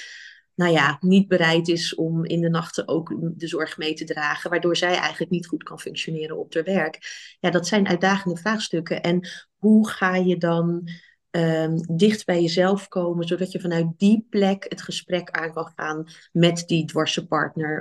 nou 0.55 0.71
ja, 0.71 0.97
niet 0.99 1.27
bereid 1.27 1.67
is 1.67 1.95
om 1.95 2.25
in 2.25 2.41
de 2.41 2.49
nachten 2.49 2.87
ook 2.87 3.15
de 3.19 3.47
zorg 3.47 3.77
mee 3.77 3.93
te 3.93 4.05
dragen, 4.05 4.49
waardoor 4.49 4.75
zij 4.75 4.95
eigenlijk 4.95 5.31
niet 5.31 5.47
goed 5.47 5.63
kan 5.63 5.79
functioneren 5.79 6.37
op 6.37 6.53
haar 6.53 6.63
werk. 6.63 6.99
Ja, 7.39 7.49
dat 7.49 7.67
zijn 7.67 7.87
uitdagende 7.87 8.37
vraagstukken. 8.37 9.01
En 9.01 9.27
hoe 9.55 9.89
ga 9.89 10.15
je 10.15 10.37
dan 10.37 10.89
um, 11.35 11.97
dicht 11.97 12.25
bij 12.25 12.41
jezelf 12.41 12.87
komen, 12.87 13.27
zodat 13.27 13.51
je 13.51 13.59
vanuit 13.59 13.87
die 13.97 14.25
plek 14.29 14.65
het 14.69 14.81
gesprek 14.81 15.29
aan 15.29 15.53
kan 15.53 15.71
gaan 15.75 16.07
met 16.31 16.63
die 16.67 16.85
dwarse 16.85 17.27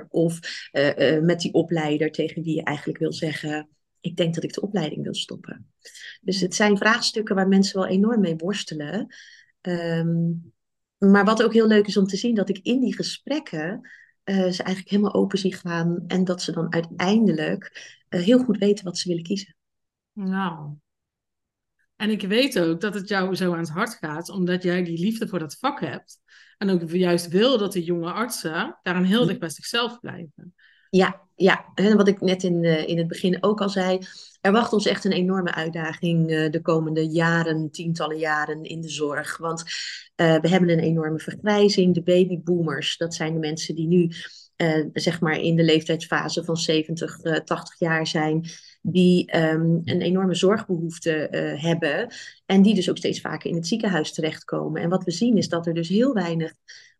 of 0.08 0.38
uh, 0.72 0.98
uh, 0.98 1.22
met 1.22 1.40
die 1.40 1.52
opleider 1.52 2.10
tegen 2.10 2.42
wie 2.42 2.54
je 2.54 2.62
eigenlijk 2.62 2.98
wil 2.98 3.12
zeggen, 3.12 3.68
ik 4.00 4.16
denk 4.16 4.34
dat 4.34 4.44
ik 4.44 4.52
de 4.52 4.60
opleiding 4.60 5.02
wil 5.02 5.14
stoppen. 5.14 5.72
Dus 6.20 6.40
het 6.40 6.54
zijn 6.54 6.76
vraagstukken 6.76 7.34
waar 7.34 7.48
mensen 7.48 7.80
wel 7.80 7.88
enorm 7.88 8.20
mee 8.20 8.36
worstelen. 8.36 9.14
Um, 9.60 10.52
maar 10.98 11.24
wat 11.24 11.42
ook 11.42 11.52
heel 11.52 11.66
leuk 11.66 11.86
is 11.86 11.96
om 11.96 12.06
te 12.06 12.16
zien, 12.16 12.34
dat 12.34 12.48
ik 12.48 12.58
in 12.62 12.80
die 12.80 12.94
gesprekken 12.94 13.90
uh, 14.24 14.36
ze 14.36 14.62
eigenlijk 14.62 14.88
helemaal 14.88 15.14
open 15.14 15.38
zie 15.38 15.54
gaan 15.54 16.04
en 16.06 16.24
dat 16.24 16.42
ze 16.42 16.52
dan 16.52 16.72
uiteindelijk 16.72 17.92
heel 18.08 18.38
goed 18.38 18.58
weten 18.58 18.84
wat 18.84 18.98
ze 18.98 19.08
willen 19.08 19.22
kiezen. 19.22 19.56
Nou, 20.12 20.74
en 21.96 22.10
ik 22.10 22.22
weet 22.22 22.60
ook 22.60 22.80
dat 22.80 22.94
het 22.94 23.08
jou 23.08 23.34
zo 23.34 23.52
aan 23.52 23.58
het 23.58 23.68
hart 23.68 23.94
gaat, 23.94 24.28
omdat 24.28 24.62
jij 24.62 24.84
die 24.84 24.98
liefde 24.98 25.28
voor 25.28 25.38
dat 25.38 25.56
vak 25.60 25.80
hebt. 25.80 26.18
En 26.58 26.70
ook 26.70 26.90
juist 26.90 27.28
wil 27.28 27.58
dat 27.58 27.72
de 27.72 27.84
jonge 27.84 28.12
artsen 28.12 28.78
daar 28.82 28.96
een 28.96 29.04
heel 29.04 29.26
dicht 29.26 29.38
bij 29.38 29.48
zichzelf 29.48 30.00
blijven. 30.00 30.54
Ja, 30.90 31.20
ja. 31.34 31.64
En 31.74 31.96
wat 31.96 32.08
ik 32.08 32.20
net 32.20 32.42
in, 32.42 32.62
uh, 32.62 32.88
in 32.88 32.98
het 32.98 33.08
begin 33.08 33.42
ook 33.42 33.60
al 33.60 33.68
zei. 33.68 33.98
Er 34.40 34.52
wacht 34.52 34.72
ons 34.72 34.86
echt 34.86 35.04
een 35.04 35.12
enorme 35.12 35.54
uitdaging 35.54 36.30
uh, 36.30 36.50
de 36.50 36.60
komende 36.60 37.06
jaren, 37.06 37.70
tientallen 37.70 38.18
jaren 38.18 38.62
in 38.62 38.80
de 38.80 38.88
zorg. 38.88 39.36
Want 39.36 39.60
uh, 39.60 40.40
we 40.40 40.48
hebben 40.48 40.68
een 40.68 40.78
enorme 40.78 41.18
vergrijzing. 41.18 41.94
De 41.94 42.02
babyboomers, 42.02 42.96
dat 42.96 43.14
zijn 43.14 43.32
de 43.32 43.38
mensen 43.38 43.74
die 43.74 43.86
nu 43.86 44.10
uh, 44.56 44.86
zeg 44.92 45.20
maar 45.20 45.40
in 45.40 45.56
de 45.56 45.62
leeftijdsfase 45.62 46.44
van 46.44 46.56
70, 46.56 47.20
80 47.44 47.78
jaar 47.78 48.06
zijn 48.06 48.48
die 48.86 49.36
um, 49.36 49.80
een 49.84 50.00
enorme 50.00 50.34
zorgbehoefte 50.34 51.28
uh, 51.30 51.62
hebben 51.62 52.12
en 52.46 52.62
die 52.62 52.74
dus 52.74 52.90
ook 52.90 52.96
steeds 52.96 53.20
vaker 53.20 53.50
in 53.50 53.56
het 53.56 53.66
ziekenhuis 53.66 54.12
terechtkomen. 54.12 54.82
En 54.82 54.88
wat 54.88 55.04
we 55.04 55.10
zien 55.10 55.36
is 55.36 55.48
dat 55.48 55.66
er 55.66 55.74
dus 55.74 55.88
heel 55.88 56.14
weinig, 56.14 56.52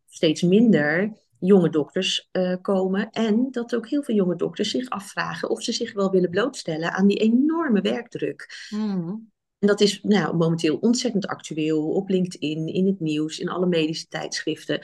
steeds 0.07 0.41
minder 0.41 1.13
jonge 1.39 1.69
dokters 1.69 2.29
uh, 2.31 2.55
komen 2.61 3.09
en 3.09 3.47
dat 3.51 3.75
ook 3.75 3.89
heel 3.89 4.03
veel 4.03 4.15
jonge 4.15 4.35
dokters 4.35 4.69
zich 4.69 4.89
afvragen 4.89 5.49
of 5.49 5.63
ze 5.63 5.71
zich 5.71 5.93
wel 5.93 6.11
willen 6.11 6.29
blootstellen 6.29 6.91
aan 6.91 7.07
die 7.07 7.17
enorme 7.17 7.81
werkdruk. 7.81 8.67
Mm. 8.69 9.31
En 9.59 9.67
dat 9.67 9.81
is 9.81 9.99
nou, 10.03 10.37
momenteel 10.37 10.77
ontzettend 10.77 11.27
actueel 11.27 11.89
op 11.89 12.09
LinkedIn, 12.09 12.67
in 12.67 12.85
het 12.85 12.99
nieuws, 12.99 13.39
in 13.39 13.49
alle 13.49 13.67
medische 13.67 14.07
tijdschriften 14.07 14.81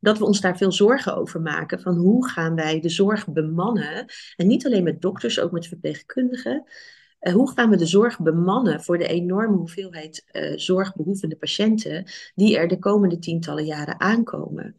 dat 0.00 0.18
we 0.18 0.24
ons 0.24 0.40
daar 0.40 0.56
veel 0.56 0.72
zorgen 0.72 1.16
over 1.16 1.40
maken. 1.40 1.80
Van 1.80 1.96
hoe 1.96 2.28
gaan 2.28 2.54
wij 2.54 2.80
de 2.80 2.88
zorg 2.88 3.26
bemannen? 3.26 4.04
En 4.36 4.46
niet 4.46 4.66
alleen 4.66 4.82
met 4.82 5.00
dokters, 5.00 5.40
ook 5.40 5.52
met 5.52 5.66
verpleegkundigen. 5.66 6.64
Uh, 7.20 7.32
hoe 7.32 7.50
gaan 7.50 7.70
we 7.70 7.76
de 7.76 7.86
zorg 7.86 8.20
bemannen 8.20 8.82
voor 8.82 8.98
de 8.98 9.08
enorme 9.08 9.56
hoeveelheid 9.56 10.24
uh, 10.32 10.52
zorgbehoevende 10.56 11.36
patiënten 11.36 12.04
die 12.34 12.56
er 12.56 12.68
de 12.68 12.78
komende 12.78 13.18
tientallen 13.18 13.64
jaren 13.64 14.00
aankomen? 14.00 14.76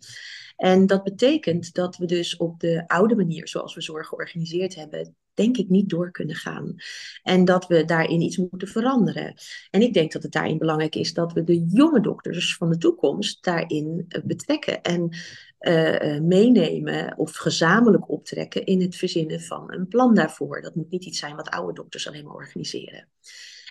En 0.56 0.86
dat 0.86 1.04
betekent 1.04 1.73
dat 1.73 1.97
we 1.97 2.06
dus 2.06 2.38
op 2.38 2.60
de 2.60 2.88
oude 2.88 3.15
manier, 3.15 3.47
zoals 3.47 3.75
we 3.75 3.82
zorg 3.82 4.08
georganiseerd 4.08 4.75
hebben, 4.75 5.15
denk 5.34 5.58
ik 5.58 5.69
niet 5.69 5.89
door 5.89 6.12
kunnen 6.12 6.36
gaan. 6.36 6.75
En 7.23 7.45
dat 7.45 7.67
we 7.67 7.86
daarin 7.86 8.21
iets 8.21 8.38
moeten 8.38 8.67
veranderen. 8.67 9.34
En 9.69 9.82
ik 9.82 9.93
denk 9.93 10.12
dat 10.12 10.23
het 10.23 10.32
daarin 10.32 10.58
belangrijk 10.58 10.95
is 10.95 11.13
dat 11.13 11.34
we 11.34 11.43
de 11.43 11.65
jonge 11.65 12.02
dokters 12.02 12.56
van 12.56 12.69
de 12.69 12.78
toekomst 12.78 13.43
daarin 13.43 14.06
eh, 14.08 14.21
betrekken. 14.23 14.82
En 14.82 15.10
meenemen 16.22 17.17
of 17.17 17.36
gezamenlijk 17.36 18.10
optrekken 18.10 18.65
in 18.65 18.82
het 18.82 18.95
verzinnen 18.95 19.41
van 19.41 19.74
een 19.74 19.88
plan 19.88 20.15
daarvoor. 20.15 20.62
Dat 20.62 20.76
moet 20.76 20.91
niet 20.91 21.06
iets 21.06 21.19
zijn 21.19 21.36
wat 21.36 21.50
oude 21.50 21.74
dokters 21.74 22.08
alleen 22.08 22.24
maar 22.24 22.34
organiseren. 22.34 23.08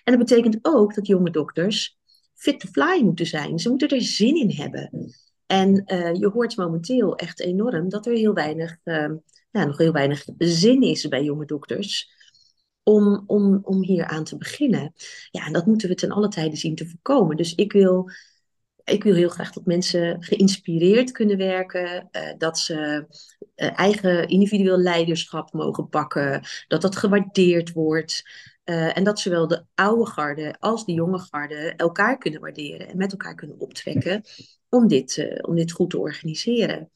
En 0.03 0.17
dat 0.17 0.27
betekent 0.27 0.59
ook 0.61 0.95
dat 0.95 1.07
jonge 1.07 1.31
dokters 1.31 1.97
fit 2.35 2.59
to 2.59 2.67
fly 2.67 3.01
moeten 3.03 3.25
zijn. 3.25 3.59
Ze 3.59 3.69
moeten 3.69 3.89
er 3.89 4.01
zin 4.01 4.35
in 4.35 4.51
hebben. 4.51 5.13
En 5.45 5.83
uh, 5.85 6.13
je 6.13 6.27
hoort 6.27 6.57
momenteel 6.57 7.15
echt 7.15 7.39
enorm 7.39 7.89
dat 7.89 8.05
er 8.05 8.13
heel 8.13 8.33
weinig, 8.33 8.77
uh, 8.83 9.11
nou, 9.51 9.67
nog 9.67 9.77
heel 9.77 9.91
weinig 9.91 10.25
zin 10.37 10.81
is 10.81 11.07
bij 11.07 11.23
jonge 11.23 11.45
dokters 11.45 12.11
om, 12.83 13.23
om, 13.27 13.59
om 13.61 13.83
hier 13.83 14.05
aan 14.05 14.23
te 14.23 14.37
beginnen. 14.37 14.93
Ja, 15.31 15.45
en 15.45 15.53
dat 15.53 15.65
moeten 15.65 15.89
we 15.89 15.95
ten 15.95 16.11
alle 16.11 16.27
tijde 16.27 16.55
zien 16.55 16.75
te 16.75 16.87
voorkomen. 16.87 17.37
Dus 17.37 17.55
ik 17.55 17.71
wil, 17.71 18.09
ik 18.89 19.03
wil 19.03 19.13
heel 19.13 19.29
graag 19.29 19.51
dat 19.51 19.65
mensen 19.65 20.23
geïnspireerd 20.23 21.11
kunnen 21.11 21.37
werken, 21.37 22.09
uh, 22.11 22.21
dat 22.37 22.59
ze 22.59 23.07
eigen 23.55 24.27
individueel 24.27 24.77
leiderschap 24.77 25.53
mogen 25.53 25.89
pakken, 25.89 26.41
dat 26.67 26.81
dat 26.81 26.95
gewaardeerd 26.95 27.71
wordt. 27.71 28.23
Uh, 28.65 28.97
en 28.97 29.03
dat 29.03 29.19
zowel 29.19 29.47
de 29.47 29.63
oude 29.75 30.05
garde 30.05 30.55
als 30.59 30.85
de 30.85 30.93
jonge 30.93 31.19
garde 31.19 31.73
elkaar 31.77 32.17
kunnen 32.17 32.41
waarderen 32.41 32.87
en 32.87 32.97
met 32.97 33.11
elkaar 33.11 33.35
kunnen 33.35 33.59
optrekken 33.59 34.23
om 34.69 34.87
dit, 34.87 35.39
om 35.41 35.55
dit 35.55 35.71
goed 35.71 35.89
te 35.89 35.99
organiseren. 35.99 36.91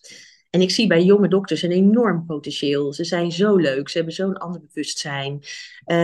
En 0.49 0.61
ik 0.61 0.71
zie 0.71 0.87
bij 0.87 1.03
jonge 1.03 1.27
dokters 1.27 1.61
een 1.61 1.71
enorm 1.71 2.25
potentieel. 2.25 2.93
Ze 2.93 3.03
zijn 3.03 3.31
zo 3.31 3.55
leuk, 3.55 3.89
ze 3.89 3.97
hebben 3.97 4.15
zo'n 4.15 4.37
ander 4.37 4.61
bewustzijn. 4.61 5.39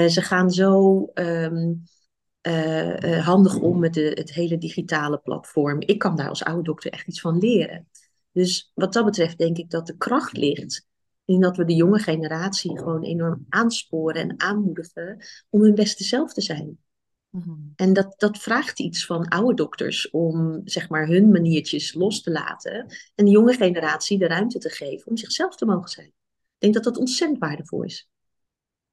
Ze 0.10 0.22
gaan 0.22 0.52
zo 0.52 1.06
um, 1.14 1.84
handig 3.22 3.60
om 3.60 3.80
met 3.80 3.94
de, 3.94 4.12
het 4.14 4.34
hele 4.34 4.58
digitale 4.58 5.18
platform. 5.18 5.82
Ik 5.82 6.00
kan 6.00 6.16
daar 6.16 6.30
als 6.30 6.44
oude 6.44 6.64
dokter 6.64 6.92
echt 6.92 7.08
iets 7.08 7.22
van 7.22 7.38
leren. 7.38 7.88
Dus 8.32 8.72
wat 8.76 8.94
dat 8.94 9.06
betreft 9.06 9.38
denk 9.38 9.58
ik 9.58 9.70
dat 9.70 9.88
de 9.88 9.98
kracht 9.98 10.38
ligt 10.38 10.88
in 11.26 11.42
dat 11.42 11.58
we 11.58 11.66
de 11.66 11.76
jonge 11.76 12.00
generatie 12.00 12.78
gewoon 12.78 13.04
enorm 13.04 13.46
aansporen 13.50 14.22
en 14.22 14.40
aanmoedigen 14.40 15.18
om 15.50 15.62
hun 15.62 15.76
beste 15.76 16.04
zelf 16.04 16.34
te 16.34 16.42
zijn. 16.42 16.78
Mhm. 17.30 17.52
En 17.76 17.94
dat, 17.94 18.14
dat 18.18 18.38
vraagt 18.38 18.80
iets 18.80 19.06
van 19.06 19.28
oude 19.28 19.54
dokters 19.54 20.10
om 20.10 20.62
zeg 20.64 20.90
maar 20.90 21.08
hun 21.08 21.32
maniertjes 21.32 21.94
los 21.94 22.22
te 22.22 22.32
laten 22.32 22.86
en 23.16 23.26
de 23.26 23.32
jonge 23.32 23.54
generatie 23.54 24.18
de 24.18 24.28
ruimte 24.28 24.60
te 24.60 24.70
geven 24.70 25.08
om 25.08 25.18
zichzelf 25.18 25.56
te 25.56 25.66
mogen 25.66 25.90
zijn. 25.90 26.08
Ik 26.08 26.58
denk 26.58 26.74
dat 26.74 26.84
dat 26.84 26.98
ontzettend 26.98 27.40
waardevol 27.40 27.84
is. 27.84 28.10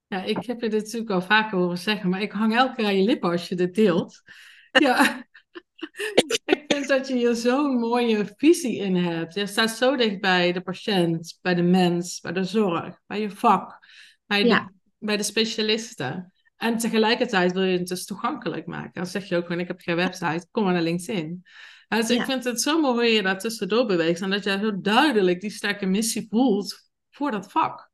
Ja, 0.09 0.23
ik 0.23 0.47
heb 0.47 0.61
je 0.61 0.69
dit 0.69 0.83
natuurlijk 0.83 1.11
al 1.11 1.23
vaker 1.23 1.59
horen 1.59 1.79
zeggen, 1.79 2.11
maar 2.11 2.23
ik 2.23 2.33
hang 2.33 2.57
elke 2.57 2.75
keer 2.75 2.85
aan 2.85 2.97
je 2.97 3.05
lippen 3.05 3.31
als 3.31 3.49
je 3.49 3.55
dit 3.55 3.75
deelt. 3.75 4.23
Ja, 4.71 5.27
ik 6.45 6.65
vind 6.69 6.89
dat 6.89 7.09
je 7.09 7.15
hier 7.15 7.35
zo'n 7.35 7.79
mooie 7.79 8.35
visie 8.37 8.77
in 8.77 8.97
hebt. 8.97 9.35
Je 9.35 9.47
staat 9.47 9.71
zo 9.71 9.97
dicht 9.97 10.21
bij 10.21 10.53
de 10.53 10.61
patiënt, 10.61 11.39
bij 11.43 11.55
de 11.55 11.63
mens, 11.63 12.21
bij 12.21 12.33
de 12.33 12.45
zorg, 12.45 13.01
bij 13.07 13.21
je 13.21 13.31
vak, 13.31 13.79
bij 14.27 14.43
de, 14.43 14.73
bij 14.99 15.17
de 15.17 15.23
specialisten. 15.23 16.33
En 16.57 16.79
tegelijkertijd 16.79 17.53
wil 17.53 17.63
je 17.63 17.79
het 17.79 17.89
dus 17.89 18.05
toegankelijk 18.05 18.67
maken. 18.67 18.93
Dan 18.93 19.07
zeg 19.07 19.29
je 19.29 19.37
ook 19.37 19.47
gewoon, 19.47 19.61
ik 19.61 19.69
heb 19.69 19.81
geen 19.81 19.97
website, 19.97 20.47
kom 20.51 20.65
maar 20.65 20.73
naar 20.73 20.83
LinkedIn. 20.83 21.45
Dus 21.89 22.11
ik 22.11 22.23
vind 22.23 22.45
het 22.45 22.61
zo 22.61 22.81
mooi 22.81 22.95
hoe 22.95 23.17
je 23.17 23.23
daar 23.23 23.39
tussendoor 23.39 23.87
beweegt. 23.87 24.21
En 24.21 24.31
dat 24.31 24.45
jij 24.45 24.59
zo 24.59 24.81
duidelijk 24.81 25.41
die 25.41 25.51
sterke 25.51 25.87
missie 25.87 26.27
voelt 26.31 26.91
voor 27.11 27.31
dat 27.31 27.51
vak. 27.51 27.86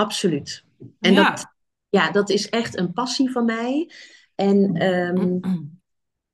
Absoluut. 0.00 0.64
En 1.00 1.12
ja. 1.12 1.30
Dat, 1.30 1.46
ja, 1.88 2.10
dat 2.10 2.30
is 2.30 2.48
echt 2.48 2.78
een 2.78 2.92
passie 2.92 3.30
van 3.30 3.44
mij. 3.44 3.90
En 4.34 4.82
um, 4.82 5.40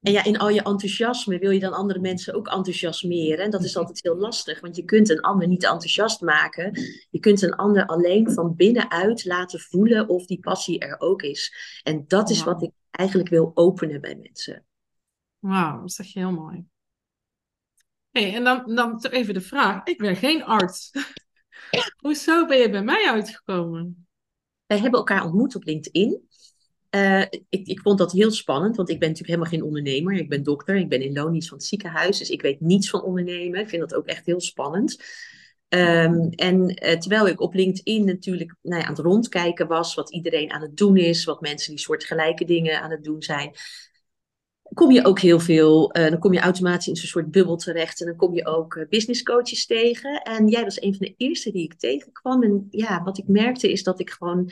En 0.07 0.13
ja, 0.13 0.25
in 0.25 0.39
al 0.39 0.49
je 0.49 0.63
enthousiasme 0.63 1.39
wil 1.39 1.51
je 1.51 1.61
dan 1.61 1.73
andere 1.73 1.99
mensen 1.99 2.35
ook 2.35 2.49
enthousiasmeren. 2.49 3.45
En 3.45 3.51
dat 3.51 3.65
is 3.65 3.77
altijd 3.77 4.03
heel 4.03 4.17
lastig, 4.17 4.61
want 4.61 4.77
je 4.77 4.85
kunt 4.85 5.11
een 5.11 5.21
ander 5.21 5.49
niet 5.49 5.65
enthousiast 5.65 6.21
maken. 6.21 6.81
Je 7.11 7.19
kunt 7.19 7.43
een 7.43 7.55
ander 7.55 7.87
alleen 7.87 8.33
van 8.33 8.57
binnenuit 8.57 9.25
laten 9.25 9.61
voelen 9.61 10.09
of 10.09 10.27
die 10.27 10.41
passie 10.41 10.79
er 10.79 11.01
ook 11.01 11.23
is. 11.23 11.55
En 11.83 12.05
dat 12.07 12.31
is 12.31 12.45
wat 12.45 12.63
ik 12.63 12.71
eigenlijk 12.91 13.29
wil 13.29 13.51
openen 13.55 14.01
bij 14.01 14.17
mensen. 14.17 14.65
Wauw, 15.39 15.81
dat 15.81 15.93
zeg 15.93 16.07
je 16.07 16.19
heel 16.19 16.33
mooi. 16.33 16.65
hey, 18.11 18.35
en 18.35 18.45
dan, 18.45 18.75
dan 18.75 19.07
even 19.11 19.35
de 19.35 19.41
vraag. 19.41 19.85
Ik 19.85 19.99
ben 19.99 20.17
geen 20.17 20.45
arts. 20.45 20.91
Hoezo 22.07 22.47
ben 22.47 22.59
je 22.59 22.71
bij 22.71 22.83
mij 22.83 23.09
uitgekomen? 23.11 24.07
Wij 24.67 24.79
hebben 24.79 24.99
elkaar 24.99 25.25
ontmoet 25.25 25.57
op 25.57 25.65
LinkedIn. 25.65 26.29
Uh, 26.91 27.21
ik, 27.21 27.67
ik, 27.67 27.81
vond 27.81 27.99
dat 27.99 28.13
heel 28.13 28.31
spannend, 28.31 28.77
want 28.77 28.91
ik 28.91 28.99
ben 28.99 29.09
natuurlijk 29.09 29.39
helemaal 29.39 29.59
geen 29.59 29.69
ondernemer. 29.69 30.15
Ik 30.15 30.29
ben 30.29 30.43
dokter, 30.43 30.77
ik 30.77 30.89
ben 30.89 31.03
in 31.03 31.13
loondienst 31.13 31.49
van 31.49 31.59
het 31.59 31.67
ziekenhuis, 31.67 32.19
dus 32.19 32.31
ik 32.31 32.43
weet 32.43 32.61
niets 32.61 32.91
van 32.91 33.03
ondernemen. 33.03 33.61
Ik 33.61 33.69
vind 33.69 33.89
dat 33.89 33.95
ook 33.95 34.07
echt 34.07 34.27
heel 34.27 34.41
spannend. 34.41 35.05
Um, 35.69 36.31
en 36.31 36.61
uh, 36.61 36.99
terwijl 36.99 37.29
ik 37.29 37.41
op 37.41 37.55
LinkedIn 37.55 38.05
natuurlijk 38.05 38.57
nou 38.63 38.81
ja, 38.81 38.87
aan 38.87 38.95
het 38.95 39.05
rondkijken 39.05 39.67
was, 39.67 39.95
wat 39.95 40.13
iedereen 40.13 40.53
aan 40.53 40.63
het 40.63 40.77
doen 40.77 40.97
is, 40.97 41.25
wat 41.25 41.41
mensen 41.41 41.71
die 41.71 41.81
soortgelijke 41.81 42.45
dingen 42.45 42.83
aan 42.83 42.91
het 42.91 43.05
doen 43.05 43.23
zijn, 43.23 43.55
kom 44.75 44.91
je 44.91 45.05
ook 45.05 45.21
heel 45.21 45.41
veel, 45.41 45.97
uh, 45.97 46.11
dan 46.11 46.19
kom 46.19 46.33
je 46.33 46.41
automatisch 46.41 46.87
in 46.87 46.97
zo'n 46.97 47.09
soort 47.09 47.31
bubbel 47.31 47.57
terecht 47.57 48.01
en 48.01 48.07
dan 48.07 48.17
kom 48.17 48.35
je 48.35 48.47
ook 48.47 48.87
business 48.89 49.23
coaches 49.23 49.67
tegen. 49.67 50.23
En 50.23 50.49
jij 50.49 50.63
was 50.63 50.81
een 50.83 50.95
van 50.95 51.07
de 51.07 51.15
eerste 51.17 51.53
die 51.53 51.65
ik 51.65 51.75
tegenkwam. 51.75 52.43
En 52.43 52.67
ja, 52.71 53.03
wat 53.03 53.19
ik 53.19 53.29
merkte 53.29 53.73
is 53.73 53.83
dat 53.83 54.01
ik 54.01 54.11
gewoon 54.11 54.51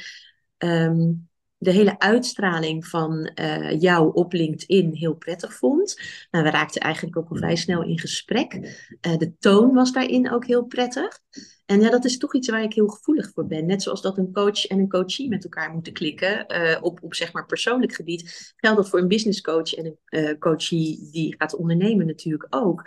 um, 0.58 1.28
de 1.58 1.70
hele 1.70 1.98
uitstraling 1.98 2.86
van 2.86 3.30
uh, 3.40 3.80
jou 3.80 4.14
op 4.14 4.32
LinkedIn 4.32 4.94
heel 4.94 5.14
prettig 5.14 5.54
vond. 5.54 6.00
Nou, 6.30 6.44
we 6.44 6.50
raakten 6.50 6.80
eigenlijk 6.80 7.16
ook 7.16 7.30
al 7.30 7.36
vrij 7.36 7.56
snel 7.56 7.82
in 7.82 7.98
gesprek. 7.98 8.54
Uh, 8.54 9.16
de 9.16 9.32
toon 9.38 9.74
was 9.74 9.92
daarin 9.92 10.30
ook 10.30 10.46
heel 10.46 10.64
prettig. 10.64 11.20
En 11.66 11.80
ja, 11.80 11.90
dat 11.90 12.04
is 12.04 12.18
toch 12.18 12.34
iets 12.34 12.48
waar 12.48 12.62
ik 12.62 12.74
heel 12.74 12.88
gevoelig 12.88 13.30
voor 13.32 13.46
ben. 13.46 13.66
Net 13.66 13.82
zoals 13.82 14.02
dat 14.02 14.18
een 14.18 14.32
coach 14.32 14.66
en 14.66 14.78
een 14.78 14.88
coachie 14.88 15.28
met 15.28 15.44
elkaar 15.44 15.72
moeten 15.72 15.92
klikken 15.92 16.44
uh, 16.48 16.76
op, 16.80 17.02
op 17.02 17.14
zeg 17.14 17.32
maar 17.32 17.46
persoonlijk 17.46 17.94
gebied. 17.94 18.54
Geldt 18.56 18.76
dat 18.76 18.88
voor 18.88 18.98
een 18.98 19.08
business 19.08 19.40
coach 19.40 19.74
en 19.74 19.98
een 20.04 20.38
coachie 20.38 21.08
die 21.10 21.34
gaat 21.38 21.54
ondernemen 21.54 22.06
natuurlijk 22.06 22.46
ook. 22.50 22.82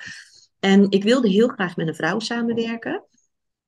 En 0.60 0.91
ik 0.91 1.03
wilde 1.03 1.30
heel 1.30 1.47
graag 1.47 1.75
met 1.75 1.88
een 1.88 1.95
vrouw 1.95 2.19
samenwerken. 2.19 3.03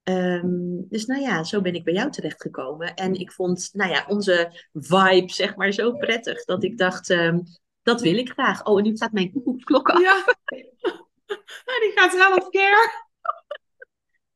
Um, 0.04 0.86
dus 0.90 1.06
nou 1.06 1.22
ja, 1.22 1.44
zo 1.44 1.62
ben 1.62 1.74
ik 1.74 1.84
bij 1.84 1.94
jou 1.94 2.12
terechtgekomen. 2.12 2.96
En 2.96 3.14
ik 3.14 3.32
vond, 3.32 3.70
nou 3.74 3.92
ja, 3.92 4.06
onze 4.08 4.68
vibe, 4.74 5.32
zeg 5.32 5.56
maar, 5.56 5.72
zo 5.72 5.92
prettig 5.92 6.46
dat 6.46 6.64
ik 6.64 6.78
dacht, 6.78 7.10
um, 7.10 7.44
dat 7.82 8.02
wil 8.02 8.16
ik 8.16 8.30
graag. 8.30 8.66
Oh, 8.66 8.78
en 8.78 8.84
nu 8.84 8.98
gaat 8.98 9.12
mijn 9.12 9.32
koekoeksklok 9.32 9.90
af. 9.90 10.02
Ja, 10.02 10.26
die 11.82 11.92
gaat 11.96 12.50
keer. 12.50 13.08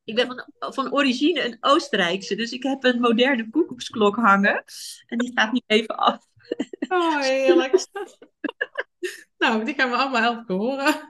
Ik 0.04 0.16
ben 0.16 0.28
van, 0.28 0.74
van 0.74 0.94
origine 0.94 1.46
een 1.46 1.58
Oostenrijkse, 1.60 2.36
dus 2.36 2.52
ik 2.52 2.64
heb 2.64 2.84
een 2.84 3.00
moderne 3.00 3.50
koekoeksklok 3.50 4.16
hangen. 4.16 4.64
En 5.06 5.18
die 5.18 5.32
gaat 5.36 5.52
nu 5.52 5.62
even 5.66 5.96
af. 5.98 6.26
Oh, 6.88 7.20
heerlijk. 7.20 7.86
nou, 9.38 9.66
die 9.66 9.74
gaan 9.74 9.90
we 9.90 9.96
allemaal 9.96 10.22
helpen 10.22 10.56
horen. 10.56 11.10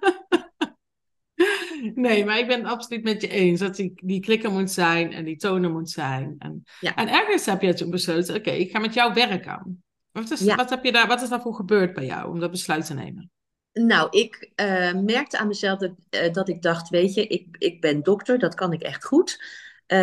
Nee, 1.95 2.25
maar 2.25 2.39
ik 2.39 2.47
ben 2.47 2.59
het 2.59 2.71
absoluut 2.71 3.03
met 3.03 3.21
je 3.21 3.27
eens. 3.27 3.59
Dat 3.59 3.75
die, 3.75 3.93
die 3.95 4.19
klikken 4.19 4.51
moet 4.51 4.71
zijn 4.71 5.13
en 5.13 5.23
die 5.25 5.37
tonen 5.37 5.71
moet 5.71 5.89
zijn. 5.89 6.35
En, 6.39 6.63
ja. 6.79 6.95
en 6.95 7.07
ergens 7.07 7.45
heb 7.45 7.61
je 7.61 7.73
toen 7.73 7.89
besloten, 7.89 8.35
oké, 8.35 8.51
ik 8.51 8.71
ga 8.71 8.79
met 8.79 8.93
jou 8.93 9.13
werken. 9.13 9.83
Wat 10.11 10.31
is, 10.31 10.41
wat, 10.55 10.69
heb 10.69 10.83
je 10.83 10.91
daar, 10.91 11.07
wat 11.07 11.21
is 11.21 11.29
daarvoor 11.29 11.55
gebeurd 11.55 11.93
bij 11.93 12.05
jou 12.05 12.29
om 12.29 12.39
dat 12.39 12.51
besluit 12.51 12.85
te 12.85 12.93
nemen? 12.93 13.31
Nou, 13.73 14.07
ik 14.09 14.51
uh, 14.61 14.93
merkte 14.93 15.37
aan 15.37 15.47
mezelf 15.47 15.79
dat, 15.79 15.93
uh, 16.09 16.33
dat 16.33 16.49
ik 16.49 16.61
dacht, 16.61 16.89
weet 16.89 17.13
je, 17.13 17.27
ik, 17.27 17.55
ik 17.57 17.81
ben 17.81 18.03
dokter, 18.03 18.39
dat 18.39 18.55
kan 18.55 18.73
ik 18.73 18.81
echt 18.81 19.05
goed. 19.05 19.43
Uh, 19.87 19.99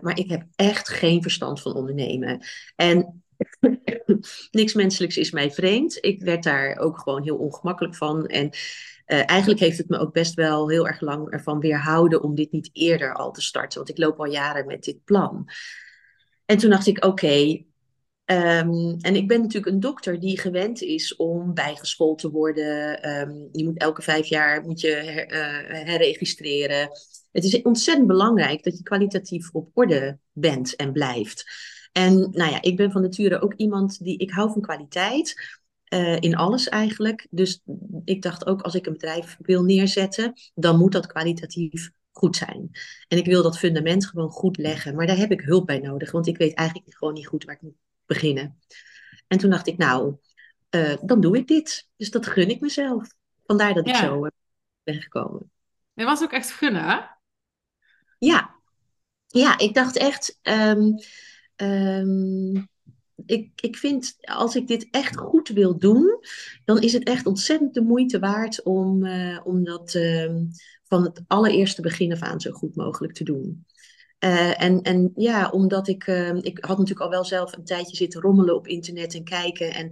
maar 0.00 0.18
ik 0.18 0.30
heb 0.30 0.46
echt 0.54 0.88
geen 0.88 1.22
verstand 1.22 1.62
van 1.62 1.74
ondernemen. 1.74 2.40
En 2.76 3.22
niks 4.50 4.74
menselijks 4.74 5.16
is 5.16 5.30
mij 5.30 5.50
vreemd. 5.50 5.98
Ik 6.00 6.22
werd 6.22 6.42
daar 6.42 6.78
ook 6.78 6.98
gewoon 6.98 7.22
heel 7.22 7.36
ongemakkelijk 7.36 7.94
van. 7.94 8.26
En 8.26 8.50
uh, 9.08 9.22
eigenlijk 9.30 9.60
heeft 9.60 9.78
het 9.78 9.88
me 9.88 9.98
ook 9.98 10.12
best 10.12 10.34
wel 10.34 10.68
heel 10.68 10.86
erg 10.86 11.00
lang 11.00 11.30
ervan 11.30 11.60
weerhouden 11.60 12.22
om 12.22 12.34
dit 12.34 12.52
niet 12.52 12.70
eerder 12.72 13.14
al 13.14 13.32
te 13.32 13.42
starten. 13.42 13.78
Want 13.78 13.90
ik 13.90 13.98
loop 13.98 14.18
al 14.18 14.26
jaren 14.26 14.66
met 14.66 14.84
dit 14.84 15.04
plan. 15.04 15.48
En 16.44 16.58
toen 16.58 16.70
dacht 16.70 16.86
ik, 16.86 17.04
oké. 17.04 17.66
Um, 18.30 18.96
en 19.00 19.14
ik 19.14 19.28
ben 19.28 19.40
natuurlijk 19.40 19.72
een 19.72 19.80
dokter 19.80 20.20
die 20.20 20.40
gewend 20.40 20.82
is 20.82 21.16
om 21.16 21.54
bijgeschoold 21.54 22.18
te 22.18 22.30
worden. 22.30 23.08
Um, 23.20 23.48
je 23.52 23.64
moet 23.64 23.78
elke 23.78 24.02
vijf 24.02 24.26
jaar 24.26 24.62
moet 24.62 24.80
je 24.80 25.24
uh, 25.28 25.84
herregistreren. 25.86 26.88
Het 27.32 27.44
is 27.44 27.62
ontzettend 27.62 28.06
belangrijk 28.06 28.62
dat 28.62 28.76
je 28.76 28.82
kwalitatief 28.82 29.50
op 29.52 29.70
orde 29.74 30.18
bent 30.32 30.76
en 30.76 30.92
blijft. 30.92 31.44
En 31.92 32.14
nou 32.18 32.50
ja, 32.50 32.62
ik 32.62 32.76
ben 32.76 32.90
van 32.92 33.02
nature 33.02 33.40
ook 33.40 33.54
iemand 33.54 34.04
die, 34.04 34.18
ik 34.18 34.30
hou 34.30 34.52
van 34.52 34.60
kwaliteit. 34.60 35.58
Uh, 35.94 36.20
in 36.20 36.36
alles 36.36 36.68
eigenlijk. 36.68 37.26
Dus 37.30 37.62
ik 38.04 38.22
dacht 38.22 38.46
ook, 38.46 38.62
als 38.62 38.74
ik 38.74 38.86
een 38.86 38.92
bedrijf 38.92 39.36
wil 39.40 39.62
neerzetten, 39.62 40.32
dan 40.54 40.78
moet 40.78 40.92
dat 40.92 41.06
kwalitatief 41.06 41.90
goed 42.10 42.36
zijn. 42.36 42.70
En 43.08 43.18
ik 43.18 43.26
wil 43.26 43.42
dat 43.42 43.58
fundament 43.58 44.06
gewoon 44.06 44.30
goed 44.30 44.56
leggen. 44.56 44.94
Maar 44.94 45.06
daar 45.06 45.16
heb 45.16 45.32
ik 45.32 45.40
hulp 45.40 45.66
bij 45.66 45.78
nodig, 45.78 46.10
want 46.10 46.26
ik 46.26 46.36
weet 46.38 46.54
eigenlijk 46.54 46.96
gewoon 46.96 47.14
niet 47.14 47.26
goed 47.26 47.44
waar 47.44 47.54
ik 47.54 47.62
moet 47.62 47.76
beginnen. 48.06 48.58
En 49.26 49.38
toen 49.38 49.50
dacht 49.50 49.66
ik, 49.66 49.76
nou, 49.76 50.16
uh, 50.70 50.96
dan 51.02 51.20
doe 51.20 51.36
ik 51.36 51.46
dit. 51.46 51.88
Dus 51.96 52.10
dat 52.10 52.26
gun 52.26 52.48
ik 52.48 52.60
mezelf. 52.60 53.08
Vandaar 53.46 53.74
dat 53.74 53.88
ik 53.88 53.94
zo 53.94 54.24
uh, 54.24 54.30
ben 54.82 55.02
gekomen. 55.02 55.50
Je 55.92 56.04
was 56.04 56.22
ook 56.22 56.32
echt 56.32 56.50
gunnen, 56.50 56.84
hè? 56.84 57.00
Ja, 58.18 58.54
ja 59.26 59.58
ik 59.58 59.74
dacht 59.74 59.96
echt. 59.96 60.38
ehm, 60.42 60.90
ehm, 61.56 62.62
ik, 63.28 63.60
ik 63.60 63.76
vind 63.76 64.16
als 64.20 64.56
ik 64.56 64.66
dit 64.66 64.88
echt 64.90 65.16
goed 65.16 65.48
wil 65.48 65.78
doen, 65.78 66.18
dan 66.64 66.80
is 66.80 66.92
het 66.92 67.04
echt 67.04 67.26
ontzettend 67.26 67.74
de 67.74 67.80
moeite 67.80 68.18
waard 68.18 68.62
om, 68.62 69.04
eh, 69.04 69.40
om 69.44 69.64
dat 69.64 69.94
ehm, 69.94 70.44
van 70.84 71.02
het 71.02 71.22
allereerste 71.26 71.82
begin 71.82 72.12
af 72.12 72.22
aan 72.22 72.40
zo 72.40 72.50
goed 72.50 72.76
mogelijk 72.76 73.14
te 73.14 73.24
doen. 73.24 73.64
Eh, 74.18 74.62
en, 74.62 74.82
en 74.82 75.12
ja, 75.14 75.50
omdat 75.50 75.88
ik, 75.88 76.06
ehm, 76.06 76.36
ik 76.36 76.58
had 76.64 76.78
natuurlijk 76.78 77.04
al 77.04 77.10
wel 77.10 77.24
zelf 77.24 77.56
een 77.56 77.64
tijdje 77.64 77.96
zitten 77.96 78.20
rommelen 78.20 78.54
op 78.54 78.66
internet 78.66 79.14
en 79.14 79.24
kijken 79.24 79.74
en 79.74 79.90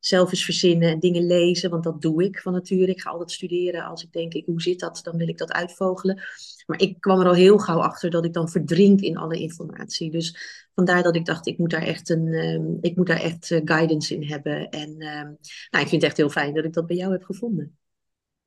zelf 0.00 0.30
eens 0.30 0.44
verzinnen 0.44 0.90
en 0.90 1.00
dingen 1.00 1.26
lezen, 1.26 1.70
want 1.70 1.84
dat 1.84 2.02
doe 2.02 2.24
ik 2.24 2.40
van 2.40 2.52
nature. 2.52 2.90
Ik 2.90 3.00
ga 3.00 3.10
altijd 3.10 3.30
studeren 3.30 3.84
als 3.84 4.02
ik 4.02 4.12
denk, 4.12 4.32
ik, 4.32 4.46
hoe 4.46 4.62
zit 4.62 4.80
dat, 4.80 5.00
dan 5.02 5.16
wil 5.16 5.28
ik 5.28 5.38
dat 5.38 5.52
uitvogelen. 5.52 6.22
Maar 6.66 6.80
ik 6.80 7.00
kwam 7.00 7.20
er 7.20 7.26
al 7.26 7.34
heel 7.34 7.58
gauw 7.58 7.80
achter 7.80 8.10
dat 8.10 8.24
ik 8.24 8.32
dan 8.32 8.48
verdrink 8.48 9.00
in 9.00 9.16
alle 9.16 9.38
informatie. 9.38 10.10
Dus 10.10 10.36
vandaar 10.74 11.02
dat 11.02 11.16
ik 11.16 11.24
dacht, 11.24 11.46
ik 11.46 11.58
moet 11.58 11.70
daar 11.70 11.82
echt, 11.82 12.10
een, 12.10 12.26
ehm, 12.26 12.76
ik 12.80 12.96
moet 12.96 13.06
daar 13.06 13.20
echt 13.20 13.50
eh, 13.50 13.60
guidance 13.64 14.14
in 14.14 14.24
hebben. 14.24 14.68
En 14.68 14.98
ehm, 14.98 15.32
nou, 15.70 15.84
ik 15.84 15.88
vind 15.88 15.90
het 15.90 16.02
echt 16.02 16.16
heel 16.16 16.30
fijn 16.30 16.54
dat 16.54 16.64
ik 16.64 16.72
dat 16.72 16.86
bij 16.86 16.96
jou 16.96 17.12
heb 17.12 17.22
gevonden. 17.22 17.78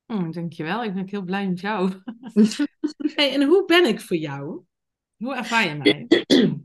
Oh, 0.05 0.31
dankjewel. 0.31 0.83
Ik 0.83 0.93
ben 0.93 1.09
heel 1.09 1.23
blij 1.23 1.49
met 1.49 1.59
jou. 1.59 1.91
Hey, 3.15 3.33
en 3.33 3.43
hoe 3.43 3.65
ben 3.65 3.85
ik 3.85 4.01
voor 4.01 4.17
jou? 4.17 4.63
Hoe 5.21 5.35
ervaar 5.35 5.67
je 5.67 5.75
mij? 5.75 6.07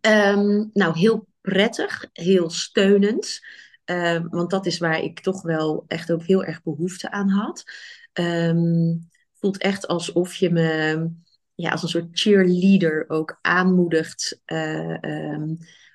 Ehm, 0.00 0.64
nou, 0.72 0.98
heel 0.98 1.26
prettig, 1.40 2.08
heel 2.12 2.50
steunend. 2.50 3.40
Ehm, 3.84 4.28
want 4.28 4.50
dat 4.50 4.66
is 4.66 4.78
waar 4.78 5.02
ik 5.02 5.20
toch 5.20 5.42
wel 5.42 5.84
echt 5.88 6.12
ook 6.12 6.24
heel 6.24 6.44
erg 6.44 6.62
behoefte 6.62 7.10
aan 7.10 7.28
had. 7.28 7.64
Ehm, 8.12 8.94
voelt 9.34 9.58
echt 9.58 9.86
alsof 9.86 10.34
je 10.34 10.50
me 10.50 11.10
ja, 11.54 11.70
als 11.70 11.82
een 11.82 11.88
soort 11.88 12.08
cheerleader 12.12 13.04
ook 13.08 13.38
aanmoedigt 13.40 14.40
eh, 14.44 15.42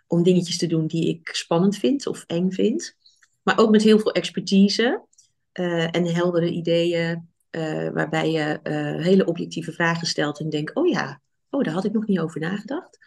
om 0.08 0.24
dingetjes 0.24 0.58
te 0.58 0.68
doen 0.68 0.88
die 0.88 1.08
ik 1.10 1.30
spannend 1.32 1.78
vind 1.78 2.08
of 2.08 2.24
eng 2.28 2.52
vind. 2.52 2.96
Maar 3.44 3.60
ook 3.60 3.72
met 3.72 3.84
heel 3.84 4.00
veel 4.00 4.12
expertise 4.12 5.06
eh, 5.52 5.96
en 5.96 6.06
heldere 6.06 6.50
ideeën, 6.50 7.30
eh, 7.50 7.90
waarbij 7.90 8.32
je 8.32 8.60
hele 9.02 9.26
objectieve 9.26 9.72
vragen 9.72 10.08
stelt 10.08 10.40
en 10.40 10.50
denkt, 10.50 10.76
oh 10.76 10.88
ja, 10.88 11.22
oh, 11.50 11.64
daar 11.64 11.74
had 11.74 11.86
ik 11.86 11.94
nog 11.94 12.08
niet 12.08 12.20
over 12.20 12.40
nagedacht. 12.42 12.98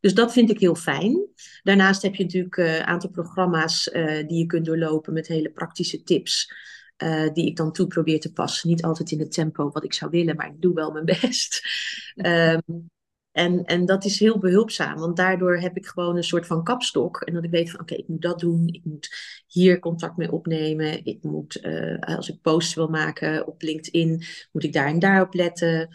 Dus 0.00 0.14
dat 0.14 0.32
vind 0.32 0.50
ik 0.50 0.60
heel 0.60 0.74
fijn. 0.74 1.26
Daarnaast 1.62 2.02
heb 2.02 2.14
je 2.14 2.22
natuurlijk 2.24 2.56
eh, 2.56 2.74
een 2.76 2.84
aantal 2.84 3.10
programma's 3.10 3.90
eh, 3.90 4.26
die 4.28 4.38
je 4.38 4.46
kunt 4.46 4.64
doorlopen 4.66 5.12
met 5.12 5.26
hele 5.26 5.50
praktische 5.50 6.02
tips. 6.02 6.52
eh, 6.96 7.32
die 7.32 7.46
ik 7.46 7.56
dan 7.56 7.72
toe 7.72 7.86
probeer 7.86 8.20
te 8.20 8.32
passen. 8.32 8.68
Niet 8.68 8.82
altijd 8.82 9.10
in 9.10 9.18
het 9.18 9.32
tempo 9.32 9.70
wat 9.70 9.84
ik 9.84 9.92
zou 9.92 10.10
willen, 10.10 10.36
maar 10.36 10.46
ik 10.46 10.60
doe 10.60 10.74
wel 10.74 10.90
mijn 10.92 11.04
best. 11.20 11.62
Ehm, 12.14 12.60
en, 13.32 13.64
en 13.64 13.86
dat 13.86 14.04
is 14.04 14.18
heel 14.18 14.38
behulpzaam, 14.38 14.96
want 14.98 15.16
daardoor 15.16 15.56
heb 15.58 15.76
ik 15.76 15.86
gewoon 15.86 16.16
een 16.16 16.24
soort 16.24 16.46
van 16.46 16.64
kapstok. 16.64 17.20
En 17.20 17.34
dat 17.34 17.44
ik 17.44 17.50
weet 17.50 17.70
van 17.70 17.80
oké, 17.80 17.94
ik 17.94 18.08
moet 18.08 18.22
dat 18.22 18.40
doen. 18.40 18.68
Ik 18.68 18.84
moet 18.84 19.08
hier 19.46 19.78
contact 19.78 20.16
mee 20.16 20.32
opnemen. 20.32 21.04
Ik 21.04 21.22
moet, 21.22 21.62
als 22.00 22.28
ik 22.28 22.40
posts 22.40 22.74
wil 22.74 22.88
maken 22.88 23.46
op 23.46 23.62
LinkedIn, 23.62 24.24
moet 24.52 24.64
ik 24.64 24.72
daar 24.72 24.86
en 24.86 24.98
daar 24.98 25.22
op 25.22 25.34
letten. 25.34 25.88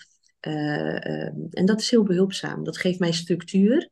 Eh, 0.47 1.25
ehm, 1.25 1.35
en 1.51 1.65
dat 1.65 1.79
is 1.79 1.89
heel 1.89 2.03
behulpzaam. 2.03 2.63
Dat 2.63 2.77
geeft 2.77 2.99
mij 2.99 3.11
structuur. 3.11 3.89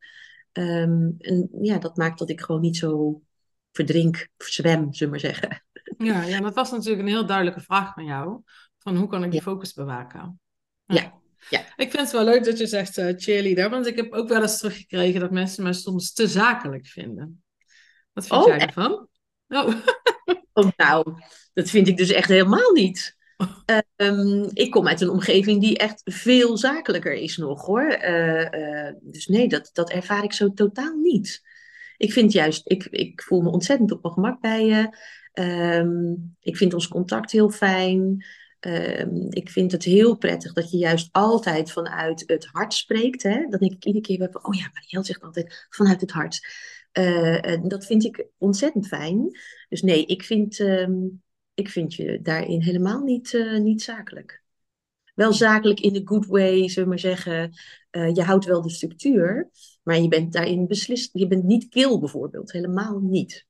Ehm, 0.52 1.10
en 1.18 1.50
ja, 1.62 1.78
dat 1.78 1.98
maakt 1.98 2.20
dat 2.20 2.30
ik 2.30 2.42
gewoon 2.42 2.62
niet 2.62 2.78
zo 2.78 3.22
verdrink, 3.72 4.28
zwem, 4.38 4.94
zullen 4.94 4.98
we 5.00 5.08
maar 5.08 5.20
zeggen. 5.34 5.64
Ja, 5.98 6.24
ja, 6.24 6.40
dat 6.40 6.54
was 6.54 6.72
natuurlijk 6.72 7.02
een 7.02 7.08
heel 7.08 7.26
duidelijke 7.26 7.62
vraag 7.62 7.94
van 7.94 8.06
jou. 8.06 8.42
Van 8.78 8.96
hoe 8.96 9.08
kan 9.08 9.24
ik 9.24 9.32
die 9.32 9.40
Ja. 9.40 9.46
focus 9.46 9.74
bewaken? 9.74 10.40
Ja, 10.86 11.14
ja. 11.50 11.60
Ik 11.76 11.90
vind 11.92 12.02
het 12.04 12.12
wel 12.12 12.24
leuk 12.24 12.44
dat 12.44 12.58
je 12.58 12.68
zegt 12.68 12.98
eh, 12.98 13.14
cheerleader, 13.16 13.70
want 13.70 13.88
ik 13.88 13.96
heb 13.96 14.14
ook 14.14 14.28
wel 14.28 14.42
eens 14.42 14.58
teruggekregen 14.58 15.20
dat 15.20 15.32
mensen 15.32 15.64
mij 15.64 15.74
soms 15.74 16.14
te 16.14 16.28
zakelijk 16.28 16.88
vinden. 16.88 17.44
Wat 18.14 18.28
vind 18.28 18.42
Oh, 18.42 18.48
jij 18.48 18.60
ervan? 18.60 19.08
Oh, 19.48 19.74
Oh, 20.54 20.70
nou, 20.78 21.14
dat 21.54 21.70
vind 21.70 21.88
ik 21.88 21.98
dus 21.98 22.12
echt 22.12 22.30
helemaal 22.30 22.72
niet. 22.72 23.18
Ehm, 23.96 24.50
ik 24.54 24.72
kom 24.72 24.88
uit 24.88 25.02
een 25.02 25.10
omgeving 25.10 25.62
die 25.62 25.78
echt 25.78 26.02
veel 26.04 26.58
zakelijker 26.58 27.14
is 27.14 27.38
nog 27.38 27.66
hoor. 27.66 27.88
Eh, 27.88 28.88
eh, 28.88 28.96
dus 29.02 29.28
nee, 29.28 29.48
dat, 29.48 29.70
dat 29.74 29.90
ervaar 29.90 30.24
ik 30.24 30.34
zo 30.34 30.54
totaal 30.54 30.96
niet. 30.96 31.42
Ik 31.98 32.14
vind 32.14 32.32
juist, 32.32 32.62
ik, 32.70 32.86
ik 32.86 33.22
voel 33.22 33.42
me 33.42 33.50
ontzettend 33.50 33.92
op 33.92 34.02
mijn 34.02 34.14
gemak 34.14 34.42
bij 34.42 34.66
je. 34.66 34.98
Ehm, 35.34 36.14
ik 36.40 36.58
vind 36.58 36.74
ons 36.74 36.88
contact 36.88 37.32
heel 37.32 37.50
fijn. 37.50 38.26
Ehm, 38.60 39.28
ik 39.30 39.50
vind 39.50 39.72
het 39.72 39.84
heel 39.84 40.18
prettig 40.18 40.54
dat 40.54 40.72
je 40.72 40.78
juist 40.78 41.10
altijd 41.12 41.72
vanuit 41.72 42.24
het 42.26 42.46
hart 42.52 42.74
spreekt. 42.74 43.24
Hè? 43.24 43.46
Dan 43.50 43.60
denk 43.60 43.74
ik 43.74 43.86
iedere 43.86 44.06
keer, 44.06 44.18
weer, 44.18 44.44
oh 44.44 44.56
ja, 44.56 44.70
Marielle 44.74 45.06
zegt 45.06 45.22
altijd 45.22 45.68
vanuit 45.70 46.02
het 46.02 46.12
hart. 46.12 46.40
Eh, 46.92 47.58
dat 47.64 47.86
vind 47.86 48.04
ik 48.04 48.28
ontzettend 48.38 48.88
fijn. 48.88 49.38
Dus 49.70 49.82
nee, 49.82 50.06
ik 50.06 50.24
vind, 50.24 50.58
ik 51.56 51.70
vind 51.70 51.94
je 51.94 52.20
daarin 52.22 52.62
helemaal 52.62 53.02
niet, 53.04 53.34
eh, 53.34 53.60
niet 53.60 53.82
zakelijk. 53.82 54.44
Wel 55.14 55.34
zakelijk 55.34 55.80
in 55.80 55.94
de 55.94 56.02
good 56.06 56.26
way, 56.26 56.70
zullen 56.70 56.84
we 56.84 56.90
maar 56.90 57.00
zeggen. 57.00 57.52
Eh, 57.90 58.16
je 58.16 58.24
houdt 58.24 58.46
wel 58.46 58.62
de 58.62 58.70
structuur, 58.70 59.50
maar 59.84 60.00
je 60.00 60.08
bent 60.08 60.34
daarin 60.34 60.68
beslist. 60.68 61.10
Je 61.14 61.28
bent 61.28 61.44
niet 61.44 61.70
kil 61.70 62.00
bijvoorbeeld, 62.00 62.52
helemaal 62.52 63.00
niet. 63.00 63.46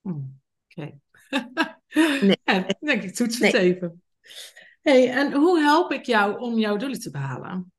Hmm, 0.00 0.40
oké. 0.68 0.92
Nee. 2.20 2.36
Ja, 2.44 2.68
ik 2.68 2.76
denk 2.80 3.02
ik 3.02 3.14
toets 3.14 3.38
het 3.38 3.52
Nee. 3.52 3.74
even. 3.74 4.02
Hey, 4.82 5.10
en 5.10 5.32
hoe 5.32 5.60
help 5.60 5.92
ik 5.92 6.06
jou 6.06 6.40
om 6.40 6.58
jouw 6.58 6.76
doelen 6.76 7.00
te 7.00 7.10
behalen? 7.10 7.71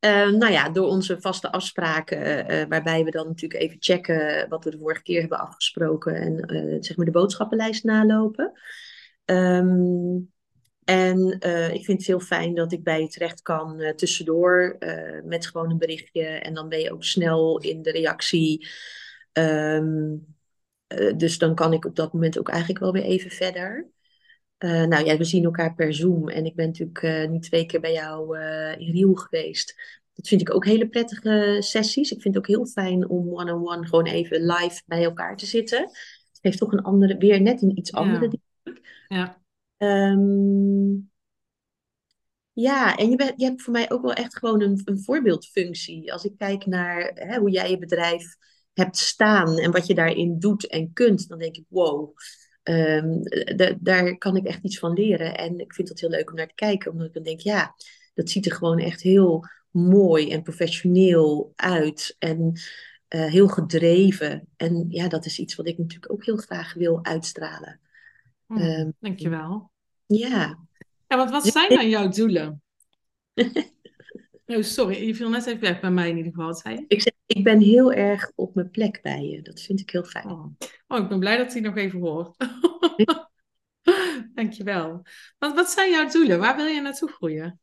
Eh, 0.00 0.28
nou 0.30 0.52
ja, 0.52 0.68
door 0.68 0.88
onze 0.88 1.20
vaste 1.20 1.52
afspraken, 1.52 2.48
eh, 2.48 2.66
waarbij 2.68 3.04
we 3.04 3.10
dan 3.10 3.26
natuurlijk 3.26 3.62
even 3.62 3.76
checken 3.80 4.48
wat 4.48 4.64
we 4.64 4.70
de 4.70 4.78
vorige 4.78 5.02
keer 5.02 5.20
hebben 5.20 5.38
afgesproken 5.38 6.14
en 6.14 6.40
eh, 6.40 6.76
zeg 6.80 6.96
maar 6.96 7.06
de 7.06 7.12
boodschappenlijst 7.12 7.84
nalopen. 7.84 8.52
Ehm, 9.24 10.18
en 10.84 11.38
eh, 11.38 11.74
ik 11.74 11.84
vind 11.84 11.98
het 11.98 12.06
heel 12.06 12.20
fijn 12.20 12.54
dat 12.54 12.72
ik 12.72 12.82
bij 12.82 13.00
je 13.00 13.08
terecht 13.08 13.42
kan 13.42 13.80
eh, 13.80 13.94
tussendoor 13.94 14.76
eh, 14.78 15.22
met 15.24 15.46
gewoon 15.46 15.70
een 15.70 15.78
berichtje 15.78 16.24
en 16.24 16.54
dan 16.54 16.68
ben 16.68 16.80
je 16.80 16.92
ook 16.92 17.04
snel 17.04 17.58
in 17.58 17.82
de 17.82 17.90
reactie. 17.90 18.68
Ehm, 19.32 20.16
eh, 20.86 21.16
dus 21.16 21.38
dan 21.38 21.54
kan 21.54 21.72
ik 21.72 21.84
op 21.84 21.96
dat 21.96 22.12
moment 22.12 22.38
ook 22.38 22.48
eigenlijk 22.48 22.80
wel 22.80 22.92
weer 22.92 23.02
even 23.02 23.30
verder. 23.30 23.90
Eh, 24.60 24.84
nou 24.84 25.04
ja, 25.04 25.16
we 25.16 25.24
zien 25.24 25.44
elkaar 25.44 25.74
per 25.74 25.94
Zoom. 25.94 26.28
En 26.28 26.44
ik 26.44 26.54
ben 26.54 26.66
natuurlijk 26.66 27.02
eh, 27.02 27.28
nu 27.28 27.38
twee 27.38 27.66
keer 27.66 27.80
bij 27.80 27.92
jou 27.92 28.38
eh, 28.38 28.80
in 28.80 28.92
Riel 28.92 29.14
geweest. 29.14 29.74
Dat 30.14 30.28
vind 30.28 30.40
ik 30.40 30.54
ook 30.54 30.64
hele 30.64 30.88
prettige 30.88 31.56
sessies. 31.60 32.10
Ik 32.10 32.20
vind 32.20 32.34
het 32.34 32.42
ook 32.42 32.50
heel 32.50 32.66
fijn 32.66 33.08
om 33.08 33.28
one-on-one 33.28 33.86
gewoon 33.86 34.06
even 34.06 34.46
live 34.46 34.82
bij 34.86 35.04
elkaar 35.04 35.36
te 35.36 35.46
zitten. 35.46 35.78
Het 35.78 36.38
heeft 36.40 36.58
toch 36.58 36.72
een 36.72 36.82
andere, 36.82 37.16
weer 37.16 37.40
net 37.40 37.62
een 37.62 37.78
iets 37.78 37.92
andere. 37.92 38.38
Ja. 38.62 38.72
Ja. 39.08 39.42
Ehm, 39.76 40.92
ja, 42.52 42.96
en 42.96 43.10
je, 43.10 43.16
bent, 43.16 43.32
je 43.36 43.44
hebt 43.44 43.62
voor 43.62 43.72
mij 43.72 43.90
ook 43.90 44.02
wel 44.02 44.12
echt 44.12 44.38
gewoon 44.38 44.60
een, 44.60 44.80
een 44.84 45.02
voorbeeldfunctie. 45.02 46.12
Als 46.12 46.24
ik 46.24 46.36
kijk 46.36 46.66
naar 46.66 47.10
hè, 47.14 47.38
hoe 47.38 47.50
jij 47.50 47.70
je 47.70 47.78
bedrijf 47.78 48.36
hebt 48.72 48.96
staan 48.96 49.58
en 49.58 49.70
wat 49.70 49.86
je 49.86 49.94
daarin 49.94 50.38
doet 50.38 50.66
en 50.66 50.92
kunt, 50.92 51.28
dan 51.28 51.38
denk 51.38 51.56
ik, 51.56 51.64
wow, 51.68 52.16
ehm, 52.62 53.22
da- 53.56 53.76
daar 53.80 54.18
kan 54.18 54.36
ik 54.36 54.46
echt 54.46 54.64
iets 54.64 54.78
van 54.78 54.92
leren. 54.92 55.36
En 55.36 55.58
ik 55.58 55.74
vind 55.74 55.88
het 55.88 56.00
heel 56.00 56.10
leuk 56.10 56.30
om 56.30 56.36
naar 56.36 56.48
te 56.48 56.54
kijken, 56.54 56.90
omdat 56.92 57.06
ik 57.06 57.12
dan 57.14 57.22
denk, 57.22 57.40
ja, 57.40 57.74
dat 58.14 58.30
ziet 58.30 58.46
er 58.46 58.52
gewoon 58.52 58.78
echt 58.78 59.02
heel 59.02 59.44
mooi 59.70 60.30
en 60.30 60.42
professioneel 60.42 61.52
uit 61.56 62.16
en 62.18 62.52
eh, 63.08 63.24
heel 63.26 63.48
gedreven. 63.48 64.48
En 64.56 64.86
ja, 64.88 65.08
dat 65.08 65.26
is 65.26 65.38
iets 65.38 65.54
wat 65.54 65.66
ik 65.66 65.78
natuurlijk 65.78 66.12
ook 66.12 66.24
heel 66.24 66.36
graag 66.36 66.74
wil 66.74 67.04
uitstralen. 67.04 67.80
Hmm, 68.46 68.58
Ehm, 68.58 68.90
dankjewel. 68.98 69.70
ja. 70.06 70.58
Ja, 71.06 71.16
want 71.16 71.30
wat 71.30 71.46
zijn 71.46 71.68
dan 71.68 71.88
jouw 71.88 72.08
doelen? 72.08 72.62
Oh, 74.56 74.62
sorry, 74.62 75.06
je 75.06 75.14
viel 75.14 75.28
net 75.28 75.46
even 75.46 75.60
weg 75.60 75.80
bij 75.80 75.90
mij 75.90 76.08
in 76.08 76.16
ieder 76.16 76.32
geval. 76.32 76.46
Wat 76.46 76.58
zei 76.58 76.74
je? 76.74 76.84
Ik 76.88 77.02
zeg, 77.02 77.12
ik 77.26 77.44
ben 77.44 77.60
heel 77.60 77.92
erg 77.92 78.32
op 78.34 78.54
mijn 78.54 78.70
plek 78.70 79.02
bij 79.02 79.22
je. 79.22 79.42
Dat 79.42 79.60
vind 79.60 79.80
ik 79.80 79.90
heel 79.90 80.04
fijn. 80.04 80.30
Oh. 80.30 80.46
oh, 80.88 80.98
ik 80.98 81.08
ben 81.08 81.18
blij 81.18 81.36
dat 81.36 81.52
hij 81.52 81.60
nog 81.60 81.76
even 81.76 82.00
hoort. 82.00 82.36
Dankjewel. 84.34 85.02
Want 85.38 85.54
wat 85.54 85.70
zijn 85.70 85.90
jouw 85.90 86.08
doelen? 86.08 86.38
Waar 86.38 86.56
wil 86.56 86.66
je 86.66 86.80
naartoe 86.80 87.08
groeien? 87.08 87.60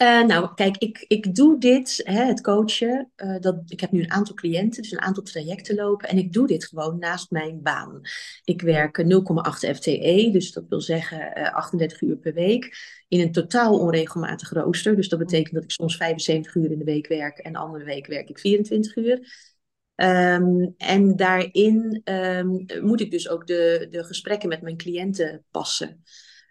Eh, 0.00 0.22
nou, 0.24 0.54
kijk, 0.54 0.76
ik, 0.76 1.04
ik 1.08 1.34
doe 1.34 1.58
dit, 1.58 2.00
hè, 2.04 2.24
het 2.24 2.40
coachen. 2.40 3.12
eh, 3.16 3.36
dat, 3.40 3.56
ik 3.66 3.80
heb 3.80 3.90
nu 3.90 4.02
een 4.02 4.10
aantal 4.10 4.34
cliënten, 4.34 4.82
dus 4.82 4.92
een 4.92 5.00
aantal 5.00 5.22
trajecten 5.22 5.74
lopen. 5.74 6.08
En 6.08 6.18
ik 6.18 6.32
doe 6.32 6.46
dit 6.46 6.66
gewoon 6.66 6.98
naast 6.98 7.30
mijn 7.30 7.62
baan. 7.62 8.00
Ik 8.44 8.62
werk 8.62 8.98
eh, 8.98 9.06
0,8 9.06 9.74
FTE, 9.74 10.28
dus 10.32 10.52
dat 10.52 10.64
wil 10.68 10.80
zeggen 10.80 11.34
eh, 11.34 11.54
38 11.54 12.00
uur 12.00 12.16
per 12.16 12.34
week. 12.34 12.76
In 13.08 13.20
een 13.20 13.32
totaal 13.32 13.78
onregelmatig 13.78 14.50
rooster. 14.50 14.96
Dus 14.96 15.08
dat 15.08 15.18
betekent 15.18 15.54
dat 15.54 15.64
ik 15.64 15.70
soms 15.70 15.96
75 15.96 16.54
uur 16.54 16.70
in 16.70 16.78
de 16.78 16.84
week 16.84 17.06
werk 17.06 17.38
en 17.38 17.52
de 17.52 17.58
andere 17.58 17.84
week 17.84 18.06
werk 18.06 18.28
ik 18.28 18.38
24 18.38 18.96
uur. 18.96 19.48
Ehm, 19.94 20.68
en 20.76 21.16
daarin 21.16 22.00
ehm, 22.04 22.48
moet 22.80 23.00
ik 23.00 23.10
dus 23.10 23.28
ook 23.28 23.46
de, 23.46 23.86
de 23.90 24.04
gesprekken 24.04 24.48
met 24.48 24.62
mijn 24.62 24.76
cliënten 24.76 25.44
passen. 25.50 26.02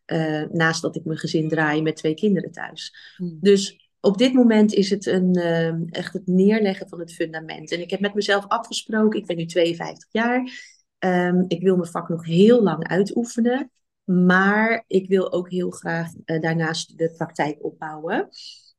Eh, 0.09 0.43
naast 0.51 0.81
dat 0.81 0.95
ik 0.95 1.05
mijn 1.05 1.17
gezin 1.17 1.49
draai 1.49 1.81
met 1.81 1.95
twee 1.95 2.13
kinderen 2.13 2.51
thuis. 2.51 3.13
Hmm. 3.17 3.37
Dus 3.41 3.89
op 3.99 4.17
dit 4.17 4.33
moment 4.33 4.73
is 4.73 4.89
het 4.89 5.05
een, 5.05 5.33
ehm, 5.33 5.83
echt 5.89 6.13
het 6.13 6.27
neerleggen 6.27 6.89
van 6.89 6.99
het 6.99 7.13
fundament. 7.13 7.71
En 7.71 7.81
ik 7.81 7.89
heb 7.89 7.99
met 7.99 8.13
mezelf 8.13 8.47
afgesproken, 8.47 9.19
ik 9.19 9.25
ben 9.25 9.37
nu 9.37 9.45
52 9.45 10.07
jaar. 10.11 10.51
Ehm, 10.97 11.43
ik 11.47 11.61
wil 11.61 11.75
mijn 11.75 11.91
vak 11.91 12.09
nog 12.09 12.25
heel 12.25 12.63
lang 12.63 12.87
uitoefenen. 12.87 13.71
Maar 14.03 14.83
ik 14.87 15.07
wil 15.07 15.31
ook 15.31 15.49
heel 15.49 15.69
graag 15.69 16.11
eh, 16.25 16.41
daarnaast 16.41 16.97
de 16.97 17.13
praktijk 17.17 17.63
opbouwen. 17.63 18.29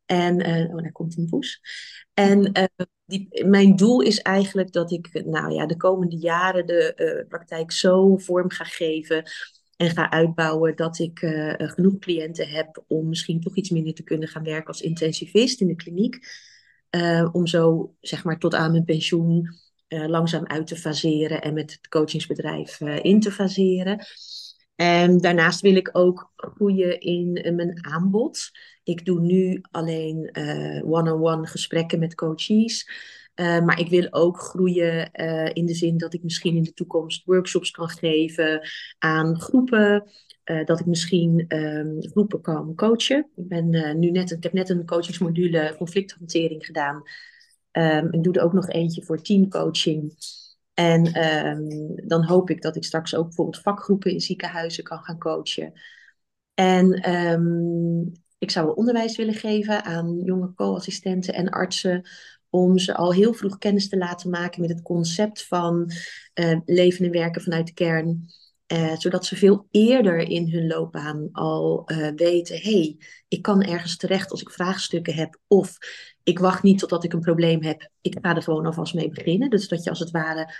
En, 0.04 0.38
eh, 0.38 0.74
oh, 0.74 0.82
daar 0.82 0.92
komt 0.92 1.18
een 1.18 1.28
poes. 1.28 1.60
En 2.14 2.52
die, 3.04 3.46
mijn 3.46 3.76
doel 3.76 4.00
is 4.00 4.20
eigenlijk 4.20 4.72
dat 4.72 4.90
ik 4.90 5.24
nou 5.24 5.52
ja, 5.52 5.66
de 5.66 5.76
komende 5.76 6.16
jaren 6.16 6.66
de 6.66 7.24
praktijk 7.28 7.72
zo 7.72 8.16
vorm 8.16 8.50
ga 8.50 8.64
geven 8.64 9.24
en 9.80 9.90
ga 9.90 10.10
uitbouwen 10.10 10.76
dat 10.76 10.98
ik 10.98 11.18
genoeg 11.56 11.98
cliënten 11.98 12.48
heb 12.48 12.84
om 12.86 13.08
misschien 13.08 13.40
toch 13.40 13.56
iets 13.56 13.70
minder 13.70 13.94
te 13.94 14.02
kunnen 14.02 14.28
gaan 14.28 14.44
werken 14.44 14.66
als 14.66 14.80
intensivist 14.80 15.60
in 15.60 15.66
de 15.66 15.74
kliniek. 15.74 16.18
om 17.32 17.46
zo 17.46 17.94
zeg 18.00 18.24
maar 18.24 18.38
tot 18.38 18.54
aan 18.54 18.70
mijn 18.70 18.84
pensioen 18.84 19.48
langzaam 19.88 20.46
uit 20.46 20.66
te 20.66 20.76
faseren 20.76 21.42
en 21.42 21.54
met 21.54 21.72
het 21.72 21.88
coachingsbedrijf 21.88 22.80
in 22.80 23.20
te 23.20 23.32
faseren. 23.32 24.04
En 24.74 25.18
daarnaast 25.18 25.60
wil 25.60 25.74
ik 25.74 25.88
ook 25.92 26.32
groeien 26.36 27.00
in 27.00 27.54
mijn 27.54 27.86
aanbod. 27.86 28.50
Ik 28.82 29.04
doe 29.04 29.20
nu 29.20 29.60
alleen 29.70 30.30
one-on-one 30.84 31.46
gesprekken 31.46 31.98
met 31.98 32.14
coaches. 32.14 32.90
Uh, 33.40 33.60
maar 33.60 33.80
ik 33.80 33.88
wil 33.88 34.06
ook 34.10 34.38
groeien 34.38 35.10
uh, 35.12 35.50
in 35.52 35.66
de 35.66 35.74
zin 35.74 35.98
dat 35.98 36.14
ik 36.14 36.22
misschien 36.22 36.56
in 36.56 36.62
de 36.62 36.72
toekomst 36.72 37.24
workshops 37.24 37.70
kan 37.70 37.88
geven 37.88 38.68
aan 38.98 39.40
groepen. 39.40 40.10
dat 40.64 40.80
ik 40.80 40.86
misschien 40.86 41.44
um, 41.48 41.96
groepen 42.00 42.40
kan 42.40 42.74
coachen. 42.74 43.26
Ik, 43.36 43.48
ben, 43.48 43.98
nu 43.98 44.10
net, 44.10 44.30
ik 44.30 44.42
heb 44.42 44.52
net 44.52 44.68
een 44.68 44.86
coachingsmodule 44.86 45.74
conflicthantering 45.76 46.66
gedaan. 46.66 47.02
Um, 47.72 48.12
ik 48.12 48.22
doe 48.22 48.34
er 48.34 48.42
ook 48.42 48.52
nog 48.52 48.68
eentje 48.68 49.04
voor 49.04 49.22
teamcoaching. 49.22 50.14
En 50.74 51.24
um, 51.24 51.94
dan 52.08 52.24
hoop 52.24 52.50
ik 52.50 52.62
dat 52.62 52.76
ik 52.76 52.84
straks 52.84 53.14
ook 53.14 53.24
bijvoorbeeld 53.24 53.62
vakgroepen 53.62 54.12
in 54.12 54.20
ziekenhuizen 54.20 54.84
kan 54.84 54.98
gaan 54.98 55.18
coachen. 55.18 55.72
En 56.54 57.02
ik 58.38 58.50
zou 58.50 58.66
wel 58.66 58.74
onderwijs 58.74 59.16
willen 59.16 59.34
geven 59.34 59.84
aan 59.84 60.20
jonge 60.24 60.54
co-assistenten 60.54 61.34
en 61.34 61.48
artsen. 61.48 62.08
Om 62.50 62.78
ze 62.78 62.94
al 62.94 63.12
heel 63.12 63.32
vroeg 63.32 63.58
kennis 63.58 63.88
te 63.88 63.96
laten 63.96 64.30
maken 64.30 64.60
met 64.60 64.70
het 64.70 64.82
concept 64.82 65.46
van 65.46 65.90
uh, 66.34 66.58
leven 66.64 67.04
en 67.04 67.10
werken 67.10 67.42
vanuit 67.42 67.66
de 67.66 67.72
kern. 67.72 68.28
Uh, 68.72 68.96
zodat 68.96 69.26
ze 69.26 69.36
veel 69.36 69.66
eerder 69.70 70.18
in 70.18 70.50
hun 70.52 70.66
loopbaan 70.66 71.28
al 71.32 71.82
uh, 71.92 72.08
weten: 72.16 72.56
hé, 72.56 72.80
hey, 72.80 72.96
ik 73.28 73.42
kan 73.42 73.62
ergens 73.62 73.96
terecht 73.96 74.30
als 74.30 74.40
ik 74.40 74.50
vraagstukken 74.50 75.14
heb. 75.14 75.38
Of 75.46 75.76
ik 76.22 76.38
wacht 76.38 76.62
niet 76.62 76.78
totdat 76.78 77.04
ik 77.04 77.12
een 77.12 77.20
probleem 77.20 77.62
heb. 77.62 77.90
Ik 78.00 78.18
ga 78.20 78.36
er 78.36 78.42
gewoon 78.42 78.66
alvast 78.66 78.94
mee 78.94 79.08
beginnen. 79.08 79.50
Dus 79.50 79.68
dat 79.68 79.84
je 79.84 79.90
als 79.90 79.98
het 79.98 80.10
ware 80.10 80.54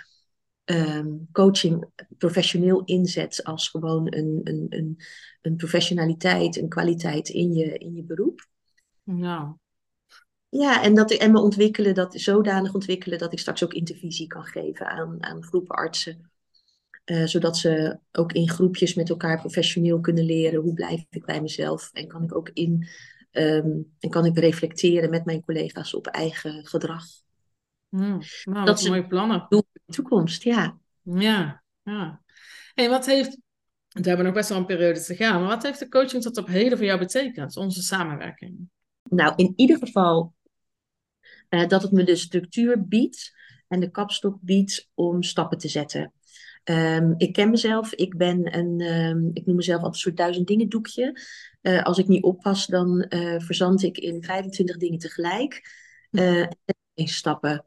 um, 0.65 1.27
coaching 1.31 1.85
professioneel 2.17 2.83
inzet 2.83 3.43
als 3.43 3.69
gewoon 3.69 4.13
een, 4.13 4.41
een, 4.43 4.65
een, 4.69 4.97
een 5.41 5.55
professionaliteit, 5.55 6.57
een 6.57 6.69
kwaliteit 6.69 7.29
in 7.29 7.53
je, 7.53 7.77
in 7.77 7.95
je 7.95 8.03
beroep. 8.03 8.47
Nou. 9.03 9.53
Ja, 10.51 10.83
en, 10.83 10.93
dat, 10.95 11.11
en 11.11 11.31
me 11.31 11.39
ontwikkelen, 11.39 11.93
dat 11.93 12.13
zodanig 12.13 12.73
ontwikkelen 12.73 13.17
dat 13.17 13.31
ik 13.31 13.39
straks 13.39 13.63
ook 13.63 13.73
intervisie 13.73 14.27
kan 14.27 14.43
geven 14.43 14.87
aan, 14.87 15.23
aan 15.23 15.43
groepen 15.43 15.75
artsen. 15.75 16.31
Uh, 17.05 17.25
zodat 17.25 17.57
ze 17.57 17.99
ook 18.11 18.31
in 18.31 18.49
groepjes 18.49 18.93
met 18.93 19.09
elkaar 19.09 19.39
professioneel 19.39 19.99
kunnen 19.99 20.23
leren 20.23 20.61
hoe 20.61 20.73
blijf 20.73 21.05
ik 21.09 21.25
bij 21.25 21.41
mezelf 21.41 21.89
en 21.93 22.07
kan 22.07 22.23
ik 22.23 22.35
ook 22.35 22.49
in 22.53 22.87
um, 23.31 23.93
en 23.99 24.09
kan 24.09 24.25
ik 24.25 24.37
reflecteren 24.37 25.09
met 25.09 25.25
mijn 25.25 25.41
collega's 25.41 25.93
op 25.93 26.07
eigen 26.07 26.65
gedrag. 26.65 27.03
Mm, 27.89 28.21
nou, 28.43 28.65
dat 28.65 28.79
zijn 28.79 28.93
mooie 28.93 29.07
plannen. 29.07 29.45
Doel 29.49 29.63
de 29.71 29.93
toekomst, 29.93 30.43
ja. 30.43 30.77
Ja, 31.01 31.63
ja. 31.83 32.21
Hey, 32.73 32.89
wat 32.89 33.05
heeft, 33.05 33.37
we 33.87 34.07
hebben 34.07 34.25
nog 34.25 34.35
best 34.35 34.49
wel 34.49 34.57
een 34.57 34.65
periode 34.65 35.01
te 35.01 35.15
gaan, 35.15 35.39
maar 35.39 35.49
wat 35.49 35.63
heeft 35.63 35.79
de 35.79 35.89
coaching 35.89 36.23
tot 36.23 36.37
op 36.37 36.47
heden 36.47 36.77
voor 36.77 36.87
jou 36.87 36.99
betekend, 36.99 37.57
onze 37.57 37.81
samenwerking? 37.81 38.69
Nou, 39.09 39.33
in 39.35 39.53
ieder 39.55 39.77
geval 39.77 40.33
uh, 41.51 41.67
dat 41.67 41.81
het 41.81 41.91
me 41.91 42.03
de 42.03 42.15
structuur 42.15 42.87
biedt 42.87 43.31
en 43.67 43.79
de 43.79 43.91
kapstok 43.91 44.37
biedt 44.41 44.89
om 44.93 45.23
stappen 45.23 45.57
te 45.57 45.67
zetten. 45.67 46.13
Um, 46.63 47.13
ik 47.17 47.33
ken 47.33 47.49
mezelf, 47.49 47.93
ik 47.93 48.17
ben 48.17 48.57
een, 48.57 48.81
um, 48.81 49.29
ik 49.33 49.45
noem 49.45 49.55
mezelf 49.55 49.77
altijd 49.77 49.95
een 49.95 50.01
soort 50.01 50.17
duizend 50.17 50.47
dingen 50.47 50.69
doekje. 50.69 51.19
Uh, 51.61 51.83
als 51.83 51.97
ik 51.97 52.07
niet 52.07 52.23
oppas, 52.23 52.65
dan 52.65 53.05
uh, 53.09 53.39
verzand 53.39 53.83
ik 53.83 53.97
in 53.97 54.23
25 54.23 54.77
dingen 54.77 54.99
tegelijk. 54.99 55.61
Uh, 56.11 56.41
en 56.93 57.07
stappen. 57.07 57.65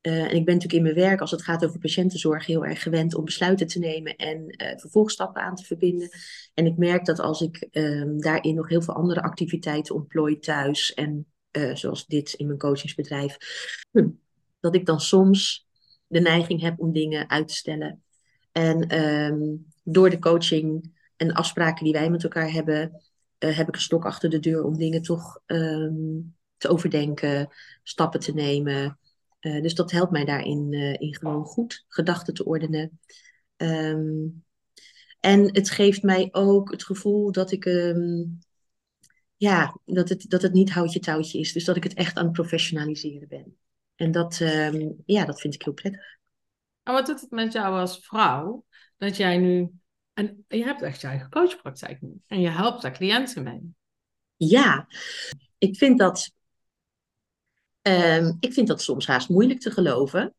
en 0.00 0.34
ik 0.34 0.44
ben 0.44 0.54
natuurlijk 0.54 0.72
in 0.72 0.82
mijn 0.82 0.94
werk, 0.94 1.20
als 1.20 1.30
het 1.30 1.42
gaat 1.42 1.64
over 1.64 1.78
patiëntenzorg, 1.78 2.46
heel 2.46 2.64
erg 2.64 2.82
gewend 2.82 3.14
om 3.14 3.24
besluiten 3.24 3.66
te 3.66 3.78
nemen 3.78 4.16
en 4.16 4.54
vervolgstappen 4.78 5.42
aan 5.42 5.54
te 5.54 5.64
verbinden. 5.64 6.08
En 6.54 6.66
ik 6.66 6.76
merk 6.76 7.04
dat 7.04 7.18
als 7.18 7.40
ik 7.40 7.68
um, 7.70 8.20
daarin 8.20 8.54
nog 8.54 8.68
heel 8.68 8.82
veel 8.82 8.94
andere 8.94 9.22
activiteiten 9.22 9.94
ontplooi 9.94 10.38
thuis 10.38 10.94
en 10.94 11.31
zoals 11.72 12.06
dit 12.06 12.32
in 12.32 12.46
mijn 12.46 12.58
coachingsbedrijf, 12.58 13.36
dat 14.60 14.74
ik 14.74 14.86
dan 14.86 15.00
soms 15.00 15.66
de 16.06 16.20
neiging 16.20 16.60
heb 16.60 16.80
om 16.80 16.92
dingen 16.92 17.30
uit 17.30 17.48
te 17.48 17.54
stellen. 17.54 18.02
En 18.52 19.02
um, 19.02 19.66
door 19.82 20.10
de 20.10 20.18
coaching 20.18 20.92
en 21.16 21.32
afspraken 21.32 21.84
die 21.84 21.92
wij 21.92 22.10
met 22.10 22.22
elkaar 22.22 22.50
hebben, 22.50 23.02
uh, 23.38 23.56
heb 23.56 23.68
ik 23.68 23.74
een 23.74 23.80
stok 23.80 24.04
achter 24.04 24.30
de 24.30 24.38
deur 24.38 24.64
om 24.64 24.76
dingen 24.76 25.02
toch 25.02 25.40
um, 25.46 26.36
te 26.56 26.68
overdenken, 26.68 27.48
stappen 27.82 28.20
te 28.20 28.32
nemen. 28.32 28.98
Uh, 29.40 29.62
dus 29.62 29.74
dat 29.74 29.90
helpt 29.90 30.12
mij 30.12 30.24
daarin 30.24 30.72
in 30.72 31.14
gewoon 31.14 31.44
goed 31.44 31.84
gedachten 31.88 32.34
te 32.34 32.44
ordenen. 32.44 33.00
Um, 33.56 34.44
en 35.20 35.54
het 35.54 35.70
geeft 35.70 36.02
mij 36.02 36.28
ook 36.32 36.70
het 36.70 36.84
gevoel 36.84 37.32
dat 37.32 37.50
ik 37.52 37.64
um, 37.64 38.38
ja, 39.42 39.76
dat 39.84 40.08
het, 40.08 40.30
dat 40.30 40.42
het 40.42 40.52
niet 40.52 40.72
houtje 40.72 40.98
touwtje 40.98 41.38
is. 41.38 41.52
Dus 41.52 41.64
dat 41.64 41.76
ik 41.76 41.82
het 41.82 41.94
echt 41.94 42.16
aan 42.16 42.24
het 42.24 42.32
professionaliseren 42.32 43.28
ben. 43.28 43.56
En 43.94 44.10
dat, 44.10 44.40
um, 44.40 45.02
ja, 45.06 45.24
dat 45.24 45.40
vind 45.40 45.54
ik 45.54 45.62
heel 45.62 45.72
prettig. 45.72 46.18
En 46.82 46.92
wat 46.92 47.06
doet 47.06 47.20
het 47.20 47.30
met 47.30 47.52
jou 47.52 47.78
als 47.78 47.98
vrouw 47.98 48.64
dat 48.96 49.16
jij 49.16 49.38
nu. 49.38 49.70
En 50.12 50.44
je 50.48 50.64
hebt 50.64 50.82
echt 50.82 51.00
je 51.00 51.06
eigen 51.06 51.30
coachpraktijk 51.30 52.00
nu. 52.00 52.20
En 52.26 52.40
je 52.40 52.48
helpt 52.48 52.82
daar 52.82 52.92
cliënten 52.92 53.42
mee. 53.42 53.74
Ja, 54.36 54.86
ik 55.58 55.76
vind 55.76 55.98
dat. 55.98 56.32
Um, 57.82 58.36
ik 58.40 58.52
vind 58.52 58.68
dat 58.68 58.82
soms 58.82 59.06
haast 59.06 59.28
moeilijk 59.28 59.60
te 59.60 59.70
geloven. 59.70 60.34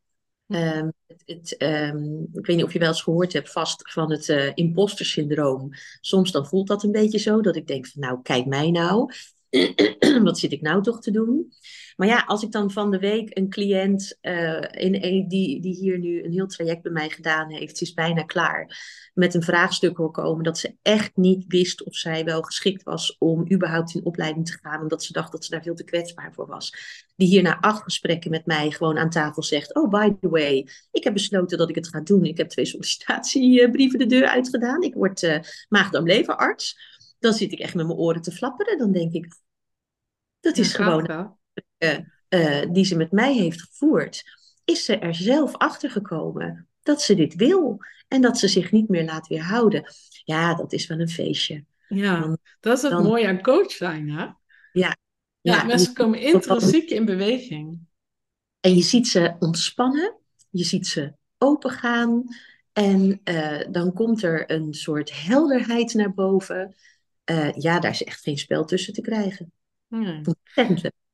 Um, 0.54 0.94
het, 1.08 1.24
het, 1.26 1.62
um, 1.62 2.28
ik 2.34 2.46
weet 2.46 2.56
niet 2.56 2.66
of 2.66 2.74
je 2.74 2.80
wel 2.80 2.88
eens 2.88 3.02
gehoord 3.02 3.34
hebt 3.34 3.52
vast 3.52 3.92
van 3.92 4.12
het 4.12 4.28
uh, 4.28 4.52
imposter 4.54 5.06
syndroom. 5.06 5.70
Soms 6.02 6.32
dan 6.32 6.48
voelt 6.48 6.68
dat 6.68 6.84
een 6.84 6.92
beetje 6.92 7.20
zo 7.20 7.42
dat 7.42 7.56
ik 7.56 7.68
denk 7.68 7.88
van 7.88 8.02
nou 8.02 8.22
kijk 8.22 8.46
mij 8.46 8.72
nou. 8.72 9.12
Wat 10.24 10.40
zit 10.40 10.52
ik 10.52 10.62
nou 10.62 10.84
toch 10.84 11.02
te 11.02 11.12
doen? 11.12 11.54
Maar 11.96 12.08
ja, 12.08 12.24
als 12.28 12.44
ik 12.44 12.52
dan 12.52 12.72
van 12.72 12.92
de 12.92 13.00
week 13.00 13.38
een 13.38 13.50
cliënt 13.50 14.18
uh, 14.22 14.62
in, 14.72 15.28
die, 15.28 15.62
die 15.62 15.76
hier 15.76 16.00
nu 16.00 16.24
een 16.24 16.32
heel 16.32 16.48
traject 16.48 16.82
bij 16.82 16.92
mij 16.92 17.10
gedaan 17.10 17.50
heeft, 17.50 17.82
is 17.82 17.94
bijna 17.94 18.24
klaar, 18.24 18.78
met 19.14 19.34
een 19.34 19.44
vraagstuk 19.44 19.98
hoor 19.98 20.12
komen 20.12 20.44
dat 20.44 20.58
ze 20.58 20.76
echt 20.82 21.16
niet 21.16 21.46
wist 21.48 21.84
of 21.84 21.96
zij 21.96 22.24
wel 22.24 22.42
geschikt 22.42 22.84
was 22.84 23.18
om 23.18 23.52
überhaupt 23.52 23.96
in 23.96 24.06
opleiding 24.06 24.46
te 24.46 24.60
gaan, 24.62 24.82
omdat 24.82 25.04
ze 25.04 25.14
dacht 25.14 25.32
dat 25.32 25.46
ze 25.46 25.52
daar 25.52 25.64
veel 25.64 25.76
te 25.76 25.84
kwetsbaar 25.84 26.34
voor 26.34 26.48
was. 26.48 26.74
Die 27.16 27.28
hier 27.28 27.42
na 27.42 27.60
acht 27.60 27.84
gesprekken 27.84 28.32
met 28.32 28.46
mij 28.46 28.72
gewoon 28.72 28.98
aan 28.98 29.10
tafel 29.10 29.44
zegt, 29.44 29.76
oh 29.76 29.90
by 29.90 30.14
the 30.22 30.30
way, 30.30 30.68
ik 30.92 31.04
heb 31.04 31.14
besloten 31.14 31.58
dat 31.58 31.70
ik 31.70 31.76
het 31.76 31.88
ga 31.88 32.00
doen. 32.00 32.26
Ik 32.26 32.38
heb 32.38 32.50
twee 32.50 32.66
sollicitatiebrieven 32.66 34.00
de 34.00 34.06
deur 34.06 34.28
uitgedaan. 34.28 34.82
Ik 34.82 34.94
word 34.94 35.22
uh, 35.22 35.40
maag-darm-leverarts. 35.70 36.78
Dan 37.20 37.34
zit 37.34 37.52
ik 37.52 37.60
echt 37.60 37.76
met 37.76 37.86
mijn 37.86 37.98
oren 37.98 38.22
te 38.22 38.32
flapperen. 38.32 38.78
Dan 38.78 38.92
denk 38.92 39.14
ik, 39.14 39.36
dat 40.40 40.58
is 40.58 40.72
ja, 40.72 40.84
gewoon 40.84 41.30
uh, 41.78 42.00
uh, 42.30 42.72
die 42.72 42.86
ze 42.86 42.96
met 42.96 43.12
mij 43.12 43.34
heeft 43.34 43.62
gevoerd, 43.62 44.24
is 44.66 44.86
ze 44.86 44.98
er 44.98 45.16
zelf 45.16 45.58
achter 45.58 45.90
gekomen 45.90 46.68
dat 46.82 47.02
ze 47.02 47.16
dit 47.16 47.36
wil 47.36 47.80
en 48.08 48.22
dat 48.22 48.38
ze 48.38 48.48
zich 48.48 48.72
niet 48.72 48.90
meer 48.90 49.04
laat 49.04 49.28
weerhouden. 49.28 49.84
Ja, 50.24 50.56
dat 50.56 50.74
is 50.74 50.88
wel 50.88 51.00
een 51.00 51.10
feestje. 51.10 51.66
Ja, 51.88 52.20
dan, 52.20 52.38
dat 52.60 52.78
is 52.78 52.84
het 52.84 52.92
dan, 52.92 53.04
mooie 53.04 53.28
aan 53.28 53.42
coach 53.42 53.72
zijn, 53.72 54.10
hè? 54.10 54.28
Ja. 54.72 54.98
Ja, 55.44 55.56
ja 55.56 55.64
mensen 55.64 55.94
komen 55.94 56.20
intrinsiek 56.20 56.90
in 56.90 57.06
beweging. 57.06 57.80
En 58.60 58.76
je 58.76 58.82
ziet 58.82 59.08
ze 59.08 59.36
ontspannen, 59.40 60.16
je 60.50 60.64
ziet 60.64 60.88
ze 60.88 61.14
opengaan 61.38 62.24
en 62.74 63.22
uh, 63.24 63.62
dan 63.72 63.94
komt 63.94 64.24
er 64.24 64.52
een 64.52 64.74
soort 64.74 65.26
helderheid 65.26 65.94
naar 65.94 66.14
boven. 66.14 66.76
ja, 67.56 67.80
daar 67.80 67.92
is 67.92 68.04
echt 68.04 68.22
geen 68.22 68.38
spel 68.38 68.66
tussen 68.66 68.94
te 68.94 69.02
krijgen. 69.02 69.52
Nee. 69.88 70.22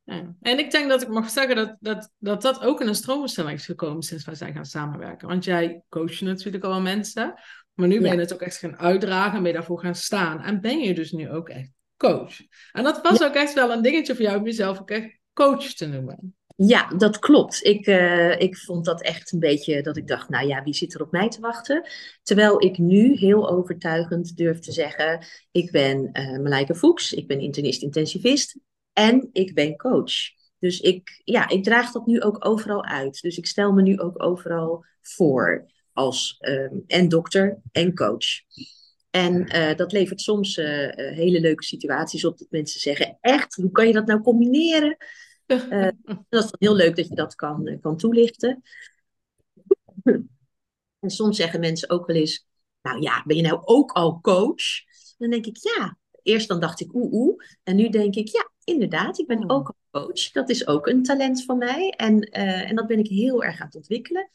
Ja. 0.03 0.35
En 0.41 0.59
ik 0.59 0.71
denk 0.71 0.89
dat 0.89 1.01
ik 1.01 1.07
mag 1.07 1.29
zeggen 1.29 1.55
dat 1.55 1.77
dat, 1.79 2.11
dat, 2.17 2.41
dat 2.41 2.61
ook 2.61 2.81
in 2.81 2.87
een 2.87 2.95
stroombestelling 2.95 3.57
is 3.57 3.65
gekomen 3.65 4.03
sinds 4.03 4.25
wij 4.25 4.35
zijn 4.35 4.53
gaan 4.53 4.65
samenwerken. 4.65 5.27
Want 5.27 5.43
jij 5.43 5.81
coacht 5.89 6.21
natuurlijk 6.21 6.63
al 6.63 6.81
mensen, 6.81 7.33
Maar 7.73 7.87
nu 7.87 7.99
ben 7.99 8.09
je 8.09 8.15
Ja. 8.15 8.21
het 8.21 8.33
ook 8.33 8.41
echt 8.41 8.57
gaan 8.57 8.77
uitdragen 8.77 9.35
en 9.35 9.43
ben 9.43 9.51
je 9.51 9.57
daarvoor 9.57 9.79
gaan 9.79 9.95
staan. 9.95 10.41
En 10.41 10.61
ben 10.61 10.79
je 10.79 10.93
dus 10.93 11.11
nu 11.11 11.29
ook 11.29 11.49
echt 11.49 11.71
coach. 11.99 12.39
En 12.71 12.83
dat 12.83 13.01
was 13.01 13.23
ook 13.23 13.33
echt 13.33 13.53
wel 13.53 13.71
een 13.71 13.81
dingetje 13.81 14.15
voor 14.15 14.23
jou 14.23 14.37
om 14.37 14.45
jezelf 14.45 14.79
ook 14.79 14.89
echt 14.89 15.19
coach 15.33 15.73
te 15.73 15.87
noemen. 15.87 16.35
Ja, 16.55 16.87
dat 16.87 17.19
klopt. 17.19 17.63
Ik, 17.63 17.85
eh, 17.85 18.39
ik 18.39 18.57
vond 18.57 18.85
dat 18.85 19.01
echt 19.01 19.31
een 19.31 19.39
beetje 19.39 19.81
dat 19.81 19.97
ik 19.97 20.07
dacht, 20.07 20.29
nou 20.29 20.47
ja, 20.47 20.63
wie 20.63 20.73
zit 20.73 20.93
er 20.93 21.01
op 21.01 21.11
mij 21.11 21.29
te 21.29 21.41
wachten? 21.41 21.87
Terwijl 22.23 22.63
ik 22.63 22.77
nu 22.77 23.15
heel 23.15 23.49
overtuigend 23.49 24.37
durf 24.37 24.59
te 24.59 24.71
zeggen, 24.71 25.25
ik 25.51 25.71
ben 25.71 26.11
eh 26.11 26.39
Malijke 26.39 26.75
Fuchs, 26.75 27.13
ik 27.13 27.27
ben 27.27 27.39
internist-intensivist 27.39 28.57
en 28.93 29.29
ik 29.31 29.53
ben 29.53 29.77
coach. 29.77 30.13
Dus 30.59 30.79
ik, 30.79 31.21
ja, 31.23 31.49
ik 31.49 31.63
draag 31.63 31.91
dat 31.91 32.05
nu 32.05 32.21
ook 32.21 32.45
overal 32.45 32.85
uit. 32.85 33.21
Dus 33.21 33.37
ik 33.37 33.45
stel 33.45 33.71
me 33.71 33.81
nu 33.81 33.99
ook 33.99 34.23
overal 34.23 34.85
voor 35.01 35.65
als 35.93 36.35
ehm, 36.39 36.75
en 36.87 37.09
dokter 37.09 37.61
en 37.71 37.95
coach. 37.95 38.27
En 39.09 39.47
eh, 39.47 39.75
dat 39.75 39.91
levert 39.91 40.21
soms 40.21 40.57
eh, 40.57 40.87
eh, 40.87 41.15
hele 41.15 41.39
leuke 41.39 41.63
situaties 41.63 42.25
op 42.25 42.37
dat 42.37 42.47
mensen 42.49 42.79
zeggen, 42.79 43.17
echt, 43.21 43.55
hoe 43.55 43.71
kan 43.71 43.87
je 43.87 43.93
dat 43.93 44.05
nou 44.05 44.21
combineren? 44.21 44.97
Eh, 45.49 45.87
dat 46.29 46.43
is 46.43 46.49
dan 46.49 46.59
heel 46.59 46.75
leuk 46.75 46.95
dat 46.95 47.07
je 47.07 47.15
dat 47.15 47.35
kan, 47.35 47.77
kan 47.81 47.97
toelichten. 47.97 48.61
En 50.99 51.09
soms 51.09 51.37
zeggen 51.37 51.59
mensen 51.59 51.89
ook 51.89 52.07
wel 52.07 52.15
eens, 52.15 52.47
nou 52.81 53.01
ja, 53.01 53.23
ben 53.25 53.35
je 53.35 53.41
nou 53.41 53.61
ook 53.63 53.91
al 53.91 54.21
coach? 54.21 54.63
Dan 55.17 55.29
denk 55.29 55.45
ik, 55.45 55.57
ja. 55.57 55.97
Eerst 56.21 56.47
dan 56.47 56.59
dacht 56.59 56.79
ik, 56.79 56.93
oeh, 56.93 57.13
oeh. 57.13 57.45
En 57.63 57.75
nu 57.75 57.89
denk 57.89 58.15
ik, 58.15 58.27
ja, 58.27 58.51
inderdaad, 58.63 59.19
ik 59.19 59.27
ben 59.27 59.37
Hmm. 59.37 59.49
ook 59.49 59.67
al 59.67 60.01
coach. 60.01 60.31
Dat 60.31 60.49
is 60.49 60.67
ook 60.67 60.87
een 60.87 61.03
talent 61.03 61.43
van 61.43 61.57
mij. 61.57 61.89
En, 61.89 62.19
en 62.21 62.75
dat 62.75 62.87
ben 62.87 62.99
ik 62.99 63.07
heel 63.07 63.43
erg 63.43 63.59
aan 63.59 63.65
het 63.65 63.75
ontwikkelen. 63.75 64.29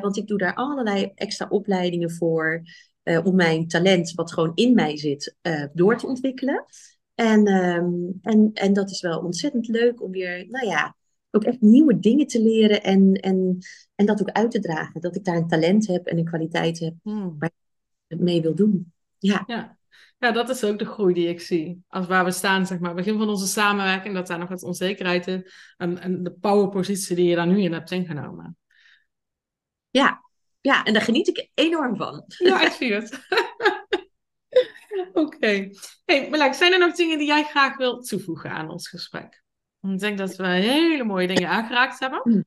Want 0.00 0.16
ik 0.16 0.26
doe 0.26 0.38
daar 0.38 0.54
allerlei 0.54 1.12
extra 1.14 1.46
opleidingen 1.48 2.10
voor. 2.10 2.62
Eh, 3.08 3.26
om 3.26 3.34
mijn 3.34 3.68
talent, 3.68 4.12
wat 4.12 4.32
gewoon 4.32 4.52
in 4.54 4.74
mij 4.74 4.96
zit, 4.96 5.36
eh, 5.40 5.64
door 5.72 5.96
te 5.96 6.06
ontwikkelen. 6.06 6.64
En, 7.14 7.46
ehm, 7.46 7.92
en, 8.22 8.50
en 8.52 8.72
dat 8.72 8.90
is 8.90 9.00
wel 9.00 9.20
ontzettend 9.20 9.68
leuk 9.68 10.02
om 10.02 10.10
weer, 10.10 10.46
nou 10.48 10.66
ja, 10.66 10.96
ook 11.30 11.44
echt 11.44 11.60
nieuwe 11.60 11.98
dingen 11.98 12.26
te 12.26 12.42
leren 12.42 12.82
en, 12.82 13.12
en, 13.14 13.58
en 13.94 14.06
dat 14.06 14.20
ook 14.20 14.30
uit 14.30 14.50
te 14.50 14.60
dragen. 14.60 15.00
Dat 15.00 15.16
ik 15.16 15.24
daar 15.24 15.36
een 15.36 15.48
talent 15.48 15.86
heb 15.86 16.06
en 16.06 16.18
een 16.18 16.24
kwaliteit 16.24 16.78
heb 16.78 16.94
Hmm. 17.02 17.38
mee 18.06 18.42
wil 18.42 18.54
doen. 18.54 18.92
Ja, 19.18 19.44
Ja. 19.46 19.78
ja, 20.18 20.32
dat 20.32 20.48
is 20.48 20.64
ook 20.64 20.78
de 20.78 20.84
groei 20.84 21.14
die 21.14 21.28
ik 21.28 21.40
zie. 21.40 21.82
Als 21.88 22.06
waar 22.06 22.24
we 22.24 22.30
staan, 22.30 22.66
zeg 22.66 22.78
maar, 22.78 22.94
begin 22.94 23.18
van 23.18 23.28
onze 23.28 23.46
samenwerking, 23.46 24.14
dat 24.14 24.26
daar 24.26 24.38
nog 24.38 24.48
wat 24.48 24.62
onzekerheid 24.62 25.26
is. 25.26 25.74
En, 25.76 25.98
en 25.98 26.22
de 26.22 26.32
powerpositie 26.32 27.16
die 27.16 27.28
je 27.28 27.36
daar 27.36 27.46
nu 27.46 27.60
in 27.62 27.72
hebt 27.72 27.90
ingenomen. 27.90 28.56
ja, 29.90 30.27
ja, 30.68 30.84
en 30.84 30.92
daar 30.92 31.02
geniet 31.02 31.28
ik 31.28 31.50
enorm 31.54 31.96
van. 31.96 32.24
Ja, 32.26 32.66
ik 32.66 32.72
zie 32.72 32.92
het. 32.92 33.18
Oké. 35.12 35.70
Hey, 36.04 36.28
Marlijk, 36.30 36.54
zijn 36.54 36.72
er 36.72 36.78
nog 36.78 36.94
dingen 36.94 37.18
die 37.18 37.26
jij 37.26 37.44
graag 37.44 37.76
wilt 37.76 38.08
toevoegen 38.08 38.50
aan 38.50 38.70
ons 38.70 38.88
gesprek? 38.88 39.42
Ik 39.80 39.98
denk 39.98 40.18
dat 40.18 40.36
we 40.36 40.46
hele 40.46 41.04
mooie 41.04 41.26
dingen 41.26 41.48
aangeraakt 41.48 41.98
hebben. 41.98 42.46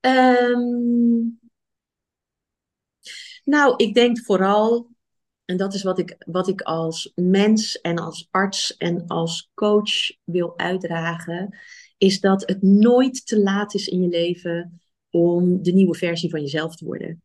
Ehm, 0.00 1.28
nou, 3.44 3.74
ik 3.76 3.94
denk 3.94 4.18
vooral, 4.18 4.90
en 5.44 5.56
dat 5.56 5.74
is 5.74 5.82
wat 5.82 5.98
ik, 5.98 6.16
wat 6.18 6.48
ik 6.48 6.60
als 6.60 7.12
mens 7.14 7.80
en 7.80 7.98
als 7.98 8.28
arts 8.30 8.76
en 8.76 9.06
als 9.06 9.50
coach 9.54 10.10
wil 10.24 10.58
uitdragen, 10.58 11.58
is 11.98 12.20
dat 12.20 12.48
het 12.48 12.62
nooit 12.62 13.26
te 13.26 13.40
laat 13.40 13.74
is 13.74 13.88
in 13.88 14.02
je 14.02 14.08
leven 14.08 14.79
om 15.10 15.62
de 15.62 15.72
nieuwe 15.72 15.94
versie 15.94 16.30
van 16.30 16.40
jezelf 16.40 16.76
te 16.76 16.84
worden. 16.84 17.22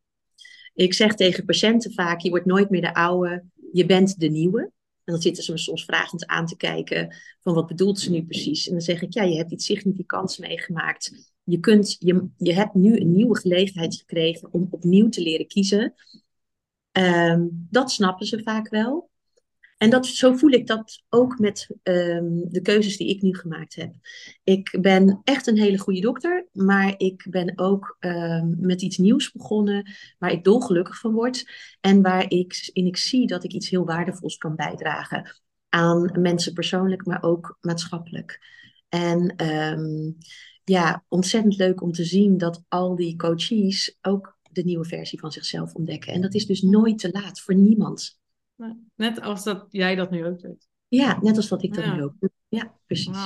Ik 0.73 0.93
zeg 0.93 1.15
tegen 1.15 1.45
patiënten 1.45 1.93
vaak, 1.93 2.19
je 2.19 2.29
wordt 2.29 2.45
nooit 2.45 2.69
meer 2.69 2.81
de 2.81 2.93
oude, 2.93 3.43
je 3.71 3.85
bent 3.85 4.19
de 4.19 4.27
nieuwe. 4.27 4.61
En 5.03 5.13
dan 5.13 5.21
zitten 5.21 5.43
ze 5.43 5.51
me 5.51 5.57
soms 5.57 5.85
vragend 5.85 6.25
aan 6.25 6.45
te 6.45 6.57
kijken 6.57 7.15
van 7.39 7.53
wat 7.53 7.67
bedoelt 7.67 7.99
ze 7.99 8.11
nu 8.11 8.25
precies. 8.25 8.65
En 8.67 8.71
dan 8.71 8.81
zeg 8.81 9.01
ik, 9.01 9.13
ja, 9.13 9.23
je 9.23 9.37
hebt 9.37 9.51
iets 9.51 9.65
significants 9.65 10.37
meegemaakt. 10.37 11.33
Je, 11.43 11.59
kunt, 11.59 11.95
je, 11.99 12.27
je 12.37 12.53
hebt 12.53 12.73
nu 12.73 12.97
een 12.99 13.11
nieuwe 13.11 13.39
gelegenheid 13.39 13.95
gekregen 13.95 14.53
om 14.53 14.67
opnieuw 14.69 15.09
te 15.09 15.21
leren 15.21 15.47
kiezen. 15.47 15.93
Ehm, 16.91 17.47
dat 17.51 17.91
snappen 17.91 18.25
ze 18.25 18.41
vaak 18.43 18.69
wel. 18.69 19.09
En 19.77 19.89
dat, 19.89 20.05
zo 20.05 20.33
voel 20.33 20.51
ik 20.51 20.67
dat 20.67 21.03
ook 21.09 21.39
met 21.39 21.69
ehm, 21.83 22.41
de 22.43 22.61
keuzes 22.61 22.97
die 22.97 23.09
ik 23.09 23.21
nu 23.21 23.35
gemaakt 23.35 23.75
heb. 23.75 23.93
Ik 24.43 24.77
ben 24.81 25.21
echt 25.23 25.47
een 25.47 25.57
hele 25.57 25.77
goede 25.77 26.01
dokter, 26.01 26.47
maar 26.51 26.93
ik 26.97 27.27
ben 27.29 27.57
ook 27.59 27.97
ehm, 27.99 28.53
met 28.57 28.81
iets 28.81 28.97
nieuws 28.97 29.31
begonnen 29.31 29.91
waar 30.17 30.31
ik 30.31 30.43
dolgelukkig 30.43 30.99
van 30.99 31.13
word 31.13 31.49
en 31.81 32.01
waar 32.01 32.29
ik, 32.29 32.69
in 32.73 32.85
ik 32.85 32.97
zie 32.97 33.27
dat 33.27 33.43
ik 33.43 33.53
iets 33.53 33.69
heel 33.69 33.85
waardevols 33.85 34.37
kan 34.37 34.55
bijdragen 34.55 35.35
aan 35.69 36.21
mensen 36.21 36.53
persoonlijk, 36.53 37.05
maar 37.05 37.23
ook 37.23 37.57
maatschappelijk. 37.61 38.39
En 38.89 39.35
ehm, 39.35 40.11
ja, 40.63 41.05
ontzettend 41.07 41.57
leuk 41.57 41.81
om 41.81 41.91
te 41.91 42.03
zien 42.03 42.37
dat 42.37 42.63
al 42.67 42.95
die 42.95 43.15
coaches 43.15 43.97
ook 44.01 44.37
de 44.51 44.63
nieuwe 44.63 44.85
versie 44.85 45.19
van 45.19 45.31
zichzelf 45.31 45.73
ontdekken. 45.73 46.13
En 46.13 46.21
dat 46.21 46.33
is 46.33 46.45
dus 46.45 46.61
nooit 46.61 46.97
te 46.97 47.09
laat 47.11 47.39
voor 47.39 47.55
niemand. 47.55 48.19
Net 48.95 49.21
als 49.21 49.43
dat 49.43 49.65
jij 49.69 49.95
dat 49.95 50.11
nu 50.11 50.25
ook 50.25 50.39
doet. 50.41 50.67
Ja, 50.87 51.19
net 51.21 51.35
als 51.37 51.47
dat 51.47 51.63
ik 51.63 51.73
dat 51.73 51.83
Ja. 51.83 51.95
nu 51.95 52.03
ook 52.03 52.13
doe. 52.19 52.29
Ja, 52.47 52.73
precies. 52.85 53.17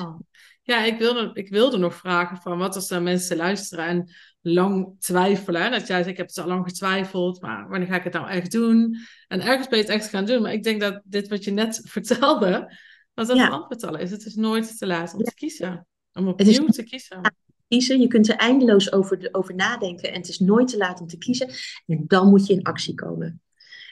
Ja, 0.62 0.84
ik 0.84 0.98
wilde, 0.98 1.30
ik 1.34 1.50
wilde 1.50 1.78
nog 1.78 1.96
vragen 1.96 2.38
van 2.38 2.58
wat 2.58 2.76
als 2.76 2.90
er 2.90 3.02
mensen 3.02 3.38
luisteren 3.38 3.86
en 3.86 4.10
lang 4.42 4.96
twijfelen. 5.00 5.62
hè? 5.62 5.70
Dat 5.70 5.88
jij 5.88 5.98
zegt, 5.98 6.10
ik 6.10 6.18
heb 6.18 6.28
het 6.28 6.38
al 6.38 6.48
lang 6.48 6.64
getwijfeld, 6.68 7.42
maar 7.42 7.70
wanneer 7.70 7.88
ga 7.88 7.96
ik 7.96 8.04
het 8.04 8.14
nou 8.14 8.28
echt 8.30 8.52
doen? 8.52 8.96
En 9.28 9.42
ergens 9.42 9.68
ben 9.68 9.78
je 9.78 9.84
het 9.84 9.94
echt 9.94 10.10
gaan 10.10 10.26
doen. 10.26 10.42
Maar 10.42 10.54
ik 10.54 10.64
denk 10.64 10.82
dat 10.82 11.02
dit 11.04 11.28
wat 11.28 11.44
je 11.44 11.52
net 11.52 11.82
vertelde, 11.96 12.76
dat 13.14 13.28
dat 13.28 13.38
Ja. 13.38 13.44
het 13.44 13.54
antwoord 13.54 13.84
al 13.84 13.98
is. 13.98 14.12
Het 14.12 14.26
is 14.26 14.36
nooit 14.36 14.78
te 14.78 14.88
laat 14.88 15.14
om 15.14 15.20
Ja. 15.20 15.26
te 15.26 15.34
kiezen. 15.34 15.88
Om 16.14 16.34
is- 16.36 16.58
opnieuw 16.58 16.68
te 16.74 16.84
kiezen. 16.84 17.34
Kiezen, 17.68 18.00
je 18.02 18.08
kunt 18.08 18.30
er 18.30 18.36
eindeloos 18.36 18.92
over, 18.92 19.20
de- 19.20 19.34
over 19.34 19.56
nadenken 19.56 20.10
en 20.12 20.18
het 20.20 20.28
is 20.30 20.40
nooit 20.40 20.68
te 20.68 20.78
laat 20.78 21.02
om 21.02 21.08
te 21.08 21.18
kiezen. 21.18 21.50
En 21.86 22.04
dan 22.08 22.30
moet 22.30 22.48
je 22.48 22.54
in 22.54 22.64
actie 22.64 22.94
komen. 22.96 23.42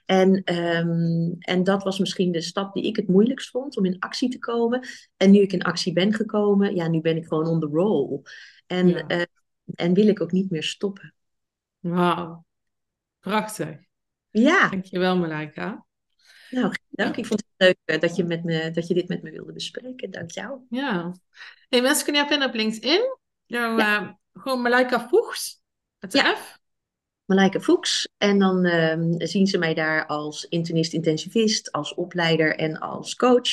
En, 0.07 0.43
ehm, 0.43 1.31
en 1.39 1.63
dat 1.63 1.83
was 1.83 1.99
misschien 1.99 2.31
de 2.31 2.41
stap 2.41 2.73
die 2.73 2.83
ik 2.83 2.95
het 2.95 3.07
moeilijkst 3.07 3.49
vond, 3.49 3.77
om 3.77 3.85
in 3.85 3.99
actie 3.99 4.29
te 4.29 4.39
komen. 4.39 4.87
En 5.17 5.31
nu 5.31 5.39
ik 5.39 5.53
in 5.53 5.61
actie 5.63 5.93
ben 5.93 6.13
gekomen, 6.13 6.75
ja, 6.75 6.87
nu 6.87 7.01
ben 7.01 7.17
ik 7.17 7.25
gewoon 7.27 7.47
on 7.47 7.59
the 7.59 7.65
roll. 7.71 8.21
En, 8.67 8.87
Ja. 8.87 9.07
eh, 9.07 9.21
en 9.75 9.93
wil 9.93 10.07
ik 10.07 10.21
ook 10.21 10.31
niet 10.31 10.49
meer 10.49 10.63
stoppen. 10.63 11.13
Wauw. 11.79 12.45
Prachtig. 13.19 13.77
Ja, 14.29 14.69
Dankjewel, 14.69 15.17
Malaika. 15.17 15.85
nou, 16.49 16.73
dank. 16.89 17.15
Ik 17.17 17.25
vond 17.25 17.39
het 17.39 17.67
leuk 17.67 17.77
eh, 17.85 17.99
dat 17.99 18.15
je, 18.15 18.23
met 18.23 18.43
me, 18.43 18.71
dat 18.71 18.87
je 18.87 18.93
dit 18.93 19.07
met 19.07 19.21
me 19.23 19.31
wilde 19.31 19.53
bespreken. 19.53 20.11
Dank 20.11 20.31
jou. 20.31 20.61
Ja. 20.69 21.15
Hey, 21.69 21.81
mensen 21.81 22.03
kunnen 22.03 22.21
jou 22.21 22.27
vinden 22.33 22.47
op 22.49 22.55
LinkedIn. 22.55 23.17
Jou, 23.45 23.79
eh, 23.79 24.09
gewoon 24.33 24.61
Malaika 24.61 25.07
Voegs. 25.07 25.61
Met 25.99 26.11
de 26.11 26.17
Ja. 26.17 26.35
F. 26.35 26.59
Malijke 27.27 27.61
Fuchs. 27.61 28.09
En 28.17 28.39
dan 28.39 28.65
ehm, 28.65 29.13
zien 29.17 29.47
ze 29.47 29.57
mij 29.57 29.73
daar 29.73 30.05
als 30.05 30.45
internist-intensivist, 30.45 31.71
als 31.71 31.93
opleider 31.93 32.55
en 32.55 32.79
als 32.79 33.15
coach. 33.15 33.49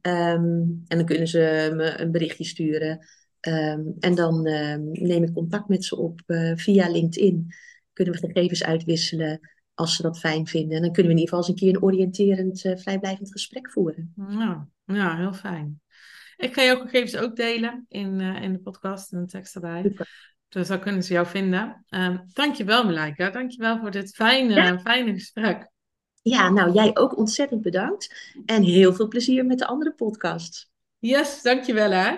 Ehm, 0.00 0.62
en 0.86 0.96
dan 0.96 1.04
kunnen 1.04 1.28
ze 1.28 1.72
me 1.74 2.00
een 2.00 2.10
berichtje 2.10 2.44
sturen. 2.44 3.06
Ehm, 3.40 3.82
en 4.00 4.14
dan 4.14 4.42
neem 4.92 5.22
ik 5.22 5.32
contact 5.32 5.68
met 5.68 5.84
ze 5.84 5.96
op 5.96 6.20
eh, 6.26 6.52
via 6.54 6.88
LinkedIn. 6.88 7.54
Kunnen 7.92 8.14
we 8.14 8.26
gegevens 8.26 8.64
uitwisselen 8.64 9.40
als 9.78 9.96
ze 9.96 10.02
dat 10.02 10.18
fijn 10.18 10.46
vinden. 10.46 10.76
En 10.76 10.82
dan 10.82 10.92
kunnen 10.92 11.12
we 11.12 11.18
in 11.18 11.24
ieder 11.24 11.34
geval 11.34 11.38
eens 11.38 11.48
een 11.48 11.66
keer 11.66 11.74
een 11.74 11.82
oriënterend, 11.82 12.64
eh, 12.64 12.76
vrijblijvend 12.76 13.32
gesprek 13.32 13.70
voeren. 13.70 14.12
Ja, 14.28 14.68
ja, 14.84 15.16
heel 15.16 15.32
fijn. 15.32 15.80
Ik 16.36 16.54
ga 16.54 16.62
jouw 16.62 16.80
gegevens 16.80 17.16
ook 17.16 17.36
delen 17.36 17.84
in, 17.88 18.20
eh, 18.20 18.42
in 18.42 18.52
de 18.52 18.58
podcast 18.58 19.12
en 19.12 19.18
een 19.18 19.26
tekst 19.26 19.54
erbij. 19.54 19.82
Super. 19.82 20.36
Dus 20.48 20.68
dan 20.68 20.80
kunnen 20.80 21.02
ze 21.02 21.12
jou 21.12 21.26
vinden. 21.26 21.84
Um, 21.90 22.24
dankjewel, 22.32 22.84
Malaika. 22.84 23.30
Dankjewel 23.30 23.78
voor 23.78 23.90
dit 23.90 24.14
fijne, 24.14 24.54
Ja. 24.54 24.78
fijne 24.78 25.12
gesprek. 25.12 25.68
Ja, 26.22 26.48
nou 26.50 26.72
jij 26.72 26.96
ook 26.96 27.16
ontzettend 27.16 27.62
bedankt. 27.62 28.32
En 28.46 28.62
heel 28.62 28.94
veel 28.94 29.08
plezier 29.08 29.46
met 29.46 29.58
de 29.58 29.66
andere 29.66 29.92
podcasts. 29.92 30.70
Yes, 30.98 31.42
dankjewel 31.42 31.90
hè. 31.90 32.16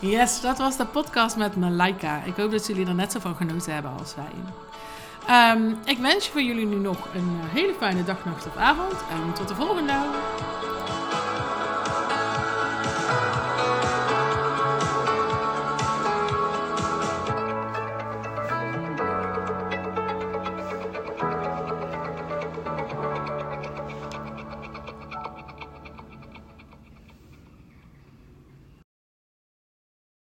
Yes, 0.00 0.40
dat 0.40 0.58
was 0.58 0.76
de 0.76 0.86
podcast 0.86 1.36
met 1.36 1.56
Malaika. 1.56 2.24
Ik 2.24 2.34
hoop 2.34 2.50
dat 2.50 2.66
jullie 2.66 2.86
er 2.86 2.94
net 2.94 3.12
zo 3.12 3.18
van 3.18 3.34
genoten 3.36 3.74
hebben 3.74 3.92
als 3.98 4.14
wij. 4.14 4.32
Ehm, 5.26 5.74
ik 5.84 5.98
wens 5.98 6.28
voor 6.28 6.42
jullie 6.42 6.66
nu 6.66 6.76
nog 6.76 7.14
een 7.14 7.38
eh, 7.42 7.52
hele 7.52 7.74
fijne 7.74 8.04
dag, 8.04 8.24
nacht 8.24 8.46
of 8.46 8.56
avond. 8.56 8.92
En 9.10 9.34
tot 9.34 9.48
de 9.48 9.54
volgende. 9.54 9.92